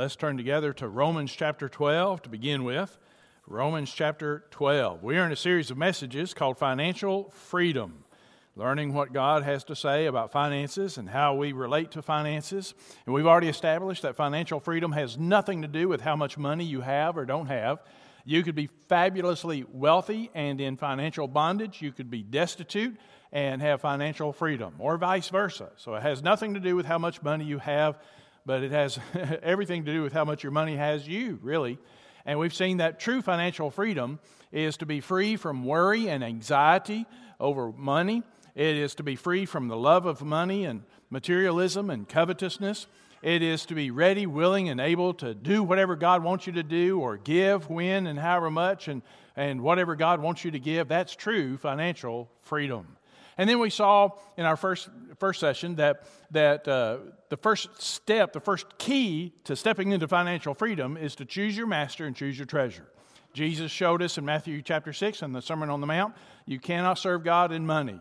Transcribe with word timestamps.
Let's 0.00 0.16
turn 0.16 0.38
together 0.38 0.72
to 0.72 0.88
Romans 0.88 1.30
chapter 1.30 1.68
12 1.68 2.22
to 2.22 2.30
begin 2.30 2.64
with. 2.64 2.96
Romans 3.46 3.92
chapter 3.92 4.46
12. 4.50 5.02
We 5.02 5.18
are 5.18 5.26
in 5.26 5.30
a 5.30 5.36
series 5.36 5.70
of 5.70 5.76
messages 5.76 6.32
called 6.32 6.56
Financial 6.56 7.28
Freedom, 7.28 8.04
learning 8.56 8.94
what 8.94 9.12
God 9.12 9.42
has 9.42 9.62
to 9.64 9.76
say 9.76 10.06
about 10.06 10.32
finances 10.32 10.96
and 10.96 11.10
how 11.10 11.34
we 11.34 11.52
relate 11.52 11.90
to 11.90 12.00
finances. 12.00 12.72
And 13.04 13.14
we've 13.14 13.26
already 13.26 13.48
established 13.48 14.00
that 14.00 14.16
financial 14.16 14.58
freedom 14.58 14.92
has 14.92 15.18
nothing 15.18 15.60
to 15.60 15.68
do 15.68 15.86
with 15.86 16.00
how 16.00 16.16
much 16.16 16.38
money 16.38 16.64
you 16.64 16.80
have 16.80 17.18
or 17.18 17.26
don't 17.26 17.48
have. 17.48 17.82
You 18.24 18.42
could 18.42 18.54
be 18.54 18.70
fabulously 18.88 19.66
wealthy 19.70 20.30
and 20.32 20.62
in 20.62 20.78
financial 20.78 21.28
bondage. 21.28 21.82
You 21.82 21.92
could 21.92 22.10
be 22.10 22.22
destitute 22.22 22.96
and 23.32 23.60
have 23.60 23.82
financial 23.82 24.32
freedom, 24.32 24.76
or 24.78 24.96
vice 24.96 25.28
versa. 25.28 25.68
So 25.76 25.94
it 25.94 26.02
has 26.02 26.22
nothing 26.22 26.54
to 26.54 26.60
do 26.60 26.74
with 26.74 26.86
how 26.86 26.98
much 26.98 27.22
money 27.22 27.44
you 27.44 27.58
have, 27.58 27.98
but 28.46 28.62
it 28.62 28.72
has 28.72 28.98
everything 29.42 29.84
to 29.84 29.92
do 29.92 30.02
with 30.02 30.12
how 30.12 30.24
much 30.24 30.42
your 30.42 30.52
money 30.52 30.76
has 30.76 31.06
you, 31.06 31.38
really. 31.42 31.78
And 32.24 32.38
we've 32.38 32.54
seen 32.54 32.78
that 32.78 33.00
true 33.00 33.22
financial 33.22 33.70
freedom 33.70 34.20
is 34.52 34.76
to 34.78 34.86
be 34.86 35.00
free 35.00 35.36
from 35.36 35.64
worry 35.64 36.08
and 36.08 36.22
anxiety 36.22 37.06
over 37.38 37.72
money. 37.72 38.22
It 38.54 38.76
is 38.76 38.94
to 38.96 39.02
be 39.02 39.16
free 39.16 39.46
from 39.46 39.68
the 39.68 39.76
love 39.76 40.06
of 40.06 40.22
money 40.22 40.64
and 40.64 40.82
materialism 41.08 41.90
and 41.90 42.08
covetousness. 42.08 42.86
It 43.22 43.42
is 43.42 43.66
to 43.66 43.74
be 43.74 43.90
ready, 43.90 44.26
willing, 44.26 44.70
and 44.70 44.80
able 44.80 45.12
to 45.14 45.34
do 45.34 45.62
whatever 45.62 45.94
God 45.94 46.22
wants 46.22 46.46
you 46.46 46.54
to 46.54 46.62
do 46.62 47.00
or 47.00 47.18
give 47.18 47.68
when 47.68 48.06
and 48.06 48.18
however 48.18 48.50
much 48.50 48.88
and, 48.88 49.02
and 49.36 49.60
whatever 49.60 49.94
God 49.94 50.20
wants 50.20 50.44
you 50.44 50.50
to 50.52 50.58
give. 50.58 50.88
That's 50.88 51.14
true 51.14 51.58
financial 51.58 52.30
freedom. 52.40 52.96
And 53.36 53.48
then 53.48 53.58
we 53.58 53.70
saw 53.70 54.10
in 54.36 54.46
our 54.46 54.56
first, 54.56 54.88
first 55.20 55.38
session 55.38 55.76
that, 55.76 56.02
that 56.32 56.66
uh, 56.66 56.98
the 57.28 57.36
first 57.36 57.80
step, 57.80 58.32
the 58.32 58.40
first 58.40 58.78
key 58.78 59.32
to 59.44 59.54
stepping 59.54 59.92
into 59.92 60.08
financial 60.08 60.54
freedom 60.54 60.96
is 60.96 61.14
to 61.16 61.24
choose 61.24 61.56
your 61.56 61.66
master 61.66 62.06
and 62.06 62.16
choose 62.16 62.38
your 62.38 62.46
treasure. 62.46 62.86
Jesus 63.32 63.70
showed 63.70 64.02
us 64.02 64.18
in 64.18 64.24
Matthew 64.24 64.60
chapter 64.62 64.92
6 64.92 65.22
in 65.22 65.32
the 65.32 65.42
Sermon 65.42 65.70
on 65.70 65.80
the 65.80 65.86
Mount 65.86 66.14
you 66.46 66.58
cannot 66.58 66.98
serve 66.98 67.22
God 67.22 67.52
and 67.52 67.64
money. 67.64 68.00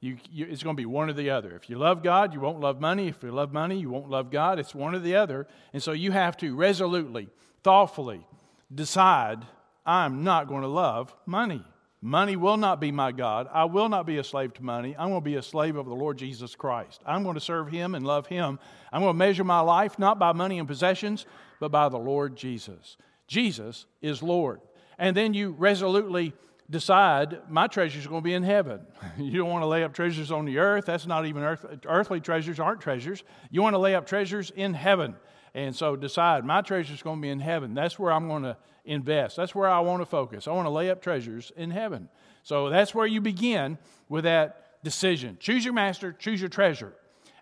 You, 0.00 0.18
you, 0.30 0.46
it's 0.48 0.62
going 0.62 0.76
to 0.76 0.80
be 0.80 0.86
one 0.86 1.10
or 1.10 1.12
the 1.12 1.30
other. 1.30 1.56
If 1.56 1.68
you 1.68 1.76
love 1.76 2.04
God, 2.04 2.32
you 2.32 2.38
won't 2.38 2.60
love 2.60 2.80
money. 2.80 3.08
If 3.08 3.22
you 3.24 3.32
love 3.32 3.52
money, 3.52 3.80
you 3.80 3.90
won't 3.90 4.08
love 4.08 4.30
God. 4.30 4.60
It's 4.60 4.74
one 4.74 4.94
or 4.94 5.00
the 5.00 5.16
other. 5.16 5.48
And 5.72 5.82
so 5.82 5.90
you 5.90 6.12
have 6.12 6.36
to 6.36 6.54
resolutely, 6.54 7.28
thoughtfully 7.64 8.24
decide 8.72 9.44
I'm 9.84 10.22
not 10.22 10.46
going 10.46 10.62
to 10.62 10.68
love 10.68 11.12
money. 11.26 11.64
Money 12.00 12.36
will 12.36 12.56
not 12.56 12.80
be 12.80 12.92
my 12.92 13.10
God. 13.10 13.48
I 13.52 13.64
will 13.64 13.88
not 13.88 14.06
be 14.06 14.18
a 14.18 14.24
slave 14.24 14.54
to 14.54 14.64
money. 14.64 14.94
I'm 14.96 15.08
going 15.08 15.20
to 15.20 15.24
be 15.24 15.34
a 15.34 15.42
slave 15.42 15.76
of 15.76 15.86
the 15.86 15.94
Lord 15.94 16.16
Jesus 16.16 16.54
Christ. 16.54 17.02
I'm 17.04 17.24
going 17.24 17.34
to 17.34 17.40
serve 17.40 17.68
Him 17.68 17.96
and 17.96 18.06
love 18.06 18.28
Him. 18.28 18.60
I'm 18.92 19.02
going 19.02 19.14
to 19.14 19.18
measure 19.18 19.42
my 19.42 19.60
life 19.60 19.98
not 19.98 20.18
by 20.18 20.32
money 20.32 20.58
and 20.58 20.68
possessions, 20.68 21.26
but 21.58 21.70
by 21.70 21.88
the 21.88 21.98
Lord 21.98 22.36
Jesus. 22.36 22.96
Jesus 23.26 23.86
is 24.00 24.22
Lord. 24.22 24.60
And 24.96 25.16
then 25.16 25.34
you 25.34 25.56
resolutely 25.58 26.34
decide 26.70 27.40
my 27.48 27.66
treasures 27.66 28.06
are 28.06 28.10
going 28.10 28.22
to 28.22 28.24
be 28.24 28.34
in 28.34 28.42
heaven. 28.42 28.80
You 29.18 29.38
don't 29.38 29.50
want 29.50 29.62
to 29.62 29.66
lay 29.66 29.82
up 29.82 29.92
treasures 29.92 30.30
on 30.30 30.44
the 30.44 30.58
earth. 30.58 30.86
That's 30.86 31.06
not 31.06 31.26
even 31.26 31.42
earth, 31.42 31.66
earthly 31.86 32.20
treasures 32.20 32.60
aren't 32.60 32.80
treasures. 32.80 33.24
You 33.50 33.62
want 33.62 33.74
to 33.74 33.78
lay 33.78 33.96
up 33.96 34.06
treasures 34.06 34.52
in 34.54 34.74
heaven. 34.74 35.16
And 35.58 35.74
so 35.74 35.96
decide 35.96 36.44
my 36.44 36.62
treasure 36.62 36.94
is 36.94 37.02
going 37.02 37.18
to 37.18 37.22
be 37.22 37.30
in 37.30 37.40
heaven. 37.40 37.74
That's 37.74 37.98
where 37.98 38.12
I'm 38.12 38.28
going 38.28 38.44
to 38.44 38.56
invest. 38.84 39.36
That's 39.36 39.56
where 39.56 39.68
I 39.68 39.80
want 39.80 40.00
to 40.00 40.06
focus. 40.06 40.46
I 40.46 40.52
want 40.52 40.66
to 40.66 40.70
lay 40.70 40.88
up 40.88 41.02
treasures 41.02 41.50
in 41.56 41.72
heaven. 41.72 42.08
So 42.44 42.70
that's 42.70 42.94
where 42.94 43.08
you 43.08 43.20
begin 43.20 43.76
with 44.08 44.22
that 44.22 44.84
decision. 44.84 45.36
Choose 45.40 45.64
your 45.64 45.74
master, 45.74 46.12
choose 46.12 46.40
your 46.40 46.48
treasure. 46.48 46.92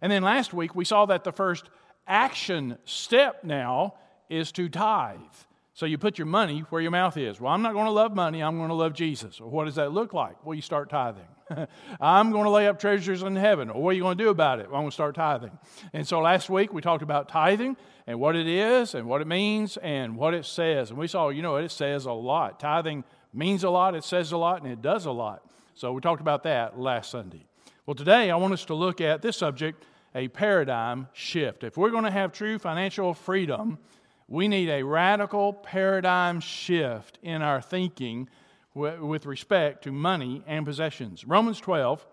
And 0.01 0.11
then 0.11 0.23
last 0.23 0.55
week 0.55 0.75
we 0.75 0.87
saw 0.87 1.05
that 1.07 1.25
the 1.25 1.33
first 1.33 1.69
action 2.07 2.79
step 2.87 3.45
now 3.45 3.97
is 4.31 4.51
to 4.53 4.71
tithe. 4.71 5.19
So 5.75 5.85
you 5.85 5.99
put 5.99 6.17
your 6.17 6.27
money 6.27 6.61
where 6.71 6.81
your 6.81 6.93
mouth 6.93 7.19
is. 7.19 7.39
Well, 7.39 7.53
I'm 7.53 7.61
not 7.61 7.75
going 7.75 7.85
to 7.85 7.91
love 7.91 8.15
money, 8.15 8.43
I'm 8.43 8.57
going 8.57 8.71
to 8.71 8.75
love 8.75 8.95
Jesus. 8.95 9.43
Well, 9.43 9.51
what 9.51 9.67
does 9.67 9.75
that 9.75 9.93
look 9.93 10.15
like? 10.15 10.43
Well, 10.43 10.55
you 10.55 10.63
start 10.63 10.89
tithing. 10.89 11.29
I'm 12.01 12.33
going 12.33 12.45
to 12.45 12.51
lay 12.51 12.67
up 12.67 12.79
treasures 12.79 13.23
in 13.23 13.37
heaven. 13.37 13.69
Well, 13.69 13.83
what 13.83 13.91
are 13.91 13.93
you 13.93 14.03
going 14.03 14.19
to 14.19 14.25
do 14.25 14.31
about 14.31 14.61
it? 14.61 14.67
Well, 14.69 14.77
I'm 14.77 14.83
going 14.83 14.91
to 14.91 14.95
start 14.95 15.15
tithing. 15.15 15.57
And 15.93 16.07
so 16.07 16.21
last 16.21 16.51
week 16.51 16.73
we 16.73 16.83
talked 16.83 17.03
about 17.03 17.29
tithing 17.29 17.77
and 18.07 18.19
what 18.21 18.37
it 18.37 18.47
is 18.47 18.95
and 18.95 19.07
what 19.09 19.21
it 19.21 19.27
means 19.27 19.77
and 19.79 20.17
what 20.17 20.35
it 20.35 20.45
says. 20.45 20.91
And 20.91 20.99
we 20.99 21.07
saw, 21.07 21.29
you 21.29 21.43
know, 21.43 21.57
it 21.57 21.71
says 21.71 22.07
a 22.07 22.13
lot. 22.13 22.61
Tithing 22.61 23.05
means 23.33 23.65
a 23.65 23.71
lot, 23.71 23.95
it 23.95 24.05
says 24.05 24.33
a 24.33 24.37
lot, 24.37 24.63
and 24.63 24.71
it 24.71 24.83
does 24.83 25.07
a 25.07 25.13
lot. 25.13 25.49
So 25.75 25.93
we 25.93 26.01
talked 26.01 26.21
about 26.21 26.43
that 26.45 26.79
last 26.79 27.11
Sunday. 27.11 27.47
Well, 27.85 27.95
today 27.95 28.31
I 28.31 28.37
want 28.37 28.55
us 28.55 28.65
to 28.67 28.75
look 28.75 29.01
at 29.01 29.23
this 29.23 29.37
subject 29.37 29.85
a 30.15 30.29
paradigm 30.29 31.09
shift. 31.13 31.63
If 31.63 31.77
we're 31.77 31.91
going 31.91 32.05
to 32.05 32.11
have 32.11 32.33
true 32.33 32.59
financial 32.59 33.13
freedom, 33.13 33.79
we 34.29 34.49
need 34.49 34.71
a 34.71 34.83
radical 34.83 35.53
paradigm 35.53 36.41
shift 36.41 37.19
in 37.23 37.43
our 37.43 37.61
thinking 37.61 38.29
with 38.77 39.27
respect 39.27 39.85
to 39.85 39.93
money 39.93 40.43
and 40.47 40.67
possessions. 40.67 41.27
Romans 41.27 41.61
12, 41.61 42.07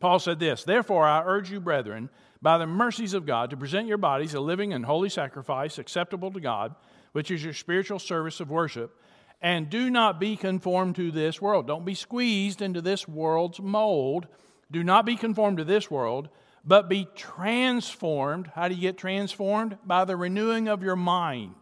Paul 0.00 0.18
said 0.18 0.38
this 0.38 0.64
Therefore, 0.64 1.06
I 1.06 1.22
urge 1.24 1.50
you, 1.50 1.60
brethren, 1.60 2.10
by 2.40 2.58
the 2.58 2.66
mercies 2.66 3.14
of 3.14 3.26
God, 3.26 3.50
to 3.50 3.56
present 3.56 3.86
your 3.86 3.98
bodies 3.98 4.34
a 4.34 4.40
living 4.40 4.72
and 4.72 4.84
holy 4.84 5.08
sacrifice 5.08 5.78
acceptable 5.78 6.32
to 6.32 6.40
God, 6.40 6.74
which 7.12 7.30
is 7.30 7.44
your 7.44 7.54
spiritual 7.54 7.98
service 7.98 8.40
of 8.40 8.50
worship. 8.50 8.98
And 9.40 9.68
do 9.68 9.90
not 9.90 10.20
be 10.20 10.36
conformed 10.36 10.96
to 10.96 11.10
this 11.10 11.42
world. 11.42 11.66
Don't 11.66 11.84
be 11.84 11.94
squeezed 11.94 12.62
into 12.62 12.80
this 12.80 13.06
world's 13.06 13.60
mold. 13.60 14.28
Do 14.70 14.84
not 14.84 15.04
be 15.04 15.16
conformed 15.16 15.58
to 15.58 15.64
this 15.64 15.90
world 15.90 16.28
but 16.64 16.88
be 16.88 17.08
transformed. 17.14 18.48
How 18.54 18.68
do 18.68 18.74
you 18.74 18.80
get 18.80 18.96
transformed? 18.96 19.78
By 19.84 20.04
the 20.04 20.16
renewing 20.16 20.68
of 20.68 20.82
your 20.82 20.96
mind. 20.96 21.54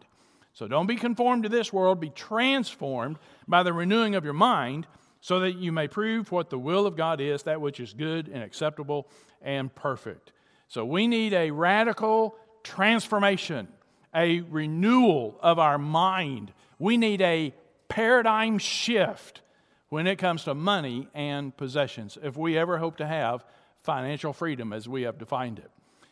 So 0.53 0.67
don't 0.67 0.87
be 0.87 0.95
conformed 0.95 1.43
to 1.43 1.49
this 1.49 1.71
world, 1.71 1.99
be 1.99 2.09
transformed 2.09 3.17
by 3.47 3.63
the 3.63 3.73
renewing 3.73 4.15
of 4.15 4.23
your 4.23 4.33
mind, 4.33 4.87
so 5.21 5.39
that 5.41 5.55
you 5.55 5.71
may 5.71 5.87
prove 5.87 6.31
what 6.31 6.49
the 6.49 6.59
will 6.59 6.87
of 6.87 6.97
God 6.97 7.21
is, 7.21 7.43
that 7.43 7.61
which 7.61 7.79
is 7.79 7.93
good 7.93 8.27
and 8.27 8.43
acceptable 8.43 9.07
and 9.41 9.73
perfect. 9.73 10.33
So 10.67 10.83
we 10.83 11.07
need 11.07 11.33
a 11.33 11.51
radical 11.51 12.35
transformation, 12.63 13.67
a 14.15 14.41
renewal 14.41 15.37
of 15.41 15.59
our 15.59 15.77
mind. 15.77 16.51
We 16.79 16.97
need 16.97 17.21
a 17.21 17.53
paradigm 17.87 18.57
shift 18.57 19.41
when 19.89 20.07
it 20.07 20.17
comes 20.17 20.45
to 20.45 20.55
money 20.55 21.07
and 21.13 21.55
possessions 21.55 22.17
if 22.23 22.35
we 22.35 22.57
ever 22.57 22.77
hope 22.77 22.97
to 22.97 23.05
have 23.05 23.45
financial 23.81 24.33
freedom 24.33 24.73
as 24.73 24.87
we 24.87 25.03
have 25.03 25.17
defined 25.17 25.59
it. 25.59 25.69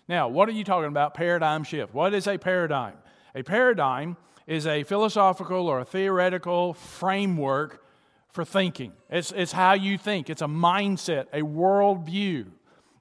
Now, 0.08 0.28
what 0.28 0.50
are 0.50 0.54
you 0.54 0.64
talking 0.64 0.90
about? 0.90 1.14
Paradigm 1.14 1.64
shift. 1.64 1.94
What 1.94 2.14
is 2.14 2.28
a 2.28 2.38
paradigm? 2.38 2.96
A 3.36 3.44
paradigm 3.44 4.18
is 4.50 4.66
a 4.66 4.84
philosophical 4.84 5.68
or 5.68 5.80
a 5.80 5.86
theoretical 5.86 6.74
framework 6.74 7.86
for 8.30 8.44
thinking. 8.44 8.94
It's, 9.08 9.32
it's 9.32 9.52
how 9.52 9.74
you 9.74 10.00
think, 10.00 10.28
it's 10.28 10.42
a 10.42 10.48
mindset, 10.48 11.28
a 11.32 11.42
worldview. 11.42 12.48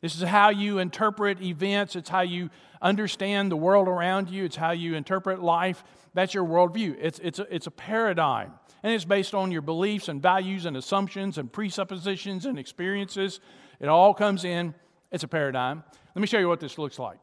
This 0.03 0.14
is 0.14 0.22
how 0.22 0.50
you 0.50 0.78
interpret 0.78 1.41
events, 1.41 1.97
it's 1.97 2.10
how 2.10 2.20
you 2.20 2.50
understand 2.82 3.50
the 3.50 3.56
world 3.56 3.88
around 3.88 4.28
you, 4.28 4.44
it's 4.44 4.56
how 4.56 4.72
you 4.72 4.94
interpret 4.94 5.42
life. 5.42 5.82
That's 6.12 6.34
your 6.34 6.44
worldview. 6.44 6.97
It's, 7.00 7.19
it's, 7.20 7.38
a, 7.38 7.54
it's 7.54 7.66
a 7.66 7.70
paradigm. 7.70 8.53
And 8.82 8.92
it's 8.92 9.06
based 9.06 9.34
on 9.34 9.50
your 9.50 9.62
beliefs 9.62 10.08
and 10.08 10.20
values 10.20 10.66
and 10.66 10.76
assumptions 10.76 11.38
and 11.38 11.50
presuppositions 11.50 12.44
and 12.44 12.58
experiences 12.58 13.41
it 13.81 13.88
all 13.88 14.12
comes 14.12 14.44
in, 14.44 14.75
it's 15.10 15.25
a 15.25 15.28
paradigm. 15.28 15.82
Let 16.14 16.20
me 16.20 16.26
show 16.26 16.38
you 16.38 16.48
what 16.48 16.60
this 16.60 16.76
looks 16.76 16.98
like. 16.98 17.19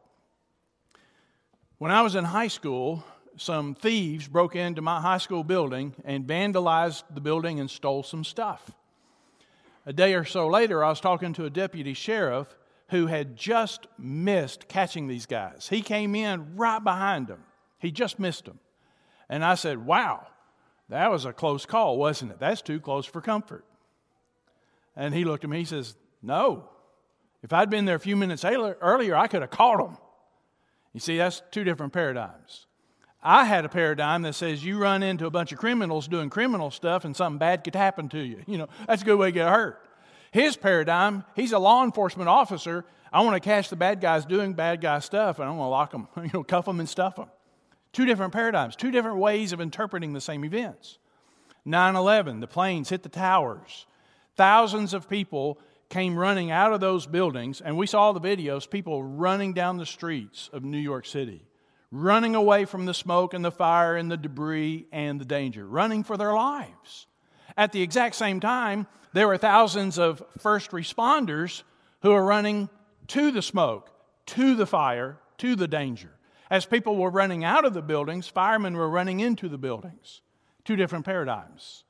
When 1.77 1.91
I 1.91 2.01
was 2.01 2.15
in 2.15 2.23
high 2.23 2.47
school, 2.47 3.03
some 3.37 3.75
thieves 3.75 4.27
broke 4.27 4.55
into 4.55 4.81
my 4.81 5.01
high 5.01 5.17
school 5.17 5.43
building 5.43 5.93
and 6.03 6.25
vandalized 6.25 7.03
the 7.13 7.21
building 7.21 7.59
and 7.59 7.69
stole 7.69 8.03
some 8.03 8.23
stuff. 8.23 8.71
A 9.85 9.93
day 9.93 10.13
or 10.15 10.25
so 10.25 10.47
later, 10.47 10.83
I 10.83 10.89
was 10.89 10.99
talking 10.99 11.33
to 11.33 11.45
a 11.45 11.49
deputy 11.49 11.93
sheriff 11.93 12.55
who 12.89 13.07
had 13.07 13.35
just 13.35 13.87
missed 13.97 14.67
catching 14.67 15.07
these 15.07 15.25
guys. 15.25 15.67
He 15.69 15.81
came 15.81 16.15
in 16.15 16.55
right 16.55 16.83
behind 16.83 17.27
them, 17.27 17.43
he 17.79 17.91
just 17.91 18.19
missed 18.19 18.45
them. 18.45 18.59
And 19.29 19.43
I 19.43 19.55
said, 19.55 19.85
Wow, 19.85 20.27
that 20.89 21.11
was 21.11 21.25
a 21.25 21.33
close 21.33 21.65
call, 21.65 21.97
wasn't 21.97 22.31
it? 22.31 22.39
That's 22.39 22.61
too 22.61 22.79
close 22.79 23.05
for 23.05 23.21
comfort. 23.21 23.65
And 24.95 25.13
he 25.13 25.25
looked 25.25 25.43
at 25.43 25.49
me, 25.49 25.59
he 25.59 25.65
says, 25.65 25.95
no. 26.21 26.69
If 27.43 27.53
I'd 27.53 27.69
been 27.69 27.85
there 27.85 27.95
a 27.95 27.99
few 27.99 28.15
minutes 28.15 28.43
earlier, 28.43 29.15
I 29.15 29.27
could 29.27 29.41
have 29.41 29.51
caught 29.51 29.77
them. 29.77 29.97
You 30.93 30.99
see, 30.99 31.17
that's 31.17 31.41
two 31.51 31.63
different 31.63 31.93
paradigms. 31.93 32.65
I 33.27 33.45
had 33.45 33.65
a 33.65 33.69
paradigm 33.69 34.21
that 34.21 34.35
says 34.35 34.63
you 34.63 34.77
run 34.77 35.01
into 35.01 35.25
a 35.25 35.31
bunch 35.31 35.51
of 35.51 35.57
criminals 35.57 36.07
doing 36.07 36.29
criminal 36.29 36.69
stuff 36.69 37.05
and 37.05 37.15
something 37.15 37.39
bad 37.39 37.63
could 37.63 37.75
happen 37.75 38.07
to 38.09 38.19
you. 38.19 38.43
You 38.47 38.59
know, 38.59 38.69
that's 38.87 39.01
a 39.01 39.05
good 39.05 39.17
way 39.17 39.29
to 39.29 39.31
get 39.31 39.49
hurt. 39.49 39.81
His 40.31 40.55
paradigm, 40.55 41.23
he's 41.35 41.51
a 41.51 41.57
law 41.57 41.83
enforcement 41.83 42.29
officer. 42.29 42.85
I 43.11 43.21
want 43.21 43.35
to 43.35 43.39
catch 43.39 43.69
the 43.69 43.75
bad 43.75 43.99
guys 43.99 44.25
doing 44.25 44.53
bad 44.53 44.79
guy 44.79 44.99
stuff 44.99 45.39
and 45.39 45.49
I'm 45.49 45.55
going 45.55 45.65
to 45.65 45.69
lock 45.69 45.91
them, 45.91 46.07
you 46.23 46.29
know, 46.33 46.43
cuff 46.43 46.65
them 46.65 46.79
and 46.79 46.87
stuff 46.87 47.15
them. 47.15 47.27
Two 47.91 48.05
different 48.05 48.31
paradigms, 48.31 48.75
two 48.75 48.91
different 48.91 49.17
ways 49.17 49.53
of 49.53 49.59
interpreting 49.59 50.13
the 50.13 50.21
same 50.21 50.45
events. 50.45 50.99
9 51.65 51.95
11, 51.95 52.41
the 52.41 52.47
planes 52.47 52.89
hit 52.89 53.01
the 53.01 53.09
towers. 53.09 53.87
Thousands 54.35 54.93
of 54.93 55.09
people 55.09 55.57
came 55.89 56.15
running 56.17 56.51
out 56.51 56.73
of 56.73 56.79
those 56.79 57.07
buildings, 57.07 57.61
and 57.61 57.77
we 57.77 57.87
saw 57.87 58.11
the 58.11 58.21
videos 58.21 58.69
people 58.69 59.03
running 59.03 59.53
down 59.53 59.77
the 59.77 59.85
streets 59.85 60.49
of 60.53 60.63
New 60.63 60.77
York 60.77 61.05
City, 61.05 61.41
running 62.01 62.35
away 62.35 62.65
from 62.65 62.85
the 62.85 62.93
smoke 62.93 63.33
and 63.33 63.43
the 63.43 63.51
fire 63.51 63.95
and 63.95 64.11
the 64.11 64.17
debris 64.17 64.85
and 64.91 65.19
the 65.19 65.25
danger, 65.25 65.65
running 65.65 66.03
for 66.03 66.17
their 66.17 66.33
lives. 66.33 67.07
At 67.55 67.71
the 67.71 67.81
exact 67.81 68.15
same 68.15 68.39
time, 68.39 68.87
there 69.13 69.27
were 69.27 69.37
thousands 69.37 69.97
of 69.97 70.21
first 70.39 70.71
responders 70.71 71.63
who 72.01 72.11
are 72.11 72.25
running 72.25 72.69
to 73.07 73.31
the 73.31 73.41
smoke, 73.41 73.89
to 74.27 74.55
the 74.55 74.65
fire, 74.65 75.17
to 75.37 75.55
the 75.55 75.67
danger. 75.67 76.09
As 76.49 76.65
people 76.65 76.97
were 76.97 77.09
running 77.09 77.43
out 77.43 77.65
of 77.65 77.73
the 77.73 77.81
buildings, 77.81 78.27
firemen 78.27 78.75
were 78.75 78.89
running 78.89 79.21
into 79.21 79.47
the 79.47 79.57
buildings. 79.57 80.21
Two 80.65 80.75
different 80.75 81.05
paradigms. 81.05 81.85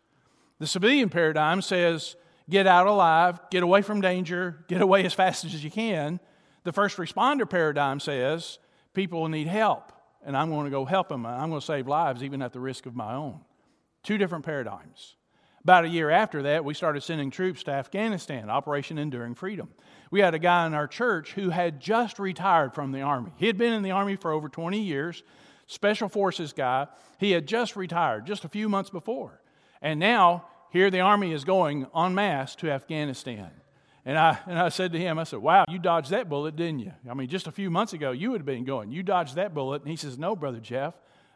The 0.60 0.68
civilian 0.68 1.10
paradigm 1.10 1.62
says, 1.62 2.16
get 2.50 2.68
out 2.68 2.88
alive, 2.88 3.40
get 3.50 3.64
away 3.64 3.82
from 3.82 4.02
danger, 4.02 4.64
get 4.68 4.82
away 4.82 5.04
as 5.04 5.14
fast 5.14 5.46
as 5.46 5.64
you 5.64 5.72
can. 5.72 6.20
The 6.64 6.74
first 6.74 6.98
responder 6.98 7.50
paradigm 7.50 8.00
says, 8.00 8.60
people 8.94 9.28
need 9.28 9.48
help, 9.48 9.92
and 10.26 10.36
I'm 10.36 10.50
going 10.50 10.66
to 10.66 10.72
go 10.72 10.84
help 10.84 11.10
them. 11.10 11.26
I'm 11.26 11.50
going 11.50 11.62
to 11.62 11.66
save 11.66 11.88
lives 11.88 12.24
even 12.24 12.42
at 12.42 12.52
the 12.52 12.60
risk 12.60 12.86
of 12.86 12.96
my 12.96 13.14
own. 13.14 13.40
Two 14.04 14.18
different 14.18 14.44
paradigms. 14.44 15.16
About 15.64 15.86
a 15.86 15.90
year 15.90 16.12
after 16.12 16.44
that, 16.44 16.64
we 16.64 16.74
started 16.74 17.02
sending 17.02 17.32
troops 17.32 17.64
to 17.64 17.72
Afghanistan, 17.72 18.50
Operation 18.50 18.98
Enduring 18.98 19.34
Freedom. 19.34 19.70
We 20.12 20.20
had 20.20 20.36
a 20.36 20.40
guy 20.40 20.68
in 20.68 20.74
our 20.74 20.88
church 20.88 21.34
who 21.34 21.50
had 21.50 21.80
just 21.80 22.20
retired 22.20 22.76
from 22.76 22.92
the 22.92 23.02
Army. 23.02 23.32
He 23.38 23.48
had 23.48 23.58
been 23.58 23.74
in 23.74 23.82
the 23.82 23.92
Army 23.92 24.16
for 24.16 24.32
over 24.32 24.48
20 24.48 24.80
years, 24.80 25.24
Special 25.66 26.08
Forces 26.08 26.54
guy. 26.54 26.88
He 27.18 27.32
had 27.32 27.48
just 27.48 27.76
retired 27.76 28.28
just 28.28 28.46
a 28.46 28.50
few 28.50 28.70
months 28.70 28.92
before. 28.92 29.42
And 29.82 30.00
now, 30.00 30.46
here 30.70 30.92
the 30.92 31.00
Army 31.00 31.32
is 31.32 31.44
going 31.44 31.88
en 31.96 32.14
masse 32.14 32.56
to 32.58 32.70
Afghanistan. 32.70 33.50
And 34.06 34.20
I, 34.20 34.38
and 34.46 34.60
I 34.60 34.70
said 34.70 34.94
to 34.94 35.00
him, 35.00 35.18
I 35.18 35.24
said, 35.24 35.40
Wow, 35.40 35.66
you 35.68 35.80
dodged 35.80 36.12
that 36.12 36.30
bullet, 36.30 36.56
didn't 36.56 36.80
you? 36.80 36.92
I 37.10 37.16
mean, 37.16 37.28
just 37.28 37.48
a 37.48 37.52
few 37.52 37.72
months 37.72 37.94
ago, 37.94 38.12
you 38.12 38.32
would 38.32 38.42
have 38.42 38.46
been 38.46 38.64
going. 38.64 38.92
You 38.92 39.02
dodged 39.02 39.36
that 39.36 39.54
bullet. 39.54 39.82
And 39.82 39.90
he 39.90 39.98
says, 39.98 40.18
No, 40.18 40.36
Brother 40.36 40.60
Jeff, 40.60 40.94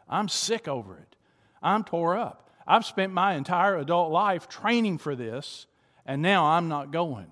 I'm 0.08 0.28
sick 0.28 0.68
over 0.68 0.96
it. 0.96 1.16
I'm 1.60 1.82
tore 1.82 2.16
up. 2.16 2.48
I've 2.66 2.84
spent 2.84 3.12
my 3.12 3.34
entire 3.34 3.76
adult 3.76 4.12
life 4.12 4.48
training 4.48 4.98
for 4.98 5.16
this, 5.16 5.66
and 6.06 6.22
now 6.22 6.46
I'm 6.46 6.68
not 6.68 6.92
going. 6.92 7.26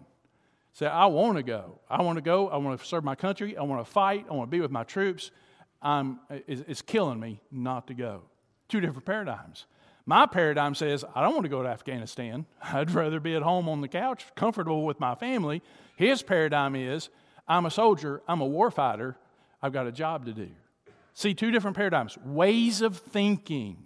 So 0.73 0.87
I 0.87 1.06
want 1.06 1.37
to 1.37 1.44
go. 1.44 1.79
I 1.88 2.02
want 2.02 2.17
to 2.17 2.23
go. 2.23 2.49
I 2.49 2.56
want 2.56 2.81
to 2.81 2.84
serve 2.84 3.05
my 3.05 3.14
country. 3.14 3.56
I 3.56 3.62
want 3.62 3.84
to 3.84 3.91
fight. 3.91 4.26
I 4.29 4.34
want 4.34 4.50
to 4.50 4.56
be 4.56 4.61
with 4.61 4.70
my 4.73 4.84
troops. 4.84 5.31
I'm, 5.81 6.19
it's 6.31 6.82
killing 6.82 7.20
me 7.20 7.41
not 7.52 7.87
to 7.87 7.94
go. 7.94 8.23
Two 8.69 8.81
different 8.81 9.05
paradigms. 9.05 9.67
My 10.08 10.25
paradigm 10.25 10.75
says, 10.75 11.05
I 11.14 11.20
don't 11.20 11.34
want 11.34 11.44
to 11.44 11.50
go 11.50 11.62
to 11.62 11.69
Afghanistan. 11.69 12.46
I'd 12.62 12.93
rather 12.93 13.20
be 13.20 13.37
at 13.37 13.43
home 13.43 13.69
on 13.69 13.82
the 13.82 13.88
couch, 13.88 14.25
comfortable 14.34 14.87
with 14.87 14.99
my 14.99 15.14
family. 15.14 15.60
His 15.96 16.22
paradigm 16.22 16.75
is, 16.75 17.10
I'm 17.46 17.66
a 17.66 17.70
soldier, 17.70 18.22
I'm 18.26 18.40
a 18.40 18.49
warfighter, 18.49 19.16
I've 19.60 19.75
got 19.75 19.87
a 19.87 19.93
job 19.93 20.25
to 20.25 20.32
do. 20.32 20.49
See, 21.12 21.34
two 21.34 21.50
different 21.50 21.76
paradigms, 21.76 22.16
ways 22.25 22.81
of 22.81 22.96
thinking. 22.96 23.76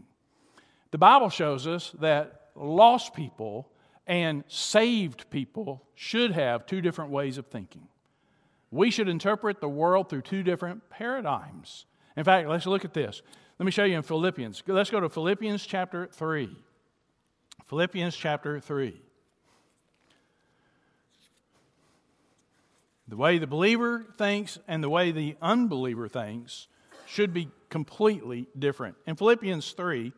The 0.92 0.98
Bible 0.98 1.28
shows 1.28 1.66
us 1.66 1.92
that 1.98 2.50
lost 2.54 3.14
people 3.14 3.68
and 4.06 4.44
saved 4.46 5.28
people 5.28 5.82
should 5.96 6.30
have 6.30 6.66
two 6.66 6.80
different 6.80 7.10
ways 7.10 7.36
of 7.36 7.48
thinking. 7.48 7.88
We 8.70 8.92
should 8.92 9.08
interpret 9.08 9.60
the 9.60 9.68
world 9.68 10.08
through 10.08 10.22
two 10.22 10.44
different 10.44 10.88
paradigms. 10.88 11.84
In 12.16 12.22
fact, 12.22 12.48
let's 12.48 12.66
look 12.66 12.84
at 12.84 12.94
this. 12.94 13.22
Let 13.62 13.66
me 13.66 13.70
show 13.70 13.84
you 13.84 13.94
in 13.94 14.02
Philippians. 14.02 14.60
Let's 14.66 14.90
go 14.90 14.98
to 14.98 15.08
Philippians 15.08 15.64
chapter 15.64 16.08
3. 16.10 16.50
Philippians 17.66 18.16
chapter 18.16 18.58
3. 18.58 19.00
The 23.06 23.16
way 23.16 23.38
the 23.38 23.46
believer 23.46 24.04
thinks 24.18 24.58
and 24.66 24.82
the 24.82 24.88
way 24.88 25.12
the 25.12 25.36
unbeliever 25.40 26.08
thinks 26.08 26.66
should 27.06 27.32
be 27.32 27.50
completely 27.68 28.48
different. 28.58 28.96
In 29.06 29.14
Philippians 29.14 29.70
3, 29.70 30.12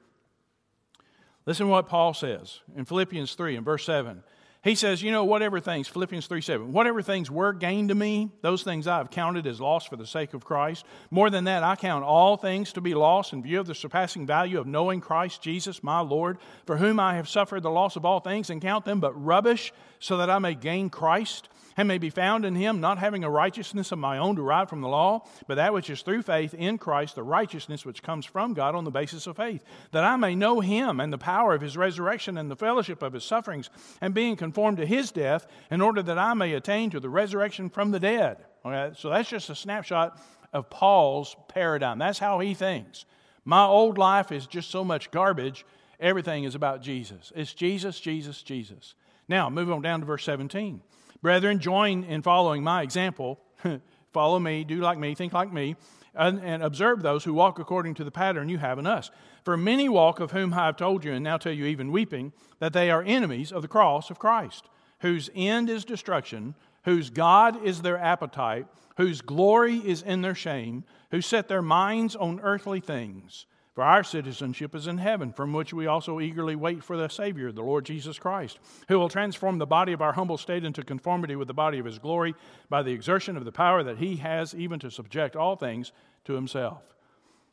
Listen 1.44 1.66
to 1.66 1.70
what 1.70 1.86
Paul 1.86 2.14
says 2.14 2.60
in 2.74 2.86
Philippians 2.86 3.34
3 3.34 3.56
and 3.56 3.64
verse 3.66 3.84
7. 3.84 4.22
He 4.64 4.74
says, 4.74 5.02
You 5.02 5.12
know, 5.12 5.24
whatever 5.24 5.60
things, 5.60 5.88
Philippians 5.88 6.26
3 6.26 6.40
7, 6.40 6.72
whatever 6.72 7.02
things 7.02 7.30
were 7.30 7.52
gained 7.52 7.90
to 7.90 7.94
me, 7.94 8.30
those 8.40 8.62
things 8.62 8.86
I 8.86 8.96
have 8.96 9.10
counted 9.10 9.46
as 9.46 9.60
loss 9.60 9.84
for 9.84 9.96
the 9.96 10.06
sake 10.06 10.32
of 10.32 10.42
Christ. 10.42 10.86
More 11.10 11.28
than 11.28 11.44
that, 11.44 11.62
I 11.62 11.76
count 11.76 12.02
all 12.02 12.38
things 12.38 12.72
to 12.72 12.80
be 12.80 12.94
lost 12.94 13.34
in 13.34 13.42
view 13.42 13.60
of 13.60 13.66
the 13.66 13.74
surpassing 13.74 14.26
value 14.26 14.58
of 14.58 14.66
knowing 14.66 15.02
Christ 15.02 15.42
Jesus, 15.42 15.82
my 15.82 16.00
Lord, 16.00 16.38
for 16.64 16.78
whom 16.78 16.98
I 16.98 17.16
have 17.16 17.28
suffered 17.28 17.62
the 17.62 17.70
loss 17.70 17.96
of 17.96 18.06
all 18.06 18.20
things, 18.20 18.48
and 18.48 18.62
count 18.62 18.86
them 18.86 19.00
but 19.00 19.12
rubbish, 19.22 19.70
so 19.98 20.16
that 20.16 20.30
I 20.30 20.38
may 20.38 20.54
gain 20.54 20.88
Christ 20.88 21.50
and 21.76 21.88
may 21.88 21.98
be 21.98 22.10
found 22.10 22.44
in 22.44 22.54
him, 22.54 22.80
not 22.80 22.98
having 22.98 23.24
a 23.24 23.30
righteousness 23.30 23.92
of 23.92 23.98
my 23.98 24.18
own 24.18 24.34
derived 24.34 24.70
from 24.70 24.80
the 24.80 24.88
law, 24.88 25.26
but 25.46 25.56
that 25.56 25.72
which 25.72 25.90
is 25.90 26.02
through 26.02 26.22
faith 26.22 26.54
in 26.54 26.78
Christ, 26.78 27.14
the 27.14 27.22
righteousness 27.22 27.84
which 27.84 28.02
comes 28.02 28.26
from 28.26 28.54
God 28.54 28.74
on 28.74 28.84
the 28.84 28.90
basis 28.90 29.26
of 29.26 29.36
faith, 29.36 29.64
that 29.92 30.04
I 30.04 30.16
may 30.16 30.34
know 30.34 30.60
him 30.60 31.00
and 31.00 31.12
the 31.12 31.18
power 31.18 31.54
of 31.54 31.62
his 31.62 31.76
resurrection 31.76 32.38
and 32.38 32.50
the 32.50 32.56
fellowship 32.56 33.02
of 33.02 33.12
his 33.12 33.24
sufferings, 33.24 33.70
and 34.00 34.14
being 34.14 34.36
conformed 34.36 34.78
to 34.78 34.86
his 34.86 35.10
death, 35.10 35.46
in 35.70 35.80
order 35.80 36.02
that 36.02 36.18
I 36.18 36.34
may 36.34 36.52
attain 36.54 36.90
to 36.90 37.00
the 37.00 37.08
resurrection 37.08 37.70
from 37.70 37.90
the 37.90 38.00
dead. 38.00 38.38
Okay, 38.64 38.94
so 38.96 39.10
that's 39.10 39.28
just 39.28 39.50
a 39.50 39.54
snapshot 39.54 40.18
of 40.52 40.70
Paul's 40.70 41.36
paradigm. 41.48 41.98
That's 41.98 42.18
how 42.18 42.38
he 42.38 42.54
thinks. 42.54 43.04
My 43.44 43.64
old 43.64 43.98
life 43.98 44.32
is 44.32 44.46
just 44.46 44.70
so 44.70 44.84
much 44.84 45.10
garbage. 45.10 45.66
Everything 46.00 46.44
is 46.44 46.54
about 46.54 46.80
Jesus. 46.80 47.32
It's 47.36 47.52
Jesus, 47.52 48.00
Jesus, 48.00 48.42
Jesus. 48.42 48.94
Now, 49.28 49.50
move 49.50 49.70
on 49.70 49.82
down 49.82 50.00
to 50.00 50.06
verse 50.06 50.24
17. 50.24 50.80
Brethren, 51.24 51.58
join 51.58 52.04
in 52.04 52.20
following 52.20 52.62
my 52.62 52.82
example. 52.82 53.40
Follow 54.12 54.38
me, 54.38 54.62
do 54.62 54.76
like 54.76 54.98
me, 54.98 55.14
think 55.14 55.32
like 55.32 55.50
me, 55.50 55.74
and, 56.14 56.38
and, 56.44 56.62
observe 56.62 57.00
those 57.00 57.24
who 57.24 57.32
walk 57.32 57.58
according 57.58 57.94
to 57.94 58.04
the 58.04 58.10
pattern 58.10 58.50
you 58.50 58.58
have 58.58 58.78
in 58.78 58.86
us. 58.86 59.10
For 59.42 59.56
many 59.56 59.88
walk, 59.88 60.20
of 60.20 60.32
whom 60.32 60.52
I 60.52 60.66
have 60.66 60.76
told 60.76 61.02
you, 61.02 61.14
and 61.14 61.24
now 61.24 61.38
tell 61.38 61.54
you 61.54 61.64
even 61.64 61.90
weeping, 61.90 62.34
that 62.58 62.74
they 62.74 62.90
are 62.90 63.02
enemies 63.02 63.52
of 63.52 63.62
the 63.62 63.68
cross 63.68 64.10
of 64.10 64.18
Christ, 64.18 64.68
whose 64.98 65.30
end 65.34 65.70
is 65.70 65.86
destruction, 65.86 66.56
whose 66.84 67.08
God 67.08 67.64
is 67.64 67.80
their 67.80 67.96
appetite, 67.96 68.66
whose 68.98 69.22
glory 69.22 69.78
is 69.78 70.02
in 70.02 70.20
their 70.20 70.34
shame, 70.34 70.84
who 71.10 71.22
set 71.22 71.48
their 71.48 71.62
minds 71.62 72.14
on 72.14 72.38
earthly 72.40 72.80
things 72.80 73.46
for 73.74 73.82
our 73.82 74.04
citizenship 74.04 74.74
is 74.74 74.86
in 74.86 74.98
heaven, 74.98 75.32
from 75.32 75.52
which 75.52 75.74
we 75.74 75.88
also 75.88 76.20
eagerly 76.20 76.54
wait 76.54 76.84
for 76.84 76.96
the 76.96 77.08
Savior, 77.08 77.50
the 77.50 77.62
Lord 77.62 77.84
Jesus 77.84 78.20
Christ, 78.20 78.60
who 78.86 78.98
will 78.98 79.08
transform 79.08 79.58
the 79.58 79.66
body 79.66 79.92
of 79.92 80.00
our 80.00 80.12
humble 80.12 80.38
state 80.38 80.64
into 80.64 80.84
conformity 80.84 81.34
with 81.34 81.48
the 81.48 81.54
body 81.54 81.80
of 81.80 81.86
His 81.86 81.98
glory 81.98 82.34
by 82.68 82.82
the 82.82 82.92
exertion 82.92 83.36
of 83.36 83.44
the 83.44 83.52
power 83.52 83.82
that 83.82 83.98
He 83.98 84.16
has 84.16 84.54
even 84.54 84.78
to 84.78 84.92
subject 84.92 85.34
all 85.34 85.56
things 85.56 85.90
to 86.24 86.34
Himself. 86.34 86.82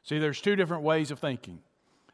See, 0.04 0.20
there's 0.20 0.42
two 0.42 0.56
different 0.56 0.84
ways 0.84 1.10
of 1.10 1.18
thinking. 1.18 1.60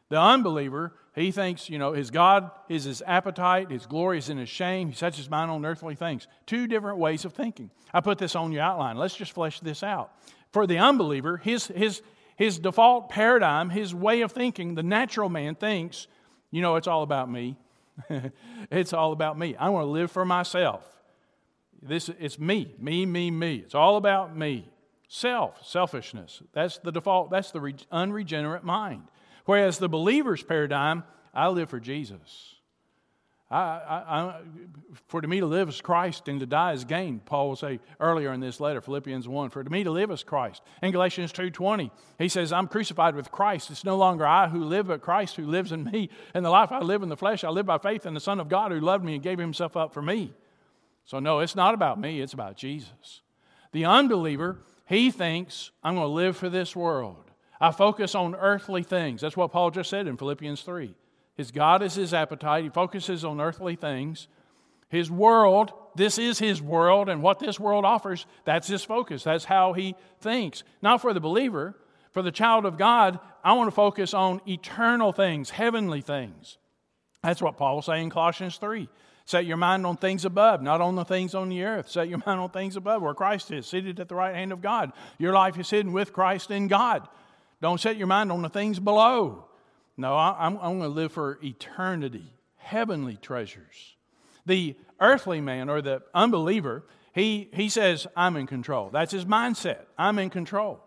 The 0.08 0.18
unbeliever, 0.18 0.94
he 1.14 1.30
thinks, 1.30 1.68
you 1.68 1.78
know, 1.78 1.92
his 1.92 2.10
God 2.10 2.50
is 2.70 2.84
his 2.84 3.02
appetite, 3.06 3.70
his 3.70 3.84
glory 3.84 4.18
is 4.18 4.30
in 4.30 4.38
his 4.38 4.48
shame, 4.48 4.88
he 4.88 4.94
sets 4.94 5.18
his 5.18 5.28
mind 5.28 5.50
on 5.50 5.66
earthly 5.66 5.94
things. 5.94 6.26
Two 6.46 6.66
different 6.66 6.98
ways 6.98 7.26
of 7.26 7.34
thinking. 7.34 7.70
I 7.92 8.00
put 8.00 8.16
this 8.16 8.34
on 8.34 8.52
your 8.52 8.62
outline. 8.62 8.96
Let's 8.96 9.16
just 9.16 9.32
flesh 9.32 9.60
this 9.60 9.82
out. 9.82 10.12
For 10.50 10.66
the 10.66 10.78
unbeliever, 10.78 11.36
his, 11.36 11.66
his, 11.66 12.00
his 12.38 12.60
default 12.60 13.08
paradigm, 13.08 13.68
his 13.68 13.92
way 13.92 14.20
of 14.20 14.30
thinking, 14.30 14.76
the 14.76 14.82
natural 14.84 15.28
man 15.28 15.56
thinks, 15.56 16.06
you 16.52 16.62
know, 16.62 16.76
it's 16.76 16.86
all 16.86 17.02
about 17.02 17.28
me. 17.28 17.56
it's 18.70 18.92
all 18.92 19.10
about 19.10 19.36
me. 19.36 19.56
I 19.56 19.70
want 19.70 19.86
to 19.86 19.90
live 19.90 20.12
for 20.12 20.24
myself. 20.24 20.86
This 21.82 22.08
it's 22.08 22.38
me, 22.38 22.76
me, 22.78 23.04
me, 23.06 23.32
me. 23.32 23.56
It's 23.56 23.74
all 23.74 23.96
about 23.96 24.36
me. 24.36 24.70
Self, 25.08 25.66
selfishness. 25.66 26.40
That's 26.52 26.78
the 26.78 26.92
default. 26.92 27.30
That's 27.30 27.50
the 27.50 27.74
unregenerate 27.90 28.62
mind. 28.62 29.02
Whereas 29.44 29.78
the 29.78 29.88
believer's 29.88 30.44
paradigm, 30.44 31.02
I 31.34 31.48
live 31.48 31.68
for 31.68 31.80
Jesus. 31.80 32.54
I, 33.50 33.56
I, 33.56 34.40
for 35.06 35.22
to 35.22 35.28
me 35.28 35.40
to 35.40 35.46
live 35.46 35.70
is 35.70 35.80
Christ 35.80 36.28
and 36.28 36.38
to 36.40 36.46
die 36.46 36.72
is 36.74 36.84
gain. 36.84 37.20
Paul 37.24 37.48
will 37.48 37.56
say 37.56 37.80
earlier 37.98 38.32
in 38.34 38.40
this 38.40 38.60
letter, 38.60 38.82
Philippians 38.82 39.26
1. 39.26 39.50
For 39.50 39.64
to 39.64 39.70
me 39.70 39.84
to 39.84 39.90
live 39.90 40.10
is 40.10 40.22
Christ. 40.22 40.60
In 40.82 40.92
Galatians 40.92 41.32
2.20, 41.32 41.90
he 42.18 42.28
says, 42.28 42.52
I'm 42.52 42.68
crucified 42.68 43.14
with 43.14 43.30
Christ. 43.30 43.70
It's 43.70 43.84
no 43.84 43.96
longer 43.96 44.26
I 44.26 44.48
who 44.48 44.64
live, 44.64 44.88
but 44.88 45.00
Christ 45.00 45.36
who 45.36 45.46
lives 45.46 45.72
in 45.72 45.84
me. 45.84 46.10
And 46.34 46.44
the 46.44 46.50
life 46.50 46.70
I 46.70 46.80
live 46.80 47.02
in 47.02 47.08
the 47.08 47.16
flesh, 47.16 47.42
I 47.42 47.48
live 47.48 47.64
by 47.64 47.78
faith 47.78 48.04
in 48.04 48.12
the 48.12 48.20
Son 48.20 48.38
of 48.38 48.50
God 48.50 48.70
who 48.70 48.80
loved 48.80 49.04
me 49.04 49.14
and 49.14 49.22
gave 49.22 49.38
himself 49.38 49.78
up 49.78 49.94
for 49.94 50.02
me. 50.02 50.34
So 51.06 51.18
no, 51.18 51.38
it's 51.38 51.56
not 51.56 51.72
about 51.72 51.98
me, 51.98 52.20
it's 52.20 52.34
about 52.34 52.56
Jesus. 52.56 53.22
The 53.72 53.86
unbeliever, 53.86 54.58
he 54.86 55.10
thinks, 55.10 55.70
I'm 55.82 55.94
going 55.94 56.06
to 56.06 56.12
live 56.12 56.36
for 56.36 56.50
this 56.50 56.76
world. 56.76 57.30
I 57.58 57.70
focus 57.70 58.14
on 58.14 58.34
earthly 58.34 58.82
things. 58.82 59.22
That's 59.22 59.36
what 59.36 59.52
Paul 59.52 59.70
just 59.70 59.88
said 59.88 60.06
in 60.06 60.18
Philippians 60.18 60.60
3. 60.60 60.94
His 61.38 61.52
God 61.52 61.82
is 61.82 61.94
his 61.94 62.12
appetite. 62.12 62.64
He 62.64 62.68
focuses 62.68 63.24
on 63.24 63.40
earthly 63.40 63.76
things. 63.76 64.26
His 64.88 65.08
world, 65.08 65.72
this 65.94 66.18
is 66.18 66.40
his 66.40 66.60
world, 66.60 67.08
and 67.08 67.22
what 67.22 67.38
this 67.38 67.60
world 67.60 67.84
offers, 67.84 68.26
that's 68.44 68.66
his 68.66 68.82
focus. 68.82 69.22
That's 69.22 69.44
how 69.44 69.72
he 69.72 69.94
thinks. 70.20 70.64
Not 70.82 71.00
for 71.00 71.14
the 71.14 71.20
believer, 71.20 71.76
for 72.10 72.22
the 72.22 72.32
child 72.32 72.66
of 72.66 72.76
God, 72.76 73.20
I 73.44 73.52
want 73.52 73.68
to 73.68 73.74
focus 73.74 74.14
on 74.14 74.40
eternal 74.48 75.12
things, 75.12 75.50
heavenly 75.50 76.00
things. 76.00 76.58
That's 77.22 77.40
what 77.40 77.56
Paul 77.56 77.76
will 77.76 77.82
say 77.82 78.02
in 78.02 78.10
Colossians 78.10 78.56
3. 78.56 78.88
Set 79.24 79.46
your 79.46 79.58
mind 79.58 79.86
on 79.86 79.96
things 79.96 80.24
above, 80.24 80.60
not 80.60 80.80
on 80.80 80.96
the 80.96 81.04
things 81.04 81.36
on 81.36 81.50
the 81.50 81.62
earth. 81.62 81.88
Set 81.88 82.08
your 82.08 82.18
mind 82.26 82.40
on 82.40 82.50
things 82.50 82.74
above, 82.74 83.00
where 83.00 83.14
Christ 83.14 83.52
is, 83.52 83.64
seated 83.64 84.00
at 84.00 84.08
the 84.08 84.16
right 84.16 84.34
hand 84.34 84.50
of 84.50 84.60
God. 84.60 84.92
Your 85.18 85.34
life 85.34 85.56
is 85.56 85.70
hidden 85.70 85.92
with 85.92 86.12
Christ 86.12 86.50
in 86.50 86.66
God. 86.66 87.06
Don't 87.62 87.80
set 87.80 87.96
your 87.96 88.08
mind 88.08 88.32
on 88.32 88.42
the 88.42 88.48
things 88.48 88.80
below. 88.80 89.47
No, 89.98 90.14
I, 90.14 90.46
am 90.46 90.56
I'm 90.58 90.78
going 90.78 90.82
to 90.82 90.88
live 90.88 91.12
for 91.12 91.40
eternity, 91.42 92.32
heavenly 92.56 93.16
treasures. 93.16 93.96
The 94.46 94.76
earthly 95.00 95.40
man 95.40 95.68
or 95.68 95.82
the 95.82 96.02
unbeliever, 96.14 96.84
he, 97.12 97.50
he 97.52 97.68
says, 97.68 98.06
I'm 98.16 98.36
in 98.36 98.46
control. 98.46 98.90
That's 98.90 99.12
his 99.12 99.24
mindset. 99.24 99.80
I'm 99.98 100.20
in 100.20 100.30
control. 100.30 100.80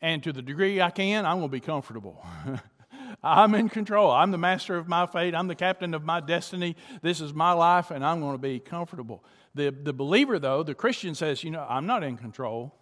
And 0.00 0.22
to 0.22 0.32
the 0.32 0.40
degree 0.40 0.80
I 0.80 0.90
can, 0.90 1.26
I'm 1.26 1.36
going 1.36 1.50
to 1.50 1.52
be 1.52 1.60
comfortable. 1.60 2.24
I'm 3.22 3.54
in 3.54 3.68
control. 3.68 4.10
I'm 4.10 4.30
the 4.30 4.38
master 4.38 4.78
of 4.78 4.88
my 4.88 5.06
fate. 5.06 5.34
I'm 5.34 5.46
the 5.46 5.54
captain 5.54 5.92
of 5.92 6.02
my 6.02 6.20
destiny. 6.20 6.76
This 7.02 7.20
is 7.20 7.34
my 7.34 7.52
life, 7.52 7.90
and 7.90 8.04
I'm 8.04 8.20
going 8.20 8.32
to 8.32 8.38
be 8.38 8.58
comfortable. 8.58 9.22
The, 9.54 9.70
the 9.70 9.92
believer, 9.92 10.38
though, 10.38 10.62
the 10.62 10.74
Christian 10.74 11.14
says, 11.14 11.44
You 11.44 11.50
know, 11.50 11.64
I'm 11.68 11.86
not 11.86 12.02
in 12.02 12.16
control. 12.16 12.74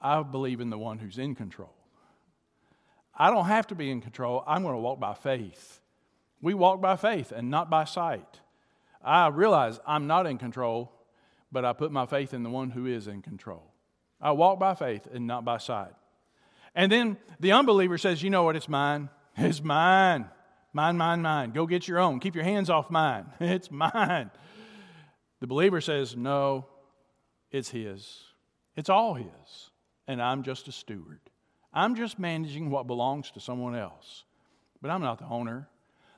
I 0.00 0.22
believe 0.22 0.60
in 0.60 0.68
the 0.68 0.78
one 0.78 0.98
who's 0.98 1.18
in 1.18 1.34
control. 1.34 1.74
I 3.14 3.30
don't 3.30 3.46
have 3.46 3.66
to 3.68 3.74
be 3.74 3.90
in 3.90 4.00
control. 4.00 4.42
I'm 4.46 4.62
going 4.62 4.74
to 4.74 4.80
walk 4.80 4.98
by 4.98 5.14
faith. 5.14 5.80
We 6.40 6.54
walk 6.54 6.80
by 6.80 6.96
faith 6.96 7.32
and 7.32 7.50
not 7.50 7.70
by 7.70 7.84
sight. 7.84 8.40
I 9.04 9.28
realize 9.28 9.80
I'm 9.86 10.06
not 10.06 10.26
in 10.26 10.38
control, 10.38 10.92
but 11.50 11.64
I 11.64 11.72
put 11.72 11.92
my 11.92 12.06
faith 12.06 12.32
in 12.34 12.42
the 12.42 12.50
one 12.50 12.70
who 12.70 12.86
is 12.86 13.06
in 13.06 13.22
control. 13.22 13.72
I 14.20 14.32
walk 14.32 14.58
by 14.58 14.74
faith 14.74 15.06
and 15.12 15.26
not 15.26 15.44
by 15.44 15.58
sight. 15.58 15.92
And 16.74 16.90
then 16.90 17.18
the 17.40 17.52
unbeliever 17.52 17.98
says, 17.98 18.22
You 18.22 18.30
know 18.30 18.44
what? 18.44 18.56
It's 18.56 18.68
mine. 18.68 19.10
It's 19.36 19.62
mine. 19.62 20.28
Mine, 20.72 20.96
mine, 20.96 21.20
mine. 21.20 21.50
Go 21.50 21.66
get 21.66 21.86
your 21.86 21.98
own. 21.98 22.20
Keep 22.20 22.34
your 22.34 22.44
hands 22.44 22.70
off 22.70 22.90
mine. 22.90 23.26
It's 23.40 23.70
mine. 23.70 24.30
The 25.40 25.46
believer 25.46 25.80
says, 25.80 26.16
No, 26.16 26.66
it's 27.50 27.68
his. 27.68 28.24
It's 28.76 28.88
all 28.88 29.14
his. 29.14 29.70
And 30.06 30.22
I'm 30.22 30.42
just 30.42 30.68
a 30.68 30.72
steward. 30.72 31.20
I'm 31.72 31.94
just 31.94 32.18
managing 32.18 32.70
what 32.70 32.86
belongs 32.86 33.30
to 33.32 33.40
someone 33.40 33.74
else. 33.74 34.24
But 34.80 34.90
I'm 34.90 35.00
not 35.00 35.18
the 35.18 35.26
owner. 35.26 35.68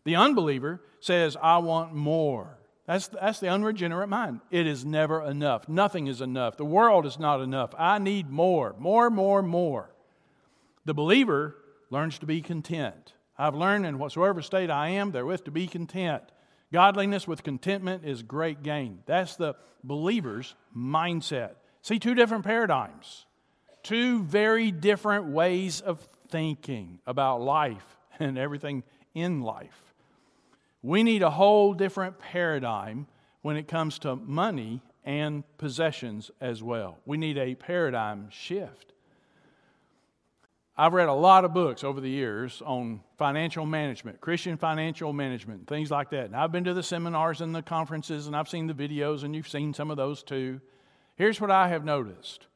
The 0.05 0.17
unbeliever 0.17 0.83
says, 1.01 1.37
I 1.41 1.59
want 1.59 1.95
more. 1.95 2.59
That's, 2.87 3.09
that's 3.09 3.41
the 3.41 3.49
unregenerate 3.49 4.09
mind. 4.09 4.41
It 4.51 4.67
is 4.67 4.85
never 4.85 5.23
enough. 5.23 5.69
Nothing 5.69 6.07
is 6.07 6.21
enough. 6.21 6.57
The 6.57 6.65
world 6.65 7.07
is 7.07 7.19
not 7.19 7.41
enough. 7.41 7.75
I 7.79 7.99
need 7.99 8.29
more, 8.31 8.75
more, 8.79 9.09
more, 9.09 9.43
more. 9.43 9.91
The 10.85 10.95
believer 10.95 11.57
learns 11.91 12.19
to 12.19 12.27
be 12.27 12.43
content. 12.43 13.15
I've 13.39 13.55
learned 13.55 13.87
in 13.87 13.99
whatsoever 13.99 14.43
state 14.43 14.71
I 14.71 14.91
am, 14.91 15.13
therewith 15.13 15.45
to 15.45 15.51
be 15.51 15.67
content. 15.67 16.23
Godliness 16.73 17.27
with 17.27 17.43
contentment 17.43 18.05
is 18.05 18.23
great 18.23 18.63
gain. 18.63 19.01
That's 19.07 19.37
the 19.37 19.55
believer's 19.83 20.55
mindset. 20.77 21.53
See, 21.83 21.99
two 21.99 22.15
different 22.15 22.45
paradigms, 22.45 23.27
two 23.85 24.25
very 24.25 24.73
different 24.73 25.27
ways 25.27 25.81
of 25.81 26.01
thinking 26.29 26.99
about 27.07 27.41
life 27.41 27.97
and 28.19 28.37
everything 28.37 28.83
in 29.15 29.43
life. 29.43 29.95
We 30.83 31.03
need 31.03 31.23
a 31.23 31.31
whole 31.31 31.73
different 31.73 32.19
paradigm 32.19 33.07
when 33.43 33.57
it 33.57 33.69
comes 33.69 34.01
to 34.01 34.17
money 34.17 34.83
and 35.05 35.45
possessions 35.59 36.31
as 36.41 36.63
well. 36.63 36.99
We 37.07 37.17
need 37.17 37.39
a 37.39 37.55
paradigm 37.55 38.29
shift. 38.31 38.93
I've 40.77 40.93
read 40.93 41.09
a 41.09 41.15
lot 41.15 41.45
of 41.45 41.55
books 41.55 41.85
over 41.85 42.01
the 42.01 42.11
years 42.11 42.61
on 42.67 43.01
financial 43.17 43.65
management, 43.65 44.21
Christian 44.21 44.57
financial 44.57 45.13
management, 45.13 45.69
things 45.69 45.91
like 45.91 46.11
that. 46.11 46.25
And 46.25 46.35
I've 46.35 46.51
been 46.51 46.65
to 46.65 46.75
the 46.75 46.83
seminars 46.83 47.41
and 47.41 47.55
the 47.55 47.63
conferences, 47.63 48.27
and 48.27 48.35
I've 48.35 48.49
seen 48.49 48.67
the 48.67 48.75
videos, 48.75 49.23
and 49.23 49.37
you've 49.37 49.49
seen 49.49 49.73
some 49.73 49.91
of 49.91 49.97
those 49.97 50.25
too. 50.25 50.61
Here's 51.15 51.41
what 51.41 51.53
I 51.53 51.69
have 51.69 51.85
noticed 51.85 52.47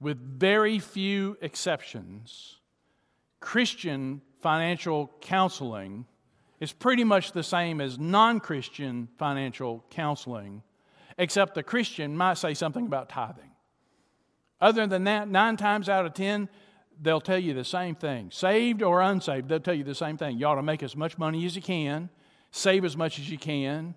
with 0.00 0.18
very 0.38 0.78
few 0.78 1.36
exceptions, 1.40 2.56
Christian 3.40 4.22
financial 4.40 5.10
counseling 5.20 6.06
is 6.60 6.72
pretty 6.72 7.04
much 7.04 7.32
the 7.32 7.42
same 7.42 7.80
as 7.80 7.98
non 7.98 8.40
Christian 8.40 9.08
financial 9.18 9.84
counseling, 9.90 10.62
except 11.18 11.54
the 11.54 11.62
Christian 11.62 12.16
might 12.16 12.38
say 12.38 12.54
something 12.54 12.86
about 12.86 13.08
tithing. 13.08 13.50
Other 14.60 14.86
than 14.86 15.04
that, 15.04 15.28
nine 15.28 15.56
times 15.56 15.88
out 15.88 16.06
of 16.06 16.14
ten, 16.14 16.48
they'll 17.00 17.20
tell 17.20 17.38
you 17.38 17.54
the 17.54 17.64
same 17.64 17.94
thing. 17.94 18.30
Saved 18.30 18.82
or 18.82 19.00
unsaved, 19.00 19.48
they'll 19.48 19.60
tell 19.60 19.74
you 19.74 19.84
the 19.84 19.94
same 19.94 20.16
thing. 20.16 20.38
You 20.38 20.46
ought 20.46 20.54
to 20.54 20.62
make 20.62 20.82
as 20.82 20.96
much 20.96 21.18
money 21.18 21.44
as 21.44 21.56
you 21.56 21.62
can, 21.62 22.08
save 22.50 22.84
as 22.84 22.96
much 22.96 23.18
as 23.18 23.28
you 23.30 23.38
can, 23.38 23.94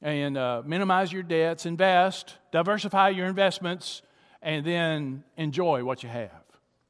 and 0.00 0.36
uh, 0.38 0.62
minimize 0.64 1.12
your 1.12 1.22
debts, 1.22 1.66
invest, 1.66 2.36
diversify 2.52 3.10
your 3.10 3.26
investments, 3.26 4.02
and 4.42 4.64
then 4.64 5.24
enjoy 5.36 5.84
what 5.84 6.02
you 6.02 6.08
have. 6.08 6.30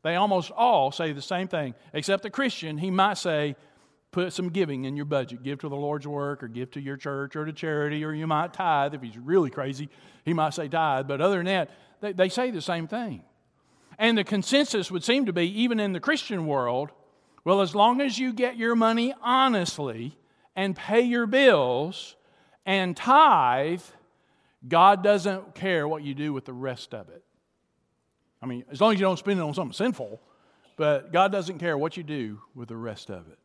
They 0.02 0.16
almost 0.16 0.50
all 0.50 0.92
say 0.92 1.12
the 1.12 1.22
same 1.22 1.48
thing, 1.48 1.74
except 1.92 2.22
the 2.22 2.30
Christian, 2.30 2.78
he 2.78 2.90
might 2.90 3.18
say, 3.18 3.56
put 4.10 4.32
some 4.32 4.48
giving 4.48 4.84
in 4.84 4.96
your 4.96 5.04
budget. 5.04 5.42
Give 5.42 5.58
to 5.60 5.68
the 5.68 5.76
Lord's 5.76 6.06
work, 6.06 6.42
or 6.42 6.48
give 6.48 6.70
to 6.72 6.80
your 6.80 6.96
church, 6.96 7.36
or 7.36 7.44
to 7.44 7.52
charity, 7.52 8.04
or 8.04 8.12
you 8.12 8.26
might 8.26 8.52
tithe. 8.52 8.94
If 8.94 9.02
he's 9.02 9.18
really 9.18 9.50
crazy, 9.50 9.88
he 10.24 10.32
might 10.32 10.54
say 10.54 10.68
tithe. 10.68 11.08
But 11.08 11.20
other 11.20 11.36
than 11.36 11.46
that, 11.46 11.70
they, 12.00 12.12
they 12.12 12.28
say 12.28 12.50
the 12.50 12.62
same 12.62 12.86
thing. 12.86 13.22
And 13.98 14.16
the 14.16 14.24
consensus 14.24 14.90
would 14.90 15.04
seem 15.04 15.26
to 15.26 15.32
be, 15.32 15.46
even 15.62 15.80
in 15.80 15.92
the 15.92 16.00
Christian 16.00 16.46
world, 16.46 16.90
well, 17.44 17.60
as 17.60 17.74
long 17.74 18.00
as 18.00 18.18
you 18.18 18.32
get 18.32 18.56
your 18.56 18.76
money 18.76 19.14
honestly 19.22 20.16
and 20.54 20.76
pay 20.76 21.00
your 21.00 21.26
bills 21.26 22.16
and 22.64 22.96
tithe, 22.96 23.82
God 24.66 25.02
doesn't 25.02 25.54
care 25.54 25.88
what 25.88 26.02
you 26.02 26.14
do 26.14 26.32
with 26.32 26.44
the 26.44 26.52
rest 26.52 26.94
of 26.94 27.08
it. 27.08 27.24
I 28.40 28.46
mean, 28.46 28.64
as 28.70 28.80
long 28.80 28.92
as 28.92 29.00
you 29.00 29.06
don't 29.06 29.18
spend 29.18 29.38
it 29.38 29.42
on 29.42 29.54
something 29.54 29.72
sinful, 29.72 30.20
but 30.76 31.12
God 31.12 31.32
doesn't 31.32 31.58
care 31.58 31.76
what 31.76 31.96
you 31.96 32.02
do 32.02 32.40
with 32.54 32.68
the 32.68 32.76
rest 32.76 33.10
of 33.10 33.28
it. 33.28 33.38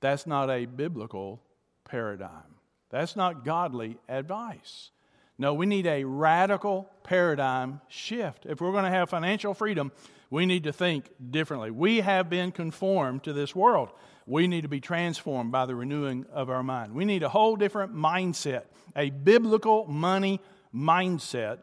That's 0.00 0.26
not 0.26 0.50
a 0.50 0.66
biblical 0.66 1.42
paradigm. 1.84 2.56
That's 2.90 3.16
not 3.16 3.44
godly 3.44 3.98
advice. 4.08 4.90
No, 5.38 5.54
we 5.54 5.66
need 5.66 5.86
a 5.86 6.04
radical 6.04 6.88
paradigm 7.02 7.80
shift. 7.88 8.46
If 8.46 8.60
we're 8.60 8.72
going 8.72 8.84
to 8.84 8.90
have 8.90 9.10
financial 9.10 9.54
freedom, 9.54 9.90
we 10.30 10.46
need 10.46 10.64
to 10.64 10.72
think 10.72 11.10
differently. 11.30 11.70
We 11.70 12.00
have 12.00 12.30
been 12.30 12.52
conformed 12.52 13.24
to 13.24 13.32
this 13.32 13.54
world. 13.56 13.90
We 14.26 14.46
need 14.46 14.60
to 14.62 14.68
be 14.68 14.80
transformed 14.80 15.50
by 15.50 15.66
the 15.66 15.74
renewing 15.74 16.26
of 16.32 16.48
our 16.48 16.62
mind. 16.62 16.94
We 16.94 17.04
need 17.04 17.22
a 17.22 17.28
whole 17.28 17.56
different 17.56 17.94
mindset, 17.94 18.64
a 18.94 19.10
biblical 19.10 19.86
money 19.86 20.40
mindset 20.72 21.58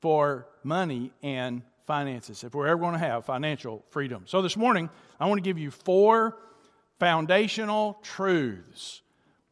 for 0.00 0.46
money 0.62 1.12
and 1.22 1.62
finances, 1.88 2.44
if 2.44 2.54
we're 2.54 2.68
ever 2.68 2.78
going 2.78 2.92
to 2.92 3.00
have 3.00 3.24
financial 3.24 3.84
freedom. 3.90 4.22
So 4.26 4.42
this 4.42 4.56
morning, 4.56 4.88
I 5.18 5.26
want 5.26 5.38
to 5.38 5.42
give 5.42 5.58
you 5.58 5.72
four 5.72 6.38
foundational 7.00 7.98
truths 8.04 9.02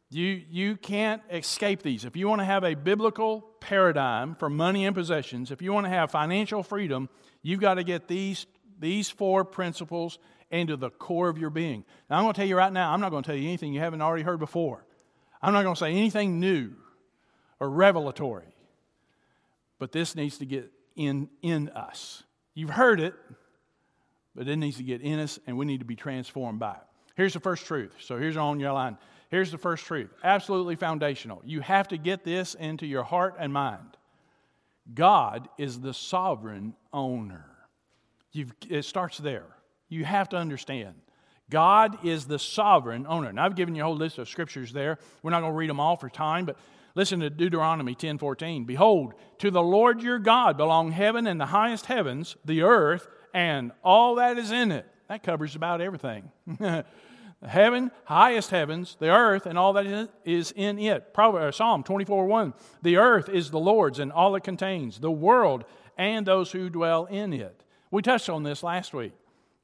you, 0.09 0.41
you 0.49 0.77
can't 0.77 1.21
escape 1.29 1.81
these. 1.81 2.05
If 2.05 2.15
you 2.15 2.29
want 2.29 2.39
to 2.39 2.45
have 2.45 2.63
a 2.63 2.75
biblical 2.75 3.41
paradigm 3.59 4.35
for 4.35 4.49
money 4.49 4.85
and 4.85 4.95
possessions, 4.95 5.51
if 5.51 5.61
you 5.61 5.73
want 5.73 5.85
to 5.85 5.89
have 5.89 6.11
financial 6.11 6.63
freedom, 6.63 7.09
you've 7.41 7.59
got 7.59 7.73
to 7.73 7.83
get 7.83 8.07
these, 8.07 8.45
these 8.79 9.09
four 9.09 9.43
principles 9.43 10.17
into 10.49 10.77
the 10.77 10.89
core 10.89 11.27
of 11.27 11.37
your 11.37 11.49
being. 11.49 11.83
Now, 12.09 12.19
I'm 12.19 12.23
going 12.23 12.33
to 12.33 12.39
tell 12.39 12.47
you 12.47 12.55
right 12.55 12.71
now, 12.71 12.93
I'm 12.93 13.01
not 13.01 13.09
going 13.09 13.23
to 13.23 13.27
tell 13.27 13.35
you 13.35 13.47
anything 13.47 13.73
you 13.73 13.81
haven't 13.81 14.01
already 14.01 14.23
heard 14.23 14.39
before. 14.39 14.85
I'm 15.41 15.51
not 15.51 15.63
going 15.63 15.75
to 15.75 15.79
say 15.79 15.91
anything 15.91 16.39
new 16.39 16.71
or 17.59 17.69
revelatory. 17.69 18.55
But 19.77 19.91
this 19.91 20.15
needs 20.15 20.37
to 20.37 20.45
get 20.45 20.71
in, 20.95 21.29
in 21.41 21.67
us. 21.69 22.23
You've 22.57 22.71
heard 22.71 22.99
it, 22.99 23.13
but 24.33 24.47
it 24.47 24.55
needs 24.55 24.77
to 24.77 24.83
get 24.83 25.01
in 25.01 25.19
us, 25.19 25.37
and 25.45 25.59
we 25.59 25.65
need 25.67 25.81
to 25.81 25.85
be 25.85 25.95
transformed 25.95 26.57
by 26.59 26.71
it. 26.71 26.81
Here's 27.13 27.33
the 27.33 27.39
first 27.39 27.67
truth. 27.67 27.93
So 27.99 28.17
here's 28.17 28.35
on 28.35 28.59
your 28.59 28.71
line. 28.73 28.97
Here's 29.29 29.51
the 29.51 29.59
first 29.59 29.85
truth 29.85 30.09
absolutely 30.23 30.75
foundational. 30.75 31.43
You 31.45 31.61
have 31.61 31.89
to 31.89 31.97
get 31.97 32.23
this 32.23 32.55
into 32.55 32.87
your 32.87 33.03
heart 33.03 33.35
and 33.37 33.53
mind. 33.53 33.95
God 34.91 35.47
is 35.59 35.81
the 35.81 35.93
sovereign 35.93 36.73
owner. 36.91 37.45
You've, 38.31 38.53
it 38.67 38.85
starts 38.85 39.19
there. 39.19 39.45
You 39.87 40.03
have 40.05 40.29
to 40.29 40.37
understand. 40.37 40.95
God 41.51 42.03
is 42.03 42.25
the 42.25 42.39
sovereign 42.39 43.05
owner. 43.07 43.31
Now, 43.31 43.45
I've 43.45 43.55
given 43.55 43.75
you 43.75 43.83
a 43.83 43.85
whole 43.85 43.95
list 43.95 44.17
of 44.17 44.27
scriptures 44.27 44.73
there. 44.73 44.97
We're 45.21 45.29
not 45.29 45.41
going 45.41 45.53
to 45.53 45.57
read 45.57 45.69
them 45.69 45.79
all 45.79 45.95
for 45.95 46.09
time, 46.09 46.45
but 46.45 46.57
listen 46.97 47.19
to 47.19 47.29
Deuteronomy 47.29 47.93
10 47.93 48.17
14. 48.17 48.65
Behold, 48.65 49.13
to 49.37 49.51
the 49.51 49.61
Lord 49.61 50.01
your 50.01 50.17
God 50.17 50.57
belong 50.57 50.91
heaven 50.91 51.27
and 51.27 51.39
the 51.39 51.45
highest 51.45 51.85
heavens, 51.85 52.35
the 52.43 52.63
earth, 52.63 53.07
and 53.35 53.71
all 53.83 54.15
that 54.15 54.37
is 54.39 54.51
in 54.51 54.71
it. 54.71 54.85
That 55.07 55.21
covers 55.21 55.55
about 55.55 55.79
everything. 55.79 56.31
heaven, 57.47 57.91
highest 58.05 58.49
heavens, 58.49 58.97
the 58.99 59.09
earth, 59.09 59.45
and 59.45 59.59
all 59.59 59.73
that 59.73 60.09
is 60.25 60.51
in 60.55 60.79
it. 60.79 61.13
Proverbs, 61.13 61.55
uh, 61.55 61.57
Psalm 61.57 61.83
24 61.83 62.25
1. 62.25 62.53
The 62.81 62.97
earth 62.97 63.29
is 63.29 63.51
the 63.51 63.59
Lord's 63.59 63.99
and 63.99 64.11
all 64.11 64.35
it 64.35 64.43
contains, 64.43 64.99
the 64.99 65.11
world 65.11 65.65
and 65.99 66.25
those 66.25 66.51
who 66.51 66.67
dwell 66.67 67.05
in 67.05 67.31
it. 67.31 67.63
We 67.91 68.01
touched 68.01 68.27
on 68.27 68.41
this 68.41 68.63
last 68.63 68.93
week. 68.93 69.13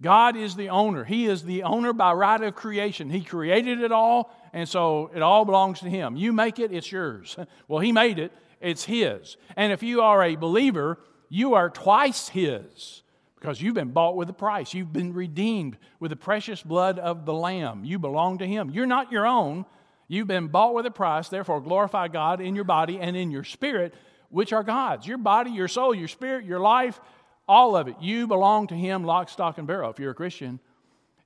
God 0.04 0.36
is 0.36 0.56
the 0.56 0.70
owner. 0.70 1.06
He 1.06 1.26
is 1.26 1.44
the 1.44 1.64
owner 1.64 1.94
by 1.94 2.12
right 2.12 2.42
of 2.44 2.56
creation. 2.56 3.10
He 3.10 3.22
created 3.22 3.82
it 3.82 3.92
all, 3.92 4.36
and 4.52 4.68
so 4.68 5.10
it 5.16 5.22
all 5.22 5.46
belongs 5.46 5.80
to 5.80 5.90
Him. 5.90 6.18
You 6.18 6.34
make 6.34 6.60
it, 6.60 6.72
it's 6.72 6.92
yours. 6.92 7.36
Well, 7.68 7.80
He 7.80 7.92
made 7.92 8.20
it, 8.20 8.34
it's 8.60 8.84
His. 8.84 9.38
And 9.56 9.72
if 9.72 9.82
you 9.82 10.02
are 10.02 10.22
a 10.22 10.36
believer, 10.36 11.00
you 11.30 11.54
are 11.54 11.70
twice 11.70 12.28
His 12.28 13.02
because 13.40 13.62
you've 13.62 13.76
been 13.76 13.92
bought 13.92 14.16
with 14.16 14.30
a 14.30 14.34
price. 14.34 14.74
You've 14.74 14.94
been 14.94 15.14
redeemed 15.14 15.78
with 16.00 16.12
the 16.12 16.18
precious 16.18 16.62
blood 16.62 17.00
of 17.00 17.26
the 17.26 17.34
Lamb. 17.34 17.84
You 17.86 17.98
belong 17.98 18.40
to 18.40 18.46
Him. 18.46 18.70
You're 18.70 18.86
not 18.86 19.12
your 19.12 19.26
own. 19.26 19.66
You've 20.10 20.28
been 20.28 20.48
bought 20.48 20.74
with 20.74 20.86
a 20.86 20.92
price. 20.92 21.30
Therefore, 21.30 21.62
glorify 21.62 22.10
God 22.10 22.42
in 22.42 22.56
your 22.56 22.66
body 22.66 23.00
and 23.00 23.16
in 23.16 23.32
your 23.32 23.46
spirit, 23.46 23.94
which 24.30 24.52
are 24.52 24.64
God's. 24.64 25.08
Your 25.08 25.18
body, 25.18 25.52
your 25.52 25.70
soul, 25.70 25.96
your 25.96 26.10
spirit, 26.10 26.46
your 26.46 26.60
life, 26.60 27.00
all 27.48 27.76
of 27.76 27.88
it. 27.88 27.96
You 28.02 28.28
belong 28.28 28.68
to 28.68 28.76
Him, 28.76 29.04
lock, 29.04 29.30
stock, 29.30 29.58
and 29.58 29.68
barrel. 29.68 29.92
If 29.92 30.00
you're 30.00 30.12
a 30.12 30.16
Christian, 30.16 30.60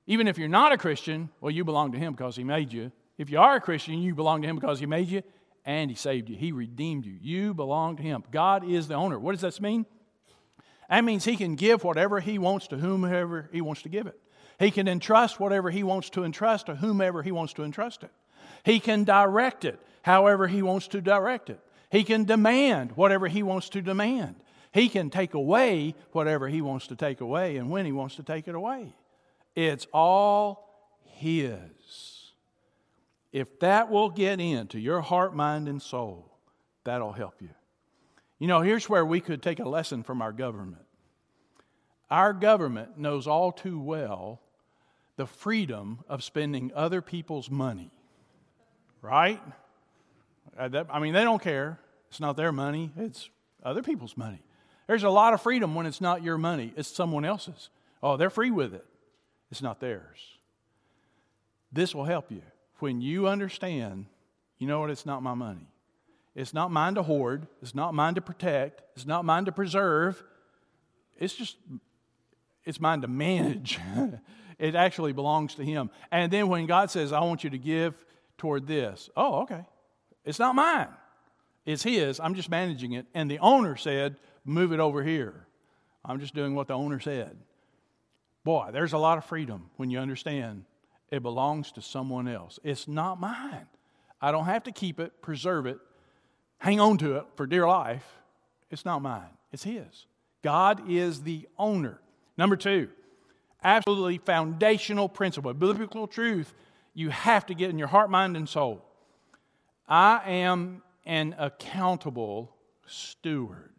even 0.06 0.26
if 0.26 0.38
you're 0.38 0.48
not 0.48 0.72
a 0.72 0.78
Christian, 0.78 1.28
well, 1.40 1.50
you 1.50 1.64
belong 1.64 1.92
to 1.92 1.98
Him 1.98 2.12
because 2.12 2.36
He 2.36 2.44
made 2.44 2.72
you. 2.72 2.92
If 3.18 3.30
you 3.30 3.38
are 3.40 3.56
a 3.56 3.60
Christian, 3.60 3.98
you 3.98 4.14
belong 4.14 4.42
to 4.42 4.48
Him 4.48 4.56
because 4.56 4.80
He 4.80 4.86
made 4.86 5.08
you 5.08 5.22
and 5.64 5.90
He 5.90 5.96
saved 5.96 6.28
you. 6.28 6.36
He 6.36 6.52
redeemed 6.52 7.04
you. 7.04 7.18
You 7.20 7.54
belong 7.54 7.96
to 7.96 8.02
Him. 8.02 8.24
God 8.30 8.68
is 8.68 8.88
the 8.88 8.94
owner. 8.94 9.18
What 9.18 9.32
does 9.32 9.42
that 9.42 9.60
mean? 9.60 9.86
That 10.88 11.04
means 11.04 11.24
He 11.24 11.36
can 11.36 11.56
give 11.56 11.84
whatever 11.84 12.20
He 12.20 12.38
wants 12.38 12.68
to 12.68 12.78
whomever 12.78 13.48
He 13.52 13.60
wants 13.60 13.82
to 13.82 13.88
give 13.88 14.06
it. 14.06 14.18
He 14.58 14.70
can 14.70 14.88
entrust 14.88 15.38
whatever 15.38 15.70
He 15.70 15.82
wants 15.82 16.10
to 16.10 16.24
entrust 16.24 16.66
to 16.66 16.74
whomever 16.74 17.22
He 17.22 17.30
wants 17.30 17.52
to 17.54 17.64
entrust 17.64 18.02
it. 18.02 18.10
He 18.64 18.80
can 18.80 19.04
direct 19.04 19.64
it 19.64 19.78
however 20.02 20.46
He 20.46 20.62
wants 20.62 20.88
to 20.88 21.00
direct 21.00 21.50
it. 21.50 21.60
He 21.90 22.02
can 22.04 22.24
demand 22.24 22.92
whatever 22.92 23.28
He 23.28 23.42
wants 23.42 23.68
to 23.70 23.82
demand. 23.82 24.36
He 24.72 24.88
can 24.88 25.10
take 25.10 25.34
away 25.34 25.94
whatever 26.12 26.48
He 26.48 26.60
wants 26.60 26.86
to 26.88 26.96
take 26.96 27.20
away 27.20 27.56
and 27.56 27.70
when 27.70 27.86
He 27.86 27.92
wants 27.92 28.16
to 28.16 28.22
take 28.22 28.48
it 28.48 28.54
away. 28.54 28.94
It's 29.54 29.86
all 29.92 31.00
His. 31.04 32.32
If 33.32 33.60
that 33.60 33.90
will 33.90 34.10
get 34.10 34.40
into 34.40 34.78
your 34.78 35.00
heart, 35.00 35.34
mind, 35.34 35.68
and 35.68 35.80
soul, 35.82 36.30
that'll 36.84 37.12
help 37.12 37.34
you. 37.40 37.50
You 38.38 38.46
know, 38.46 38.60
here's 38.60 38.88
where 38.88 39.04
we 39.04 39.20
could 39.20 39.42
take 39.42 39.58
a 39.58 39.68
lesson 39.68 40.02
from 40.02 40.22
our 40.22 40.32
government. 40.32 40.84
Our 42.10 42.32
government 42.32 42.98
knows 42.98 43.26
all 43.26 43.52
too 43.52 43.78
well 43.80 44.40
the 45.16 45.26
freedom 45.26 45.98
of 46.08 46.22
spending 46.22 46.70
other 46.74 47.02
people's 47.02 47.50
money, 47.50 47.90
right? 49.02 49.42
Uh, 50.56 50.84
I 50.88 51.00
mean, 51.00 51.12
they 51.12 51.24
don't 51.24 51.42
care. 51.42 51.80
It's 52.08 52.20
not 52.20 52.36
their 52.36 52.52
money, 52.52 52.92
it's 52.96 53.28
other 53.62 53.82
people's 53.82 54.16
money. 54.16 54.40
There's 54.88 55.04
a 55.04 55.10
lot 55.10 55.34
of 55.34 55.40
freedom 55.40 55.76
when 55.76 55.86
it's 55.86 56.00
not 56.00 56.24
your 56.24 56.38
money, 56.38 56.72
it's 56.76 56.88
someone 56.88 57.24
else's. 57.24 57.70
Oh, 58.02 58.16
they're 58.16 58.30
free 58.30 58.50
with 58.50 58.74
it, 58.74 58.84
it's 59.52 59.62
not 59.62 59.78
theirs. 59.78 60.18
This 61.70 61.94
will 61.94 62.04
help 62.04 62.32
you. 62.32 62.42
When 62.78 63.00
you 63.00 63.28
understand, 63.28 64.06
you 64.58 64.66
know 64.66 64.80
what, 64.80 64.90
it's 64.90 65.04
not 65.04 65.22
my 65.22 65.34
money. 65.34 65.68
It's 66.34 66.54
not 66.54 66.70
mine 66.70 66.94
to 66.94 67.02
hoard. 67.02 67.48
It's 67.60 67.74
not 67.74 67.94
mine 67.94 68.14
to 68.14 68.20
protect. 68.20 68.82
It's 68.94 69.04
not 69.04 69.24
mine 69.24 69.44
to 69.46 69.52
preserve. 69.52 70.22
It's 71.18 71.34
just, 71.34 71.56
it's 72.64 72.80
mine 72.80 73.00
to 73.00 73.08
manage. 73.08 73.80
it 74.58 74.76
actually 74.76 75.12
belongs 75.12 75.56
to 75.56 75.64
Him. 75.64 75.90
And 76.12 76.32
then 76.32 76.48
when 76.48 76.66
God 76.66 76.92
says, 76.92 77.12
I 77.12 77.20
want 77.20 77.42
you 77.42 77.50
to 77.50 77.58
give 77.58 77.94
toward 78.38 78.68
this, 78.68 79.10
oh, 79.16 79.42
okay. 79.42 79.64
It's 80.24 80.38
not 80.38 80.54
mine. 80.54 80.88
It's 81.66 81.82
His. 81.82 82.20
I'm 82.20 82.34
just 82.34 82.48
managing 82.48 82.92
it. 82.92 83.06
And 83.14 83.28
the 83.28 83.40
owner 83.40 83.76
said, 83.76 84.16
move 84.48 84.72
it 84.72 84.80
over 84.80 85.02
here. 85.02 85.46
I'm 86.04 86.20
just 86.20 86.34
doing 86.34 86.54
what 86.54 86.68
the 86.68 86.74
owner 86.74 87.00
said. 87.00 87.36
Boy, 88.44 88.70
there's 88.72 88.92
a 88.92 88.98
lot 88.98 89.18
of 89.18 89.24
freedom 89.24 89.70
when 89.76 89.90
you 89.90 89.98
understand 89.98 90.64
it 91.10 91.22
belongs 91.22 91.72
to 91.72 91.82
someone 91.82 92.28
else. 92.28 92.58
It's 92.64 92.88
not 92.88 93.20
mine. 93.20 93.66
I 94.20 94.32
don't 94.32 94.46
have 94.46 94.64
to 94.64 94.72
keep 94.72 94.98
it, 95.00 95.20
preserve 95.22 95.66
it, 95.66 95.78
hang 96.58 96.80
on 96.80 96.98
to 96.98 97.16
it 97.16 97.24
for 97.36 97.46
dear 97.46 97.66
life. 97.66 98.04
It's 98.70 98.84
not 98.84 99.00
mine, 99.00 99.30
it's 99.52 99.64
His. 99.64 100.06
God 100.42 100.90
is 100.90 101.22
the 101.22 101.48
owner. 101.58 102.00
Number 102.36 102.56
two, 102.56 102.88
absolutely 103.62 104.18
foundational 104.18 105.08
principle, 105.08 105.52
biblical 105.54 106.06
truth 106.06 106.54
you 106.94 107.10
have 107.10 107.46
to 107.46 107.54
get 107.54 107.70
in 107.70 107.78
your 107.78 107.88
heart, 107.88 108.10
mind, 108.10 108.36
and 108.36 108.48
soul. 108.48 108.84
I 109.86 110.20
am 110.26 110.82
an 111.06 111.34
accountable 111.38 112.54
steward. 112.86 113.77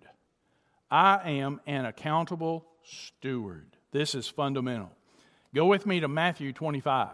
I 0.91 1.32
am 1.32 1.62
an 1.67 1.86
accountable 1.86 2.65
steward. 2.84 3.78
This 3.91 4.15
is 4.15 4.28
fundamental. 4.28 4.91
Go 5.54 5.65
with 5.65 5.86
me 5.86 5.99
to 5.99 6.08
Matthew 6.08 6.54
25. 6.54 7.10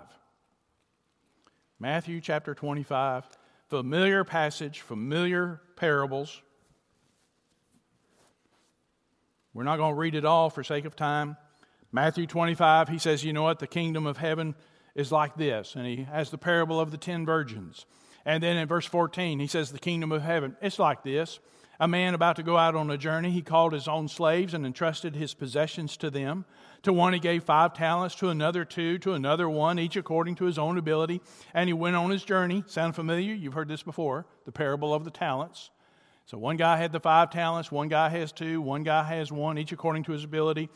Matthew 1.80 2.22
chapter 2.22 2.56
25, 2.56 3.26
familiar 3.70 4.24
passage, 4.24 4.82
familiar 4.82 5.62
parables. 5.76 6.42
We're 9.54 9.64
not 9.64 9.78
going 9.78 9.94
to 9.94 10.00
read 10.00 10.16
it 10.16 10.26
all 10.26 10.50
for 10.50 10.64
sake 10.64 10.86
of 10.86 10.96
time. 10.96 11.38
Matthew 11.92 12.28
25, 12.28 12.90
he 12.90 12.98
says, 12.98 13.24
You 13.24 13.34
know 13.34 13.44
what? 13.44 13.60
The 13.60 13.68
kingdom 13.68 14.06
of 14.06 14.18
heaven 14.18 14.56
is 14.96 15.12
like 15.12 15.36
this. 15.36 15.76
And 15.76 15.86
he 15.86 16.04
has 16.04 16.30
the 16.30 16.38
parable 16.38 16.80
of 16.80 16.92
the 16.92 16.98
ten 16.98 17.26
virgins. 17.26 17.86
And 18.26 18.42
then 18.42 18.58
in 18.58 18.68
verse 18.68 18.86
14, 18.86 19.40
he 19.40 19.48
says, 19.48 19.72
The 19.72 19.80
kingdom 19.80 20.12
of 20.12 20.22
heaven, 20.22 20.56
it's 20.62 20.80
like 20.80 21.04
this 21.04 21.40
a 21.80 21.88
man 21.88 22.14
about 22.14 22.38
to 22.38 22.44
go 22.44 22.58
out 22.58 22.76
on 22.76 22.90
a 22.90 22.98
journey, 22.98 23.32
he 23.32 23.42
called 23.42 23.74
his 23.74 23.88
own 23.88 24.08
slaves 24.08 24.54
and 24.54 24.66
entrusted 24.66 25.16
his 25.16 25.34
possessions 25.34 25.98
to 25.98 26.10
them. 26.10 26.46
To 26.84 26.94
one 26.94 27.14
he 27.14 27.20
gave 27.20 27.44
five 27.44 27.74
talents, 27.74 28.16
to 28.16 28.30
another 28.30 28.64
two, 28.64 28.98
to 29.00 29.14
another 29.14 29.50
one, 29.50 29.80
each 29.80 29.96
according 29.96 30.36
to 30.36 30.46
his 30.46 30.58
own 30.58 30.78
ability. 30.78 31.22
And 31.54 31.68
he 31.68 31.74
went 31.74 31.96
on 31.96 32.12
his 32.12 32.24
journey. 32.24 32.64
Sound 32.68 32.96
familiar? 32.96 33.34
You've 33.34 33.54
heard 33.54 33.68
this 33.68 33.84
before 33.84 34.26
the 34.46 34.52
parable 34.52 34.94
of 34.94 35.04
the 35.04 35.12
talents. 35.12 35.72
So 36.26 36.38
one 36.38 36.58
guy 36.58 36.78
had 36.78 36.92
the 36.92 37.00
five 37.00 37.30
talents, 37.30 37.72
one 37.72 37.88
guy 37.88 38.10
has 38.10 38.32
two, 38.32 38.60
one 38.60 38.84
guy 38.84 39.04
has 39.04 39.32
one, 39.32 39.58
each 39.58 39.72
according 39.72 40.04
to 40.04 40.12
his 40.12 40.24
ability. 40.24 40.70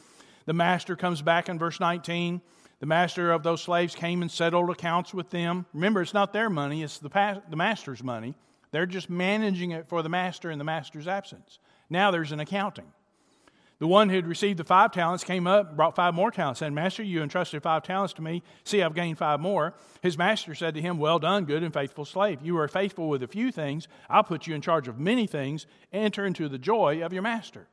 The 0.46 0.54
master 0.54 0.96
comes 0.96 1.22
back 1.22 1.50
in 1.50 1.58
verse 1.58 1.80
19. 1.80 2.42
The 2.80 2.86
master 2.86 3.32
of 3.32 3.44
those 3.44 3.62
slaves 3.62 3.96
came 3.96 4.22
and 4.22 4.32
settled 4.32 4.70
accounts 4.70 5.14
with 5.14 5.30
them. 5.32 5.66
Remember, 5.74 6.02
it's 6.02 6.14
not 6.14 6.34
their 6.34 6.50
money, 6.50 6.84
it's 6.84 7.00
the, 7.00 7.42
the 7.50 7.56
master's 7.56 8.04
money. 8.04 8.36
They're 8.72 8.86
just 8.86 9.10
managing 9.10 9.72
it 9.72 9.88
for 9.88 10.02
the 10.02 10.10
master 10.10 10.52
in 10.52 10.58
the 10.58 10.64
master's 10.64 11.08
absence. 11.08 11.60
Now 11.90 12.12
there's 12.12 12.32
an 12.32 12.40
accounting. 12.40 12.92
The 13.80 13.88
one 13.88 14.10
who 14.10 14.18
had 14.18 14.28
received 14.28 14.60
the 14.60 14.66
five 14.66 14.92
talents 14.92 15.24
came 15.24 15.48
up, 15.48 15.78
brought 15.78 15.96
five 15.96 16.14
more 16.14 16.32
talents, 16.32 16.60
said, 16.60 16.74
Master, 16.74 17.02
you 17.02 17.24
entrusted 17.24 17.64
five 17.64 17.82
talents 17.82 18.14
to 18.16 18.22
me. 18.22 18.44
See, 18.66 18.84
I've 18.84 18.94
gained 18.94 19.18
five 19.18 19.40
more. 19.40 19.74
His 20.02 20.18
master 20.18 20.54
said 20.54 20.74
to 20.74 20.82
him, 20.82 20.98
Well 20.98 21.18
done, 21.18 21.46
good 21.46 21.64
and 21.64 21.74
faithful 21.74 22.04
slave. 22.04 22.40
You 22.44 22.58
are 22.58 22.68
faithful 22.68 23.08
with 23.08 23.24
a 23.24 23.28
few 23.28 23.54
things. 23.54 23.88
I'll 24.10 24.24
put 24.24 24.48
you 24.48 24.54
in 24.54 24.62
charge 24.62 24.90
of 24.90 25.00
many 25.00 25.28
things. 25.28 25.66
Enter 25.94 26.26
into 26.26 26.50
the 26.50 26.58
joy 26.58 27.02
of 27.04 27.14
your 27.14 27.22
master. 27.22 27.68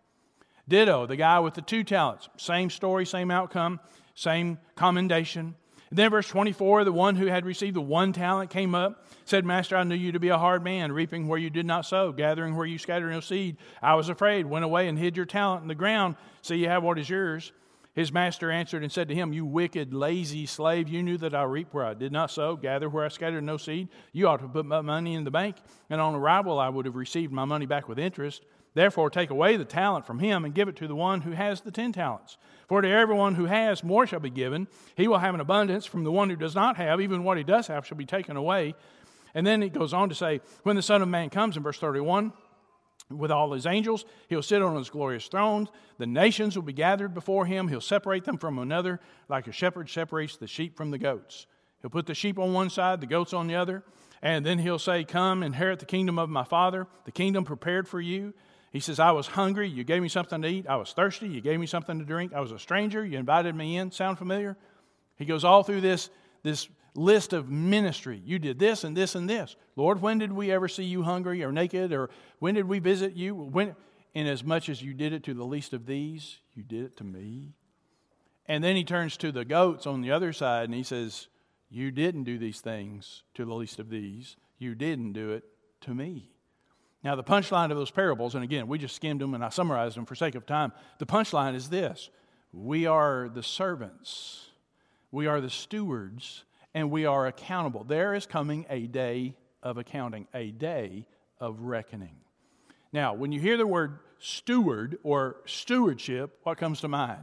Ditto, 0.68 1.06
the 1.06 1.16
guy 1.16 1.40
with 1.40 1.54
the 1.54 1.62
two 1.62 1.82
talents. 1.82 2.28
Same 2.36 2.70
story, 2.70 3.04
same 3.04 3.32
outcome, 3.32 3.80
same 4.14 4.58
commendation. 4.76 5.56
And 5.90 5.98
then, 5.98 6.10
verse 6.10 6.26
24, 6.28 6.84
the 6.84 6.92
one 6.92 7.14
who 7.14 7.26
had 7.26 7.46
received 7.46 7.76
the 7.76 7.80
one 7.80 8.12
talent 8.12 8.50
came 8.50 8.74
up, 8.74 9.06
said, 9.24 9.44
Master, 9.44 9.76
I 9.76 9.84
knew 9.84 9.94
you 9.94 10.12
to 10.12 10.20
be 10.20 10.30
a 10.30 10.38
hard 10.38 10.64
man, 10.64 10.90
reaping 10.90 11.28
where 11.28 11.38
you 11.38 11.48
did 11.48 11.66
not 11.66 11.86
sow, 11.86 12.10
gathering 12.10 12.56
where 12.56 12.66
you 12.66 12.78
scattered 12.78 13.10
no 13.10 13.20
seed. 13.20 13.56
I 13.80 13.94
was 13.94 14.08
afraid, 14.08 14.46
went 14.46 14.64
away 14.64 14.88
and 14.88 14.98
hid 14.98 15.16
your 15.16 15.26
talent 15.26 15.62
in 15.62 15.68
the 15.68 15.76
ground, 15.76 16.16
so 16.42 16.54
you 16.54 16.68
have 16.68 16.82
what 16.82 16.98
is 16.98 17.08
yours. 17.08 17.52
His 17.94 18.12
master 18.12 18.50
answered 18.50 18.82
and 18.82 18.92
said 18.92 19.08
to 19.08 19.14
him, 19.14 19.32
You 19.32 19.46
wicked, 19.46 19.94
lazy 19.94 20.44
slave, 20.44 20.88
you 20.88 21.02
knew 21.02 21.16
that 21.18 21.34
I 21.34 21.44
reap 21.44 21.72
where 21.72 21.86
I 21.86 21.94
did 21.94 22.12
not 22.12 22.30
sow, 22.30 22.54
gather 22.54 22.90
where 22.90 23.06
I 23.06 23.08
scattered 23.08 23.42
no 23.42 23.56
seed. 23.56 23.88
You 24.12 24.28
ought 24.28 24.40
to 24.40 24.48
put 24.48 24.66
my 24.66 24.82
money 24.82 25.14
in 25.14 25.24
the 25.24 25.30
bank, 25.30 25.56
and 25.88 25.98
on 25.98 26.14
arrival 26.14 26.58
I 26.58 26.68
would 26.68 26.84
have 26.84 26.96
received 26.96 27.32
my 27.32 27.46
money 27.46 27.64
back 27.64 27.88
with 27.88 27.98
interest. 27.98 28.44
Therefore, 28.76 29.08
take 29.08 29.30
away 29.30 29.56
the 29.56 29.64
talent 29.64 30.06
from 30.06 30.18
him 30.18 30.44
and 30.44 30.54
give 30.54 30.68
it 30.68 30.76
to 30.76 30.86
the 30.86 30.94
one 30.94 31.22
who 31.22 31.30
has 31.30 31.62
the 31.62 31.70
ten 31.70 31.92
talents. 31.92 32.36
For 32.68 32.82
to 32.82 32.88
everyone 32.90 33.34
who 33.34 33.46
has, 33.46 33.82
more 33.82 34.06
shall 34.06 34.20
be 34.20 34.28
given. 34.28 34.68
He 34.98 35.08
will 35.08 35.16
have 35.16 35.32
an 35.32 35.40
abundance. 35.40 35.86
From 35.86 36.04
the 36.04 36.12
one 36.12 36.28
who 36.28 36.36
does 36.36 36.54
not 36.54 36.76
have, 36.76 37.00
even 37.00 37.24
what 37.24 37.38
he 37.38 37.42
does 37.42 37.68
have 37.68 37.86
shall 37.86 37.96
be 37.96 38.04
taken 38.04 38.36
away. 38.36 38.74
And 39.34 39.46
then 39.46 39.62
it 39.62 39.72
goes 39.72 39.94
on 39.94 40.10
to 40.10 40.14
say, 40.14 40.42
When 40.62 40.76
the 40.76 40.82
Son 40.82 41.00
of 41.00 41.08
Man 41.08 41.30
comes 41.30 41.56
in 41.56 41.62
verse 41.62 41.78
31, 41.78 42.34
with 43.08 43.30
all 43.30 43.50
his 43.52 43.64
angels, 43.64 44.04
he'll 44.28 44.42
sit 44.42 44.60
on 44.60 44.76
his 44.76 44.90
glorious 44.90 45.26
throne. 45.26 45.70
The 45.96 46.06
nations 46.06 46.54
will 46.54 46.62
be 46.62 46.74
gathered 46.74 47.14
before 47.14 47.46
him. 47.46 47.68
He'll 47.68 47.80
separate 47.80 48.26
them 48.26 48.36
from 48.36 48.58
another, 48.58 49.00
like 49.30 49.46
a 49.46 49.52
shepherd 49.52 49.88
separates 49.88 50.36
the 50.36 50.46
sheep 50.46 50.76
from 50.76 50.90
the 50.90 50.98
goats. 50.98 51.46
He'll 51.80 51.88
put 51.88 52.04
the 52.04 52.14
sheep 52.14 52.38
on 52.38 52.52
one 52.52 52.68
side, 52.68 53.00
the 53.00 53.06
goats 53.06 53.32
on 53.32 53.46
the 53.46 53.54
other. 53.54 53.84
And 54.20 54.44
then 54.44 54.58
he'll 54.58 54.78
say, 54.78 55.02
Come, 55.04 55.42
inherit 55.42 55.78
the 55.78 55.86
kingdom 55.86 56.18
of 56.18 56.28
my 56.28 56.44
Father, 56.44 56.86
the 57.06 57.12
kingdom 57.12 57.44
prepared 57.44 57.88
for 57.88 58.02
you. 58.02 58.34
He 58.72 58.80
says, 58.80 58.98
I 58.98 59.12
was 59.12 59.26
hungry, 59.26 59.68
you 59.68 59.84
gave 59.84 60.02
me 60.02 60.08
something 60.08 60.42
to 60.42 60.48
eat. 60.48 60.66
I 60.68 60.76
was 60.76 60.92
thirsty, 60.92 61.28
you 61.28 61.40
gave 61.40 61.58
me 61.58 61.66
something 61.66 61.98
to 61.98 62.04
drink. 62.04 62.32
I 62.34 62.40
was 62.40 62.52
a 62.52 62.58
stranger, 62.58 63.04
you 63.04 63.18
invited 63.18 63.54
me 63.54 63.76
in. 63.76 63.90
Sound 63.90 64.18
familiar? 64.18 64.56
He 65.16 65.24
goes 65.24 65.44
all 65.44 65.62
through 65.62 65.80
this, 65.80 66.10
this 66.42 66.68
list 66.94 67.32
of 67.32 67.48
ministry. 67.48 68.20
You 68.24 68.38
did 68.38 68.58
this 68.58 68.84
and 68.84 68.96
this 68.96 69.14
and 69.14 69.28
this. 69.28 69.56
Lord, 69.76 70.02
when 70.02 70.18
did 70.18 70.32
we 70.32 70.50
ever 70.50 70.68
see 70.68 70.84
you 70.84 71.02
hungry 71.02 71.42
or 71.42 71.52
naked? 71.52 71.92
Or 71.92 72.10
when 72.38 72.54
did 72.54 72.66
we 72.66 72.78
visit 72.78 73.14
you? 73.14 73.34
When, 73.34 73.74
and 74.14 74.28
as 74.28 74.44
much 74.44 74.68
as 74.68 74.82
you 74.82 74.94
did 74.94 75.12
it 75.12 75.24
to 75.24 75.34
the 75.34 75.44
least 75.44 75.72
of 75.72 75.86
these, 75.86 76.38
you 76.54 76.62
did 76.62 76.84
it 76.84 76.96
to 76.98 77.04
me. 77.04 77.52
And 78.46 78.62
then 78.62 78.76
he 78.76 78.84
turns 78.84 79.16
to 79.18 79.32
the 79.32 79.44
goats 79.44 79.86
on 79.86 80.00
the 80.00 80.12
other 80.12 80.32
side 80.32 80.64
and 80.64 80.74
he 80.74 80.82
says, 80.82 81.28
You 81.68 81.90
didn't 81.90 82.24
do 82.24 82.38
these 82.38 82.60
things 82.60 83.24
to 83.34 83.44
the 83.44 83.54
least 83.54 83.78
of 83.78 83.90
these. 83.90 84.36
You 84.58 84.74
didn't 84.74 85.12
do 85.12 85.32
it 85.32 85.44
to 85.82 85.94
me. 85.94 86.30
Now, 87.06 87.14
the 87.14 87.22
punchline 87.22 87.70
of 87.70 87.76
those 87.76 87.92
parables, 87.92 88.34
and 88.34 88.42
again, 88.42 88.66
we 88.66 88.78
just 88.78 88.96
skimmed 88.96 89.20
them 89.20 89.32
and 89.32 89.44
I 89.44 89.50
summarized 89.50 89.96
them 89.96 90.06
for 90.06 90.16
sake 90.16 90.34
of 90.34 90.44
time. 90.44 90.72
The 90.98 91.06
punchline 91.06 91.54
is 91.54 91.68
this 91.68 92.10
We 92.52 92.84
are 92.86 93.30
the 93.32 93.44
servants, 93.44 94.46
we 95.12 95.28
are 95.28 95.40
the 95.40 95.48
stewards, 95.48 96.42
and 96.74 96.90
we 96.90 97.06
are 97.06 97.28
accountable. 97.28 97.84
There 97.84 98.12
is 98.12 98.26
coming 98.26 98.66
a 98.68 98.88
day 98.88 99.36
of 99.62 99.78
accounting, 99.78 100.26
a 100.34 100.50
day 100.50 101.06
of 101.38 101.60
reckoning. 101.60 102.16
Now, 102.92 103.14
when 103.14 103.30
you 103.30 103.38
hear 103.38 103.56
the 103.56 103.68
word 103.68 104.00
steward 104.18 104.98
or 105.04 105.36
stewardship, 105.46 106.40
what 106.42 106.58
comes 106.58 106.80
to 106.80 106.88
mind? 106.88 107.22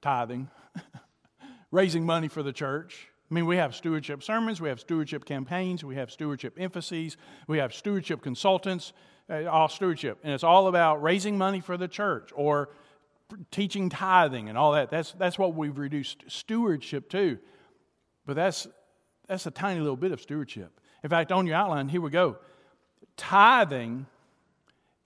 Tithing, 0.00 0.48
raising 1.70 2.06
money 2.06 2.28
for 2.28 2.42
the 2.42 2.54
church. 2.54 3.08
I 3.28 3.34
mean, 3.34 3.46
we 3.46 3.56
have 3.56 3.74
stewardship 3.74 4.22
sermons, 4.22 4.60
we 4.60 4.68
have 4.68 4.78
stewardship 4.78 5.24
campaigns, 5.24 5.82
we 5.82 5.96
have 5.96 6.12
stewardship 6.12 6.56
emphases, 6.58 7.16
we 7.48 7.58
have 7.58 7.74
stewardship 7.74 8.22
consultants, 8.22 8.92
uh, 9.28 9.46
all 9.46 9.68
stewardship. 9.68 10.18
And 10.22 10.32
it's 10.32 10.44
all 10.44 10.68
about 10.68 11.02
raising 11.02 11.36
money 11.36 11.60
for 11.60 11.76
the 11.76 11.88
church 11.88 12.30
or 12.34 12.68
teaching 13.50 13.88
tithing 13.88 14.48
and 14.48 14.56
all 14.56 14.72
that. 14.72 14.90
That's, 14.90 15.12
that's 15.12 15.38
what 15.38 15.54
we've 15.54 15.76
reduced 15.76 16.22
stewardship 16.28 17.10
to. 17.10 17.38
But 18.26 18.36
that's, 18.36 18.68
that's 19.26 19.46
a 19.46 19.50
tiny 19.50 19.80
little 19.80 19.96
bit 19.96 20.12
of 20.12 20.20
stewardship. 20.20 20.80
In 21.02 21.10
fact, 21.10 21.32
on 21.32 21.46
your 21.48 21.56
outline, 21.56 21.88
here 21.88 22.00
we 22.00 22.10
go. 22.10 22.36
Tithing 23.16 24.06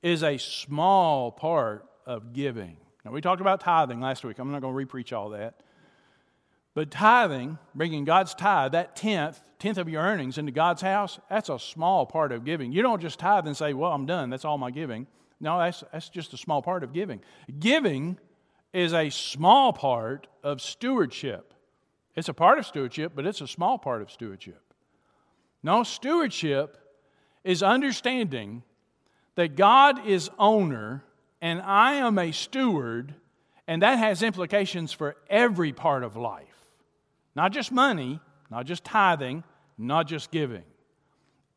is 0.03 0.23
a 0.23 0.37
small 0.37 1.31
part 1.31 1.87
of 2.05 2.35
giving. 2.35 2.77
Now, 3.05 3.13
we 3.13 3.21
talked 3.23 3.41
about 3.41 3.61
tithing 3.61 4.01
last 4.01 4.25
week. 4.25 4.39
I'm 4.39 4.51
not 4.53 4.61
going 4.61 4.77
to 4.77 4.87
repreach 4.87 5.17
all 5.17 5.31
that. 5.31 5.61
But 6.75 6.91
tithing, 6.91 7.59
bringing 7.75 8.05
God's 8.05 8.35
tithe, 8.35 8.73
that 8.73 8.95
tenth, 8.95 9.41
tenth 9.59 9.79
of 9.79 9.89
your 9.89 10.03
earnings 10.03 10.39
into 10.39 10.53
God's 10.53 10.83
house, 10.83 11.19
that's 11.29 11.49
a 11.49 11.59
small 11.59 12.07
part 12.07 12.33
of 12.33 12.45
giving. 12.45 12.73
You 12.73 12.83
don't 12.83 13.01
just 13.01 13.19
tithe 13.19 13.47
and 13.47 13.57
say, 13.57 13.75
well, 13.75 13.93
I'm 13.93 14.07
done. 14.07 14.31
That's 14.31 14.45
all 14.45 14.59
my 14.59 14.71
giving. 14.71 15.07
No, 15.41 15.59
that's, 15.59 15.83
that's 15.93 16.09
just 16.09 16.33
a 16.33 16.37
small 16.37 16.63
part 16.63 16.85
of 16.85 16.93
giving. 16.93 17.21
Giving 17.59 18.19
is 18.73 18.93
a 18.93 19.11
small 19.11 19.73
part 19.73 20.29
of 20.45 20.61
stewardship. 20.61 21.55
It's 22.15 22.29
a 22.29 22.35
part 22.35 22.59
of 22.59 22.67
stewardship, 22.67 23.13
but 23.15 23.27
it's 23.27 23.41
a 23.41 23.49
small 23.49 23.79
part 23.79 24.03
of 24.03 24.11
stewardship. 24.11 24.63
No, 25.63 25.83
stewardship 25.83 26.77
is 27.43 27.63
understanding 27.63 28.63
that 29.35 29.57
God 29.57 30.07
is 30.07 30.31
owner 30.39 31.05
and 31.41 31.63
I 31.63 31.95
am 31.95 32.19
a 32.19 32.33
steward, 32.33 33.15
and 33.67 33.83
that 33.83 33.99
has 33.99 34.23
implications 34.23 34.93
for 34.93 35.17
every 35.31 35.73
part 35.73 36.05
of 36.05 36.17
life. 36.17 36.50
Not 37.35 37.53
just 37.53 37.73
money, 37.73 38.21
not 38.51 38.67
just 38.67 38.85
tithing, 38.85 39.45
not 39.79 40.07
just 40.07 40.31
giving. 40.31 40.65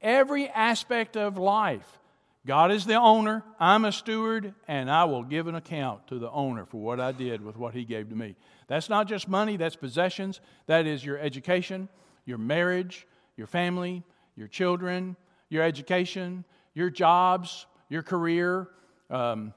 Every 0.02 0.50
aspect 0.50 1.18
of 1.18 1.38
life. 1.38 2.00
God 2.46 2.72
is 2.72 2.86
the 2.86 2.96
owner, 2.96 3.42
I'm 3.58 3.86
a 3.86 3.92
steward, 3.92 4.54
and 4.68 4.92
I 4.92 5.06
will 5.06 5.24
give 5.24 5.48
an 5.48 5.56
account 5.56 6.08
to 6.08 6.20
the 6.20 6.30
owner 6.30 6.66
for 6.66 6.82
what 6.82 7.00
I 7.00 7.14
did 7.14 7.42
with 7.42 7.56
what 7.56 7.74
he 7.74 7.86
gave 7.86 8.10
to 8.10 8.16
me. 8.16 8.36
That's 8.68 8.90
not 8.90 9.08
just 9.08 9.30
money, 9.30 9.56
that's 9.56 9.78
possessions. 9.78 10.42
That 10.68 10.86
is 10.86 11.06
your 11.06 11.18
education, 11.18 11.88
your 12.26 12.38
marriage, 12.38 13.08
your 13.38 13.48
family, 13.48 14.04
your 14.36 14.50
children, 14.50 15.16
your 15.48 15.64
education, 15.64 16.44
your 16.74 16.90
jobs, 16.90 17.66
your 17.88 18.04
career, 18.04 18.68
um, 19.10 19.54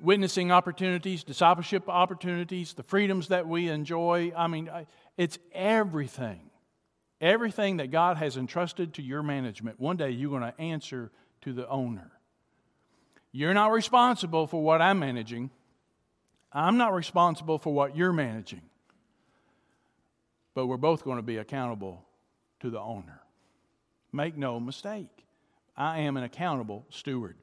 witnessing 0.00 0.50
opportunities, 0.50 1.24
discipleship 1.24 1.88
opportunities, 1.88 2.72
the 2.72 2.82
freedoms 2.82 3.28
that 3.28 3.46
we 3.46 3.68
enjoy. 3.68 4.32
I 4.36 4.46
mean, 4.46 4.70
it's 5.16 5.38
everything. 5.52 6.50
Everything 7.20 7.78
that 7.78 7.90
God 7.90 8.16
has 8.16 8.36
entrusted 8.36 8.94
to 8.94 9.02
your 9.02 9.22
management, 9.22 9.80
one 9.80 9.96
day 9.96 10.10
you're 10.10 10.30
going 10.30 10.52
to 10.52 10.60
answer 10.60 11.10
to 11.42 11.52
the 11.52 11.68
owner. 11.68 12.10
You're 13.32 13.54
not 13.54 13.72
responsible 13.72 14.46
for 14.46 14.62
what 14.62 14.82
I'm 14.82 14.98
managing. 14.98 15.50
I'm 16.52 16.76
not 16.76 16.92
responsible 16.92 17.58
for 17.58 17.72
what 17.72 17.96
you're 17.96 18.12
managing. 18.12 18.62
But 20.54 20.66
we're 20.66 20.76
both 20.76 21.04
going 21.04 21.16
to 21.16 21.22
be 21.22 21.38
accountable 21.38 22.04
to 22.60 22.70
the 22.70 22.80
owner. 22.80 23.20
Make 24.12 24.36
no 24.36 24.60
mistake. 24.60 25.26
I 25.76 26.00
am 26.00 26.16
an 26.16 26.22
accountable 26.22 26.86
steward. 26.90 27.36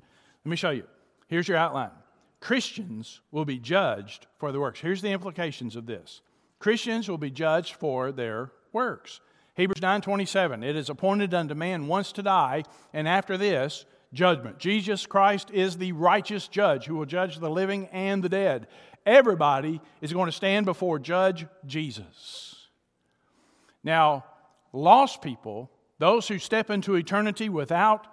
Let 0.46 0.50
me 0.50 0.56
show 0.56 0.70
you. 0.70 0.86
Here's 1.28 1.48
your 1.48 1.58
outline. 1.58 1.92
Christians 2.40 3.20
will 3.32 3.46
be 3.46 3.60
judged 3.60 4.28
for 4.38 4.52
the 4.52 4.60
works. 4.60 4.80
Here's 4.80 5.02
the 5.02 5.12
implications 5.12 5.76
of 5.76 5.86
this. 5.86 6.22
Christians 6.62 7.10
will 7.10 7.18
be 7.18 7.32
judged 7.32 7.74
for 7.74 8.12
their 8.12 8.52
works. 8.72 9.20
Hebrews 9.56 9.82
9:27 9.82 10.64
It 10.64 10.76
is 10.76 10.90
appointed 10.90 11.34
unto 11.34 11.56
man 11.56 11.88
once 11.88 12.12
to 12.14 12.24
die 12.24 12.64
and 12.94 13.08
after 13.08 13.38
this 13.38 13.86
judgment. 14.14 14.60
Jesus 14.60 15.06
Christ 15.06 15.52
is 15.52 15.78
the 15.78 15.92
righteous 15.94 16.48
judge 16.48 16.86
who 16.86 16.96
will 16.96 17.06
judge 17.06 17.40
the 17.40 17.50
living 17.50 17.88
and 17.88 18.24
the 18.24 18.30
dead. 18.30 18.68
Everybody 19.06 19.82
is 20.02 20.14
going 20.14 20.28
to 20.28 20.32
stand 20.32 20.66
before 20.66 21.00
judge 21.00 21.48
Jesus. 21.66 22.68
Now, 23.84 24.26
lost 24.74 25.22
people, 25.22 25.72
those 25.98 26.28
who 26.28 26.38
step 26.38 26.70
into 26.70 26.96
eternity 26.96 27.50
without 27.50 28.08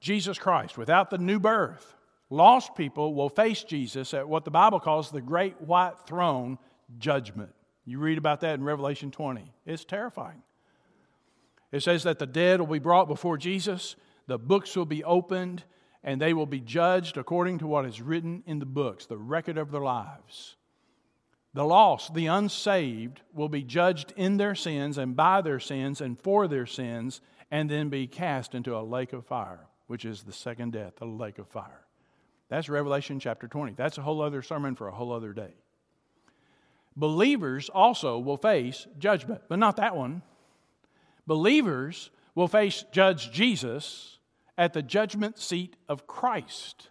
Jesus 0.00 0.38
Christ, 0.38 0.78
without 0.78 1.10
the 1.10 1.18
new 1.18 1.40
birth, 1.40 1.96
lost 2.30 2.76
people 2.76 3.14
will 3.14 3.28
face 3.28 3.64
Jesus 3.64 4.14
at 4.14 4.28
what 4.28 4.44
the 4.44 4.50
Bible 4.50 4.78
calls 4.78 5.10
the 5.10 5.20
great 5.20 5.60
white 5.60 5.98
throne 6.06 6.58
judgment. 6.98 7.50
You 7.88 7.98
read 7.98 8.18
about 8.18 8.42
that 8.42 8.54
in 8.54 8.64
Revelation 8.64 9.10
20. 9.10 9.50
It's 9.64 9.86
terrifying. 9.86 10.42
It 11.72 11.82
says 11.82 12.02
that 12.02 12.18
the 12.18 12.26
dead 12.26 12.60
will 12.60 12.66
be 12.66 12.78
brought 12.78 13.08
before 13.08 13.38
Jesus, 13.38 13.96
the 14.26 14.38
books 14.38 14.76
will 14.76 14.84
be 14.84 15.02
opened, 15.04 15.64
and 16.04 16.20
they 16.20 16.34
will 16.34 16.44
be 16.44 16.60
judged 16.60 17.16
according 17.16 17.60
to 17.60 17.66
what 17.66 17.86
is 17.86 18.02
written 18.02 18.42
in 18.46 18.58
the 18.58 18.66
books, 18.66 19.06
the 19.06 19.16
record 19.16 19.56
of 19.56 19.70
their 19.70 19.80
lives. 19.80 20.56
The 21.54 21.64
lost, 21.64 22.12
the 22.12 22.26
unsaved, 22.26 23.22
will 23.32 23.48
be 23.48 23.62
judged 23.62 24.12
in 24.16 24.36
their 24.36 24.54
sins 24.54 24.98
and 24.98 25.16
by 25.16 25.40
their 25.40 25.58
sins 25.58 26.02
and 26.02 26.20
for 26.20 26.46
their 26.46 26.66
sins, 26.66 27.22
and 27.50 27.70
then 27.70 27.88
be 27.88 28.06
cast 28.06 28.54
into 28.54 28.76
a 28.76 28.84
lake 28.84 29.14
of 29.14 29.24
fire, 29.24 29.66
which 29.86 30.04
is 30.04 30.24
the 30.24 30.32
second 30.32 30.74
death, 30.74 30.96
the 30.96 31.06
lake 31.06 31.38
of 31.38 31.48
fire. 31.48 31.86
That's 32.50 32.68
Revelation 32.68 33.18
chapter 33.18 33.48
20. 33.48 33.72
That's 33.72 33.96
a 33.96 34.02
whole 34.02 34.20
other 34.20 34.42
sermon 34.42 34.74
for 34.74 34.88
a 34.88 34.94
whole 34.94 35.10
other 35.10 35.32
day. 35.32 35.54
Believers 36.98 37.68
also 37.68 38.18
will 38.18 38.36
face 38.36 38.88
judgment, 38.98 39.42
but 39.48 39.60
not 39.60 39.76
that 39.76 39.94
one. 39.94 40.22
Believers 41.28 42.10
will 42.34 42.48
face 42.48 42.84
Judge 42.90 43.30
Jesus 43.30 44.18
at 44.56 44.72
the 44.72 44.82
judgment 44.82 45.38
seat 45.38 45.76
of 45.88 46.08
Christ. 46.08 46.88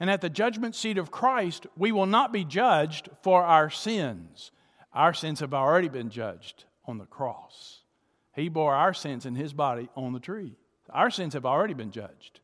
And 0.00 0.08
at 0.10 0.22
the 0.22 0.30
judgment 0.30 0.74
seat 0.74 0.96
of 0.96 1.10
Christ, 1.10 1.66
we 1.76 1.92
will 1.92 2.06
not 2.06 2.32
be 2.32 2.42
judged 2.42 3.10
for 3.22 3.42
our 3.42 3.68
sins. 3.68 4.50
Our 4.94 5.12
sins 5.12 5.40
have 5.40 5.52
already 5.52 5.90
been 5.90 6.08
judged 6.08 6.64
on 6.86 6.96
the 6.96 7.04
cross. 7.04 7.82
He 8.34 8.48
bore 8.48 8.74
our 8.74 8.94
sins 8.94 9.26
in 9.26 9.34
his 9.34 9.52
body 9.52 9.90
on 9.94 10.14
the 10.14 10.20
tree. 10.20 10.56
Our 10.88 11.10
sins 11.10 11.34
have 11.34 11.44
already 11.44 11.74
been 11.74 11.90
judged. 11.90 12.40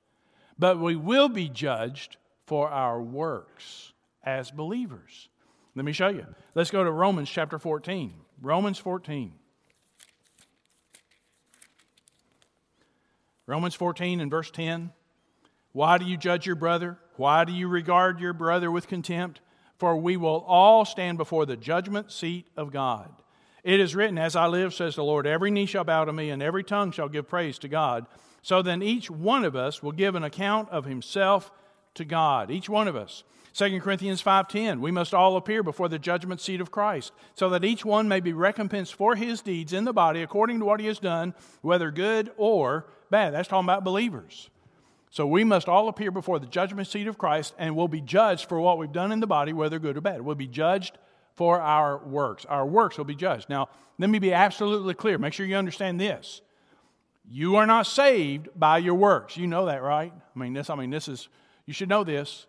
But 0.59 0.79
we 0.79 0.97
will 0.97 1.31
be 1.31 1.49
judged 1.49 2.19
for 2.47 2.69
our 2.69 3.01
works 3.01 3.95
as 4.23 4.51
believers. 4.51 5.31
Let 5.74 5.85
me 5.85 5.92
show 5.92 6.09
you. 6.09 6.26
Let's 6.54 6.70
go 6.70 6.83
to 6.83 6.90
Romans 6.90 7.30
chapter 7.30 7.59
14. 7.59 8.12
Romans 8.40 8.78
14. 8.78 9.33
Romans 13.46 13.74
14 13.74 14.20
and 14.20 14.30
verse 14.30 14.50
10. 14.50 14.92
Why 15.72 15.98
do 15.98 16.04
you 16.04 16.16
judge 16.16 16.46
your 16.46 16.56
brother? 16.56 16.98
Why 17.16 17.44
do 17.44 17.52
you 17.52 17.68
regard 17.68 18.20
your 18.20 18.33
brother 18.33 18.70
with 18.70 18.88
contempt? 18.88 19.40
For 19.78 19.96
we 19.96 20.16
will 20.16 20.44
all 20.46 20.85
stand 20.85 21.18
before 21.18 21.46
the 21.46 21.56
judgment 21.56 22.12
seat 22.12 22.46
of 22.56 22.72
God. 22.72 23.11
It 23.62 23.80
is 23.80 23.94
written, 23.94 24.18
As 24.18 24.37
I 24.37 24.46
live, 24.46 24.74
says 24.74 24.96
the 24.96 25.04
Lord, 25.04 25.26
every 25.26 25.50
knee 25.50 25.66
shall 25.66 25.85
bow 25.85 26.04
to 26.04 26.12
me, 26.12 26.30
and 26.30 26.42
every 26.42 26.64
tongue 26.64 26.92
shall 26.92 27.09
give 27.09 27.28
praise 27.28 27.59
to 27.59 27.68
God. 27.68 28.06
So 28.42 28.62
then 28.62 28.83
each 28.83 29.11
one 29.11 29.44
of 29.44 29.54
us 29.54 29.83
will 29.83 29.92
give 29.92 30.14
an 30.14 30.24
account 30.24 30.70
of 30.70 30.85
himself 30.85 31.50
to 31.94 32.04
God. 32.04 32.50
Each 32.50 32.68
one 32.68 32.88
of 32.88 32.96
us. 32.96 33.22
2 33.53 33.81
Corinthians 33.81 34.23
5:10 34.23 34.81
We 34.81 34.91
must 34.91 35.13
all 35.13 35.37
appear 35.37 35.63
before 35.63 35.89
the 35.89 35.99
judgment 35.99 36.41
seat 36.41 36.61
of 36.61 36.71
Christ 36.71 37.13
so 37.35 37.51
that 37.51 37.65
each 37.65 37.85
one 37.85 38.09
may 38.09 38.21
be 38.21 38.33
recompensed 38.33 38.95
for 38.95 39.17
his 39.17 39.43
deeds 39.43 39.73
in 39.73 39.85
the 39.85 39.93
body 39.93 40.23
according 40.23 40.61
to 40.61 40.65
what 40.65 40.81
he 40.81 40.87
has 40.87 40.99
done 40.99 41.35
whether 41.61 41.91
good 41.91 42.31
or 42.37 42.87
bad. 43.11 43.35
That's 43.35 43.49
talking 43.49 43.67
about 43.67 43.85
believers. 43.85 44.51
So 45.11 45.27
we 45.27 45.43
must 45.43 45.69
all 45.69 45.89
appear 45.89 46.13
before 46.13 46.39
the 46.39 46.47
judgment 46.47 46.87
seat 46.87 47.09
of 47.09 47.19
Christ 47.19 47.55
and 47.59 47.75
we'll 47.75 47.89
be 47.89 48.01
judged 48.01 48.49
for 48.49 48.61
what 48.61 48.79
we've 48.79 48.93
done 48.93 49.11
in 49.11 49.21
the 49.21 49.27
body 49.27 49.53
whether 49.53 49.79
good 49.79 49.97
or 49.97 50.01
bad. 50.01 50.23
We'll 50.23 50.37
be 50.37 50.47
judged 50.47 50.97
for 51.35 51.61
our 51.61 51.99
works. 51.99 52.45
Our 52.45 52.67
works 52.67 52.97
will 52.97 53.05
be 53.05 53.17
judged. 53.17 53.49
Now 53.49 53.69
let 53.99 54.11
me 54.11 54.21
be 54.21 54.33
absolutely 54.33 54.95
clear. 54.95 55.19
Make 55.19 55.33
sure 55.33 55.47
you 55.47 55.57
understand 55.57 56.01
this. 56.01 56.41
You 57.29 57.57
are 57.57 57.67
not 57.67 57.87
saved 57.87 58.49
by 58.55 58.79
your 58.79 58.95
works. 58.95 59.37
You 59.37 59.49
know 59.49 59.67
that 59.67 59.83
right? 59.83 60.13
I 60.15 60.39
mean 60.39 60.53
this 60.53 60.71
i 60.71 60.77
mean 60.77 60.91
this 60.91 61.09
is 61.09 61.29
you 61.67 61.75
should 61.75 61.89
know 61.89 62.05
this 62.05 62.47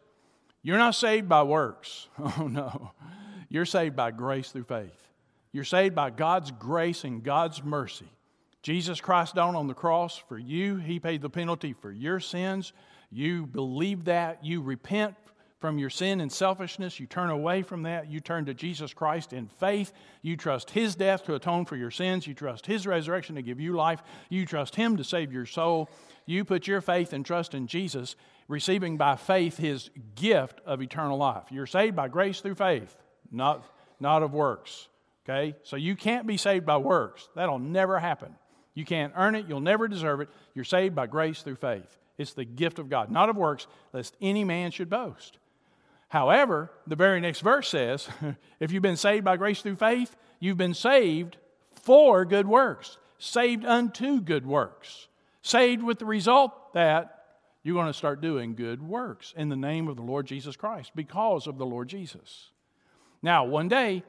you're 0.63 0.77
not 0.77 0.95
saved 0.95 1.27
by 1.27 1.43
works. 1.43 2.07
Oh, 2.19 2.47
no. 2.47 2.91
You're 3.49 3.65
saved 3.65 3.95
by 3.95 4.11
grace 4.11 4.51
through 4.51 4.63
faith. 4.63 4.95
You're 5.51 5.65
saved 5.65 5.93
by 5.93 6.09
God's 6.09 6.51
grace 6.51 7.03
and 7.03 7.21
God's 7.21 7.61
mercy. 7.63 8.07
Jesus 8.63 9.01
Christ 9.01 9.35
died 9.35 9.55
on 9.55 9.67
the 9.67 9.73
cross 9.73 10.17
for 10.29 10.37
you. 10.37 10.77
He 10.77 10.99
paid 10.99 11.21
the 11.21 11.29
penalty 11.29 11.73
for 11.73 11.91
your 11.91 12.19
sins. 12.19 12.71
You 13.09 13.45
believe 13.45 14.05
that. 14.05 14.45
You 14.45 14.61
repent 14.61 15.15
from 15.61 15.77
your 15.77 15.91
sin 15.91 16.19
and 16.19 16.31
selfishness. 16.31 16.99
You 16.99 17.05
turn 17.05 17.29
away 17.29 17.61
from 17.61 17.83
that. 17.83 18.09
You 18.09 18.19
turn 18.19 18.45
to 18.45 18.53
Jesus 18.53 18.93
Christ 18.93 19.31
in 19.31 19.47
faith. 19.47 19.93
You 20.23 20.35
trust 20.35 20.71
His 20.71 20.95
death 20.95 21.23
to 21.25 21.35
atone 21.35 21.65
for 21.65 21.75
your 21.77 21.91
sins. 21.91 22.25
You 22.25 22.33
trust 22.33 22.65
His 22.65 22.87
resurrection 22.87 23.35
to 23.35 23.43
give 23.43 23.59
you 23.59 23.73
life. 23.73 24.01
You 24.27 24.45
trust 24.45 24.75
Him 24.75 24.97
to 24.97 25.03
save 25.03 25.31
your 25.31 25.45
soul. 25.45 25.87
You 26.25 26.43
put 26.43 26.67
your 26.67 26.81
faith 26.81 27.13
and 27.13 27.23
trust 27.23 27.53
in 27.53 27.67
Jesus, 27.67 28.15
receiving 28.47 28.97
by 28.97 29.15
faith 29.15 29.57
His 29.57 29.91
gift 30.15 30.59
of 30.65 30.81
eternal 30.81 31.17
life. 31.17 31.43
You're 31.51 31.67
saved 31.67 31.95
by 31.95 32.07
grace 32.07 32.41
through 32.41 32.55
faith, 32.55 32.97
not, 33.31 33.63
not 33.99 34.23
of 34.23 34.33
works. 34.33 34.87
Okay? 35.23 35.55
So 35.61 35.75
you 35.75 35.95
can't 35.95 36.25
be 36.25 36.37
saved 36.37 36.65
by 36.65 36.77
works. 36.77 37.29
That'll 37.35 37.59
never 37.59 37.99
happen. 37.99 38.35
You 38.73 38.83
can't 38.83 39.13
earn 39.15 39.35
it. 39.35 39.45
You'll 39.47 39.59
never 39.59 39.87
deserve 39.87 40.21
it. 40.21 40.29
You're 40.55 40.65
saved 40.65 40.95
by 40.95 41.05
grace 41.05 41.43
through 41.43 41.57
faith. 41.57 41.99
It's 42.17 42.33
the 42.33 42.45
gift 42.45 42.79
of 42.79 42.89
God, 42.89 43.11
not 43.11 43.29
of 43.29 43.35
works, 43.35 43.67
lest 43.93 44.15
any 44.21 44.43
man 44.43 44.71
should 44.71 44.89
boast. 44.89 45.37
However, 46.11 46.69
the 46.85 46.97
very 46.97 47.21
next 47.21 47.39
verse 47.39 47.69
says 47.69 48.09
if 48.59 48.73
you've 48.73 48.83
been 48.83 48.97
saved 48.97 49.23
by 49.23 49.37
grace 49.37 49.61
through 49.61 49.77
faith, 49.77 50.13
you've 50.41 50.57
been 50.57 50.73
saved 50.73 51.37
for 51.71 52.25
good 52.25 52.49
works, 52.49 52.97
saved 53.17 53.63
unto 53.63 54.19
good 54.19 54.45
works, 54.45 55.07
saved 55.41 55.81
with 55.81 55.99
the 55.99 56.05
result 56.05 56.73
that 56.73 57.23
you're 57.63 57.75
going 57.75 57.87
to 57.87 57.93
start 57.93 58.19
doing 58.19 58.55
good 58.55 58.81
works 58.81 59.33
in 59.37 59.47
the 59.47 59.55
name 59.55 59.87
of 59.87 59.95
the 59.95 60.01
Lord 60.01 60.27
Jesus 60.27 60.57
Christ 60.57 60.91
because 60.95 61.47
of 61.47 61.57
the 61.57 61.65
Lord 61.65 61.87
Jesus. 61.87 62.49
Now, 63.21 63.45
one 63.45 63.69
day, 63.69 64.03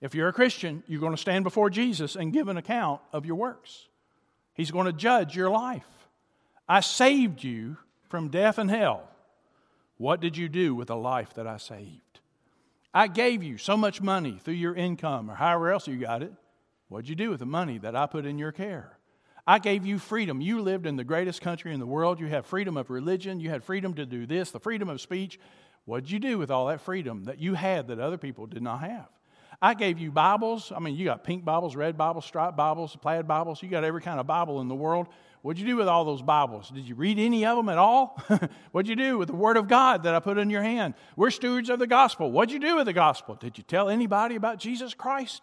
if 0.00 0.16
you're 0.16 0.26
a 0.26 0.32
Christian, 0.32 0.82
you're 0.88 1.00
going 1.00 1.14
to 1.14 1.16
stand 1.16 1.44
before 1.44 1.70
Jesus 1.70 2.16
and 2.16 2.32
give 2.32 2.48
an 2.48 2.56
account 2.56 3.00
of 3.12 3.24
your 3.24 3.36
works. 3.36 3.86
He's 4.52 4.72
going 4.72 4.86
to 4.86 4.92
judge 4.92 5.36
your 5.36 5.50
life. 5.50 5.86
I 6.68 6.80
saved 6.80 7.44
you 7.44 7.76
from 8.08 8.30
death 8.30 8.58
and 8.58 8.68
hell. 8.68 9.08
What 9.96 10.20
did 10.20 10.36
you 10.36 10.48
do 10.48 10.74
with 10.74 10.88
the 10.88 10.96
life 10.96 11.34
that 11.34 11.46
I 11.46 11.56
saved? 11.56 12.20
I 12.92 13.08
gave 13.08 13.42
you 13.42 13.58
so 13.58 13.76
much 13.76 14.00
money 14.00 14.38
through 14.42 14.54
your 14.54 14.74
income 14.74 15.30
or 15.30 15.34
however 15.34 15.72
else 15.72 15.88
you 15.88 15.96
got 15.96 16.22
it. 16.22 16.32
What'd 16.88 17.08
you 17.08 17.16
do 17.16 17.30
with 17.30 17.40
the 17.40 17.46
money 17.46 17.78
that 17.78 17.96
I 17.96 18.06
put 18.06 18.26
in 18.26 18.38
your 18.38 18.52
care? 18.52 18.98
I 19.46 19.58
gave 19.58 19.84
you 19.84 19.98
freedom. 19.98 20.40
You 20.40 20.62
lived 20.62 20.86
in 20.86 20.96
the 20.96 21.04
greatest 21.04 21.40
country 21.40 21.74
in 21.74 21.80
the 21.80 21.86
world. 21.86 22.18
You 22.18 22.26
had 22.26 22.46
freedom 22.46 22.76
of 22.76 22.90
religion. 22.90 23.40
You 23.40 23.50
had 23.50 23.64
freedom 23.64 23.94
to 23.94 24.06
do 24.06 24.26
this, 24.26 24.50
the 24.50 24.60
freedom 24.60 24.88
of 24.88 25.00
speech. 25.00 25.38
What'd 25.84 26.10
you 26.10 26.18
do 26.18 26.38
with 26.38 26.50
all 26.50 26.68
that 26.68 26.80
freedom 26.80 27.24
that 27.24 27.38
you 27.38 27.54
had 27.54 27.88
that 27.88 27.98
other 27.98 28.16
people 28.16 28.46
did 28.46 28.62
not 28.62 28.80
have? 28.80 29.08
I 29.60 29.74
gave 29.74 29.98
you 29.98 30.10
Bibles. 30.10 30.72
I 30.74 30.78
mean, 30.78 30.96
you 30.96 31.04
got 31.04 31.24
pink 31.24 31.44
Bibles, 31.44 31.76
red 31.76 31.96
Bibles, 31.96 32.24
striped 32.24 32.56
Bibles, 32.56 32.96
plaid 32.96 33.26
Bibles. 33.26 33.62
You 33.62 33.68
got 33.68 33.84
every 33.84 34.00
kind 34.00 34.20
of 34.20 34.26
Bible 34.26 34.60
in 34.60 34.68
the 34.68 34.74
world. 34.74 35.08
What'd 35.42 35.60
you 35.60 35.66
do 35.66 35.76
with 35.76 35.88
all 35.88 36.04
those 36.04 36.22
Bibles? 36.22 36.70
Did 36.70 36.88
you 36.88 36.94
read 36.94 37.18
any 37.18 37.44
of 37.44 37.56
them 37.56 37.68
at 37.68 37.76
all? 37.76 38.18
What'd 38.72 38.88
you 38.88 38.96
do 38.96 39.18
with 39.18 39.28
the 39.28 39.34
Word 39.34 39.56
of 39.56 39.68
God 39.68 40.04
that 40.04 40.14
I 40.14 40.20
put 40.20 40.38
in 40.38 40.48
your 40.48 40.62
hand? 40.62 40.94
We're 41.16 41.30
stewards 41.30 41.68
of 41.68 41.78
the 41.78 41.86
gospel. 41.86 42.32
What'd 42.32 42.52
you 42.52 42.58
do 42.58 42.76
with 42.76 42.86
the 42.86 42.94
gospel? 42.94 43.34
Did 43.34 43.58
you 43.58 43.64
tell 43.64 43.90
anybody 43.90 44.36
about 44.36 44.58
Jesus 44.58 44.94
Christ? 44.94 45.42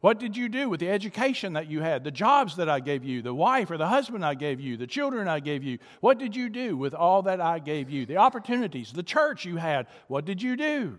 What 0.00 0.18
did 0.18 0.36
you 0.36 0.48
do 0.48 0.68
with 0.68 0.80
the 0.80 0.90
education 0.90 1.52
that 1.52 1.68
you 1.68 1.80
had, 1.80 2.02
the 2.02 2.10
jobs 2.10 2.56
that 2.56 2.68
I 2.68 2.80
gave 2.80 3.04
you, 3.04 3.22
the 3.22 3.34
wife 3.34 3.70
or 3.70 3.76
the 3.76 3.86
husband 3.86 4.24
I 4.24 4.34
gave 4.34 4.58
you, 4.58 4.76
the 4.76 4.86
children 4.86 5.28
I 5.28 5.38
gave 5.38 5.62
you? 5.62 5.78
What 6.00 6.18
did 6.18 6.34
you 6.34 6.48
do 6.48 6.76
with 6.76 6.92
all 6.92 7.22
that 7.22 7.40
I 7.40 7.60
gave 7.60 7.88
you? 7.88 8.04
The 8.04 8.16
opportunities, 8.16 8.92
the 8.92 9.04
church 9.04 9.44
you 9.44 9.56
had, 9.56 9.86
what 10.08 10.24
did 10.24 10.42
you 10.42 10.56
do? 10.56 10.98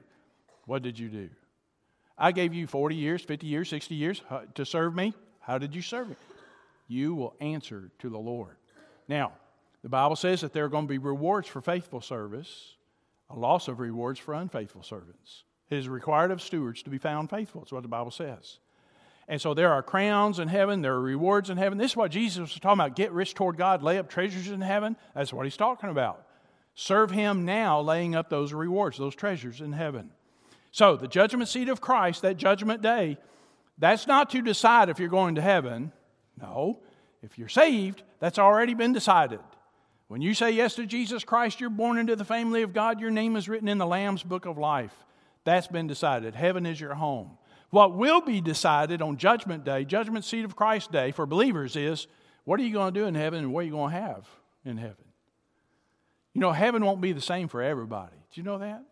What 0.65 0.83
did 0.83 0.97
you 0.97 1.09
do? 1.09 1.29
I 2.17 2.31
gave 2.31 2.53
you 2.53 2.67
40 2.67 2.95
years, 2.95 3.21
50 3.23 3.47
years, 3.47 3.69
60 3.69 3.95
years 3.95 4.21
uh, 4.29 4.41
to 4.55 4.65
serve 4.65 4.95
me. 4.95 5.13
How 5.39 5.57
did 5.57 5.75
you 5.75 5.81
serve 5.81 6.09
me? 6.09 6.15
you 6.87 7.15
will 7.15 7.35
answer 7.39 7.91
to 7.99 8.09
the 8.09 8.17
Lord. 8.17 8.55
Now, 9.07 9.33
the 9.81 9.89
Bible 9.89 10.15
says 10.15 10.41
that 10.41 10.53
there 10.53 10.65
are 10.65 10.69
going 10.69 10.85
to 10.85 10.91
be 10.91 10.97
rewards 10.97 11.47
for 11.47 11.61
faithful 11.61 12.01
service, 12.01 12.75
a 13.29 13.35
loss 13.37 13.67
of 13.67 13.79
rewards 13.79 14.19
for 14.19 14.33
unfaithful 14.33 14.83
servants. 14.83 15.43
It 15.69 15.77
is 15.77 15.89
required 15.89 16.31
of 16.31 16.41
stewards 16.41 16.83
to 16.83 16.89
be 16.89 16.97
found 16.97 17.29
faithful. 17.29 17.61
That's 17.61 17.71
what 17.71 17.83
the 17.83 17.89
Bible 17.89 18.11
says. 18.11 18.59
And 19.27 19.41
so 19.41 19.53
there 19.53 19.71
are 19.71 19.81
crowns 19.81 20.39
in 20.39 20.49
heaven, 20.49 20.81
there 20.81 20.93
are 20.93 21.01
rewards 21.01 21.49
in 21.49 21.57
heaven. 21.57 21.77
This 21.77 21.91
is 21.91 21.97
what 21.97 22.11
Jesus 22.11 22.39
was 22.39 22.59
talking 22.59 22.79
about 22.79 22.95
get 22.95 23.11
rich 23.11 23.33
toward 23.33 23.57
God, 23.57 23.81
lay 23.81 23.97
up 23.97 24.09
treasures 24.09 24.49
in 24.49 24.61
heaven. 24.61 24.97
That's 25.15 25.33
what 25.33 25.45
he's 25.45 25.57
talking 25.57 25.89
about. 25.89 26.27
Serve 26.75 27.11
him 27.11 27.45
now, 27.45 27.79
laying 27.79 28.15
up 28.15 28.29
those 28.29 28.51
rewards, 28.51 28.97
those 28.97 29.15
treasures 29.15 29.61
in 29.61 29.71
heaven. 29.73 30.09
So, 30.73 30.95
the 30.95 31.07
judgment 31.07 31.49
seat 31.49 31.69
of 31.69 31.81
Christ, 31.81 32.23
that 32.23 32.35
judgment 32.35 32.81
day, 32.81 33.19
that's 33.77 34.07
not 34.07 34.31
to 34.31 34.41
decide 34.41 34.89
if 34.89 34.97
you're 34.97 35.07
going 35.07 35.35
to 35.35 35.41
heaven. 35.41 35.91
No. 36.41 36.79
If 37.21 37.37
you're 37.37 37.47
saved, 37.47 38.01
that's 38.19 38.39
already 38.39 38.73
been 38.73 38.91
decided. 38.91 39.39
When 40.07 40.21
you 40.21 40.33
say 40.33 40.49
yes 40.49 40.73
to 40.75 40.87
Jesus 40.87 41.23
Christ, 41.23 41.61
you're 41.61 41.69
born 41.69 41.99
into 41.99 42.15
the 42.15 42.25
family 42.25 42.63
of 42.63 42.73
God, 42.73 42.99
your 42.99 43.11
name 43.11 43.35
is 43.35 43.47
written 43.47 43.67
in 43.67 43.77
the 43.77 43.85
Lamb's 43.85 44.23
book 44.23 44.47
of 44.47 44.57
life. 44.57 44.93
That's 45.43 45.67
been 45.67 45.85
decided. 45.85 46.33
Heaven 46.33 46.65
is 46.65 46.81
your 46.81 46.95
home. 46.95 47.37
What 47.69 47.95
will 47.95 48.21
be 48.21 48.41
decided 48.41 49.03
on 49.03 49.17
Judgment 49.17 49.63
Day, 49.63 49.85
Judgment 49.85 50.25
Seat 50.25 50.43
of 50.43 50.55
Christ 50.55 50.91
Day 50.91 51.11
for 51.11 51.27
believers 51.27 51.75
is 51.75 52.07
what 52.45 52.59
are 52.59 52.63
you 52.63 52.73
going 52.73 52.91
to 52.91 52.99
do 52.99 53.05
in 53.05 53.13
heaven 53.13 53.39
and 53.39 53.53
what 53.53 53.59
are 53.59 53.67
you 53.67 53.71
going 53.71 53.91
to 53.91 53.99
have 53.99 54.27
in 54.65 54.77
heaven? 54.77 55.05
You 56.33 56.41
know, 56.41 56.51
heaven 56.51 56.83
won't 56.83 56.99
be 56.99 57.13
the 57.13 57.21
same 57.21 57.47
for 57.47 57.61
everybody. 57.61 58.15
Do 58.33 58.41
you 58.41 58.43
know 58.43 58.57
that? 58.57 58.83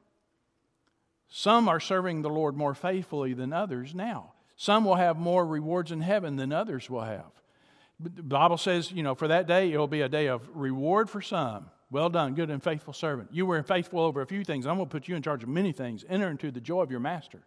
Some 1.34 1.70
are 1.70 1.80
serving 1.80 2.22
the 2.22 2.30
Lord 2.30 2.58
more 2.58 2.76
faithfully 2.76 3.34
than 3.34 3.54
others 3.54 3.96
now. 3.96 4.34
Some 4.58 4.84
will 4.84 4.96
have 4.96 5.18
more 5.18 5.46
rewards 5.46 5.92
in 5.92 6.02
heaven 6.02 6.36
than 6.36 6.52
others 6.52 6.90
will 6.90 7.06
have. 7.06 7.32
The 8.02 8.22
Bible 8.22 8.58
says, 8.58 8.92
you 8.92 9.02
know, 9.02 9.16
for 9.16 9.30
that 9.30 9.48
day, 9.48 9.72
it 9.72 9.78
will 9.78 9.88
be 9.88 10.02
a 10.02 10.10
day 10.10 10.28
of 10.28 10.48
reward 10.54 11.10
for 11.10 11.22
some. 11.22 11.68
Well 11.90 12.10
done, 12.10 12.36
good 12.36 12.50
and 12.50 12.62
faithful 12.62 12.94
servant. 12.94 13.30
You 13.32 13.46
were 13.46 13.64
faithful 13.64 14.02
over 14.02 14.22
a 14.22 14.28
few 14.28 14.44
things. 14.44 14.68
I'm 14.68 14.76
going 14.76 14.90
to 14.90 14.92
put 14.92 15.08
you 15.08 15.16
in 15.16 15.22
charge 15.22 15.42
of 15.42 15.50
many 15.50 15.72
things. 15.72 16.04
Enter 16.10 16.30
into 16.30 16.52
the 16.52 16.60
joy 16.60 16.82
of 16.82 16.92
your 16.92 17.00
master. 17.00 17.40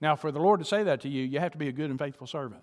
Now, 0.00 0.14
for 0.14 0.30
the 0.30 0.38
Lord 0.38 0.60
to 0.60 0.64
say 0.64 0.84
that 0.84 1.00
to 1.00 1.08
you, 1.08 1.24
you 1.24 1.40
have 1.40 1.52
to 1.52 1.58
be 1.58 1.68
a 1.68 1.72
good 1.72 1.90
and 1.90 1.98
faithful 1.98 2.28
servant. 2.28 2.62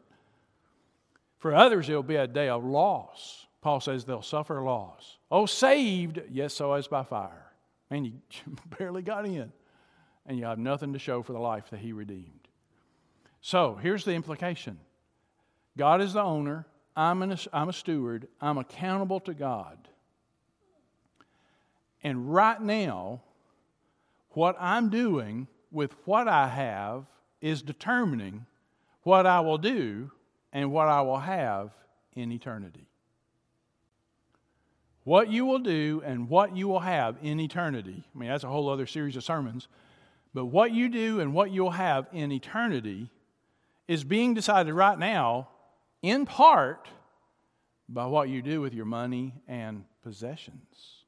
For 1.38 1.54
others, 1.54 1.90
it 1.90 1.96
will 1.96 2.04
be 2.04 2.16
a 2.16 2.28
day 2.28 2.48
of 2.48 2.64
loss. 2.64 3.46
Paul 3.62 3.82
says 3.82 4.06
they'll 4.06 4.22
suffer 4.22 4.62
loss. 4.62 5.18
Oh, 5.30 5.46
saved, 5.46 6.22
yes, 6.32 6.54
so 6.54 6.74
as 6.74 6.88
by 6.88 7.04
fire. 7.04 7.52
Man, 7.90 8.06
you 8.06 8.14
barely 8.78 9.02
got 9.02 9.26
in, 9.26 9.52
and 10.26 10.38
you 10.38 10.46
have 10.46 10.60
nothing 10.60 10.94
to 10.94 11.00
show 11.00 11.24
for 11.24 11.34
the 11.34 11.40
life 11.40 11.70
that 11.72 11.80
he 11.80 11.94
redeemed. 11.94 12.48
So 13.42 13.78
here's 13.82 14.06
the 14.06 14.14
implication 14.14 14.80
God 15.78 16.02
is 16.02 16.14
the 16.14 16.22
owner, 16.22 16.66
I'm, 16.96 17.22
an, 17.22 17.38
I'm 17.54 17.70
a 17.70 17.74
steward, 17.74 18.28
I'm 18.40 18.58
accountable 18.58 19.20
to 19.22 19.34
God. 19.34 19.78
And 22.04 22.34
right 22.34 22.62
now, 22.62 23.22
what 24.32 24.56
I'm 24.60 24.90
doing 24.90 25.48
with 25.72 25.96
what 26.06 26.28
I 26.28 26.48
have 26.48 27.06
is 27.42 27.62
determining 27.62 28.46
what 29.04 29.26
I 29.26 29.40
will 29.40 29.58
do 29.58 30.12
and 30.54 30.72
what 30.72 30.88
I 30.88 31.02
will 31.02 31.20
have 31.20 31.72
in 32.14 32.32
eternity. 32.32 32.88
What 35.04 35.30
you 35.30 35.46
will 35.46 35.60
do 35.60 36.02
and 36.06 36.30
what 36.30 36.56
you 36.56 36.68
will 36.68 36.80
have 36.80 37.18
in 37.24 37.40
eternity. 37.40 38.04
I 38.14 38.18
mean, 38.18 38.30
that's 38.30 38.44
a 38.44 38.50
whole 38.50 38.70
other 38.70 38.86
series 38.86 39.16
of 39.16 39.24
sermons. 39.24 39.68
But 40.34 40.46
what 40.46 40.72
you 40.72 40.90
do 40.90 41.20
and 41.20 41.34
what 41.34 41.52
you'll 41.52 41.72
have 41.72 42.08
in 42.14 42.32
eternity 42.32 43.10
is 43.88 44.04
being 44.04 44.34
decided 44.34 44.74
right 44.74 44.98
now, 44.98 45.50
in 46.02 46.26
part, 46.26 46.88
by 47.90 48.06
what 48.06 48.30
you 48.30 48.42
do 48.42 48.62
with 48.62 48.74
your 48.74 48.86
money 48.86 49.34
and 49.48 49.84
possessions, 50.04 51.04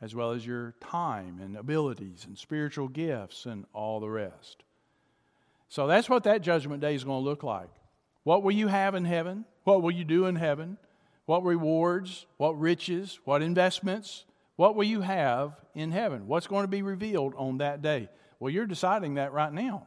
as 0.00 0.14
well 0.14 0.32
as 0.32 0.44
your 0.44 0.74
time 0.80 1.38
and 1.40 1.56
abilities 1.56 2.24
and 2.26 2.36
spiritual 2.36 2.88
gifts 2.88 3.46
and 3.46 3.64
all 3.72 4.00
the 4.00 4.10
rest. 4.10 4.64
So 5.68 5.86
that's 5.86 6.10
what 6.10 6.24
that 6.24 6.42
judgment 6.42 6.80
day 6.80 6.94
is 6.94 7.04
going 7.04 7.22
to 7.22 7.28
look 7.28 7.42
like. 7.44 7.70
What 8.24 8.42
will 8.42 8.52
you 8.52 8.66
have 8.66 8.94
in 8.94 9.04
heaven? 9.04 9.44
What 9.64 9.82
will 9.82 9.92
you 9.92 10.04
do 10.04 10.26
in 10.26 10.36
heaven? 10.36 10.76
What 11.26 11.44
rewards? 11.44 12.26
What 12.36 12.58
riches? 12.58 13.20
What 13.24 13.42
investments? 13.42 14.24
What 14.56 14.74
will 14.74 14.84
you 14.84 15.00
have 15.00 15.52
in 15.74 15.92
heaven? 15.92 16.26
What's 16.26 16.46
going 16.46 16.64
to 16.64 16.68
be 16.68 16.82
revealed 16.82 17.34
on 17.36 17.58
that 17.58 17.80
day? 17.80 18.08
Well, 18.42 18.50
you're 18.50 18.66
deciding 18.66 19.14
that 19.14 19.32
right 19.32 19.52
now. 19.52 19.86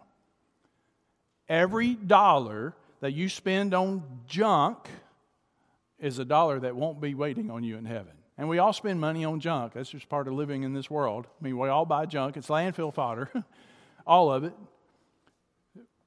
Every 1.50 1.94
dollar 1.94 2.74
that 3.02 3.12
you 3.12 3.28
spend 3.28 3.74
on 3.74 4.22
junk 4.28 4.78
is 6.00 6.20
a 6.20 6.26
dollar 6.26 6.62
that 6.62 6.74
won't 6.74 7.02
be 7.02 7.16
waiting 7.16 7.52
on 7.52 7.66
you 7.66 7.76
in 7.76 7.84
heaven. 7.84 8.14
And 8.38 8.48
we 8.48 8.60
all 8.60 8.72
spend 8.72 9.02
money 9.02 9.26
on 9.26 9.42
junk. 9.42 9.74
That's 9.74 9.90
just 9.90 10.08
part 10.08 10.30
of 10.30 10.36
living 10.36 10.64
in 10.64 10.74
this 10.74 10.90
world. 10.90 11.28
I 11.28 11.44
mean, 11.44 11.58
we 11.58 11.68
all 11.68 11.86
buy 11.86 12.06
junk, 12.06 12.38
it's 12.38 12.48
landfill 12.48 12.94
fodder, 12.94 13.30
all 14.08 14.32
of 14.32 14.46
it. 14.46 14.54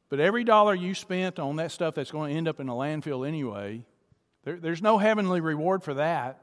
But 0.09 0.19
every 0.19 0.43
dollar 0.43 0.75
you 0.75 0.95
spent 0.95 1.39
on 1.39 1.57
that 1.57 1.71
stuff 1.71 1.97
that's 1.97 2.11
going 2.11 2.33
to 2.33 2.39
end 2.39 2.49
up 2.49 2.61
in 2.61 2.71
a 2.71 2.75
landfill 2.75 3.29
anyway, 3.29 3.85
there, 4.45 4.57
there's 4.57 4.81
no 4.81 4.97
heavenly 4.97 5.43
reward 5.43 5.83
for 5.85 5.93
that. 5.93 6.41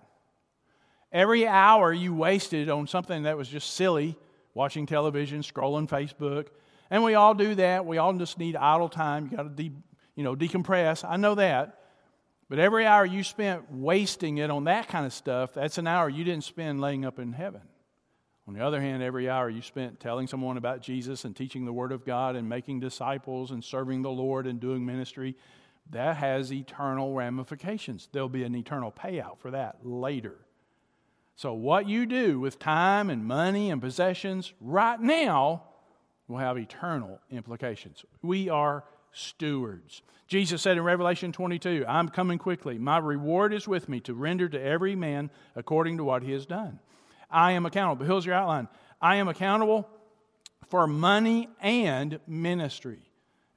Every 1.11 1.47
hour 1.47 1.91
you 1.91 2.13
wasted 2.13 2.69
on 2.69 2.85
something 2.85 3.23
that 3.23 3.37
was 3.37 3.49
just 3.49 3.73
silly, 3.73 4.15
watching 4.55 4.87
television, 4.87 5.41
scrolling 5.41 5.87
Facebook, 5.87 6.47
and 6.89 7.03
we 7.03 7.13
all 7.13 7.35
do 7.35 7.53
that. 7.55 7.85
We 7.85 7.99
all 7.99 8.13
just 8.13 8.39
need 8.39 8.55
idle 8.55 8.89
time. 8.89 9.29
You 9.29 9.37
got 9.37 9.43
to 9.43 9.49
de, 9.49 9.71
you 10.15 10.23
know, 10.23 10.35
decompress. 10.35 11.07
I 11.07 11.17
know 11.17 11.35
that. 11.35 11.81
But 12.47 12.59
every 12.59 12.85
hour 12.85 13.05
you 13.05 13.23
spent 13.23 13.71
wasting 13.71 14.37
it 14.37 14.51
on 14.51 14.65
that 14.65 14.87
kind 14.87 15.05
of 15.05 15.13
stuff, 15.13 15.53
that's 15.53 15.77
an 15.77 15.87
hour 15.87 16.09
you 16.09 16.23
didn't 16.23 16.43
spend 16.43 16.79
laying 16.79 17.03
up 17.03 17.19
in 17.19 17.33
heaven 17.33 17.61
On 18.47 18.53
the 18.53 18.63
other 18.63 18.79
hand, 18.79 19.01
every 19.01 19.27
hour 19.27 19.49
you 19.49 19.63
spent 19.63 19.99
telling 19.99 20.27
someone 20.27 20.57
about 20.57 20.81
Jesus 20.81 21.25
and 21.25 21.35
teaching 21.35 21.65
the 21.65 21.73
Word 21.73 21.91
of 21.91 22.05
God 22.05 22.35
and 22.35 22.47
making 22.47 22.79
disciples 22.79 23.49
and 23.49 23.63
serving 23.63 24.03
the 24.03 24.11
Lord 24.11 24.45
and 24.45 24.59
doing 24.59 24.85
ministry, 24.85 25.35
that 25.89 26.17
has 26.17 26.53
eternal 26.53 27.13
ramifications. 27.13 28.07
There'll 28.11 28.29
be 28.29 28.43
an 28.43 28.55
eternal 28.55 28.91
payout 28.91 29.39
for 29.39 29.51
that 29.51 29.79
later. 29.83 30.37
So, 31.35 31.53
what 31.53 31.87
you 31.87 32.05
do 32.05 32.39
with 32.39 32.59
time 32.59 33.09
and 33.09 33.25
money 33.25 33.69
and 33.69 33.81
possessions 33.81 34.53
right 34.61 34.99
now 34.99 35.63
will 36.27 36.37
have 36.37 36.57
eternal 36.57 37.19
implications. 37.29 38.05
We 38.21 38.49
are 38.49 38.85
stewards. 39.11 40.01
Jesus 40.27 40.61
said 40.61 40.77
in 40.77 40.83
Revelation 40.83 41.31
22, 41.31 41.85
I'm 41.87 42.09
coming 42.09 42.37
quickly. 42.37 42.77
My 42.77 42.97
reward 42.97 43.53
is 43.53 43.67
with 43.67 43.87
me 43.89 43.99
to 44.01 44.13
render 44.13 44.49
to 44.49 44.61
every 44.61 44.95
man 44.95 45.29
according 45.55 45.97
to 45.97 46.03
what 46.03 46.23
he 46.23 46.31
has 46.31 46.45
done. 46.45 46.79
I 47.29 47.51
am 47.51 47.65
accountable. 47.65 47.97
But 47.97 48.11
Here's 48.11 48.25
your 48.25 48.35
outline 48.35 48.67
I 49.01 49.17
am 49.17 49.27
accountable 49.27 49.87
for 50.69 50.87
money 50.87 51.49
and 51.61 52.19
ministry. 52.27 52.99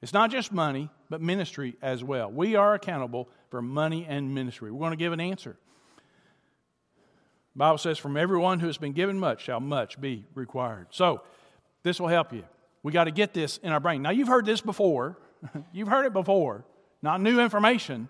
It's 0.01 0.13
not 0.13 0.31
just 0.31 0.51
money, 0.51 0.89
but 1.09 1.21
ministry 1.21 1.75
as 1.81 2.03
well. 2.03 2.31
We 2.31 2.55
are 2.55 2.73
accountable 2.73 3.29
for 3.49 3.61
money 3.61 4.05
and 4.07 4.33
ministry. 4.33 4.71
We're 4.71 4.79
going 4.79 4.91
to 4.91 4.97
give 4.97 5.11
an 5.13 5.19
answer. 5.19 5.57
Bible 7.55 7.77
says, 7.77 7.97
From 7.97 8.17
everyone 8.17 8.59
who 8.59 8.67
has 8.67 8.77
been 8.77 8.93
given 8.93 9.19
much 9.19 9.43
shall 9.43 9.59
much 9.59 9.99
be 9.99 10.25
required. 10.33 10.87
So, 10.91 11.21
this 11.83 11.99
will 11.99 12.07
help 12.07 12.33
you. 12.33 12.43
We 12.83 12.91
got 12.91 13.05
to 13.05 13.11
get 13.11 13.33
this 13.33 13.57
in 13.57 13.71
our 13.71 13.79
brain. 13.79 14.01
Now, 14.01 14.11
you've 14.11 14.27
heard 14.27 14.45
this 14.45 14.61
before. 14.61 15.17
you've 15.73 15.87
heard 15.87 16.05
it 16.05 16.13
before. 16.13 16.65
Not 17.01 17.21
new 17.21 17.39
information, 17.39 18.09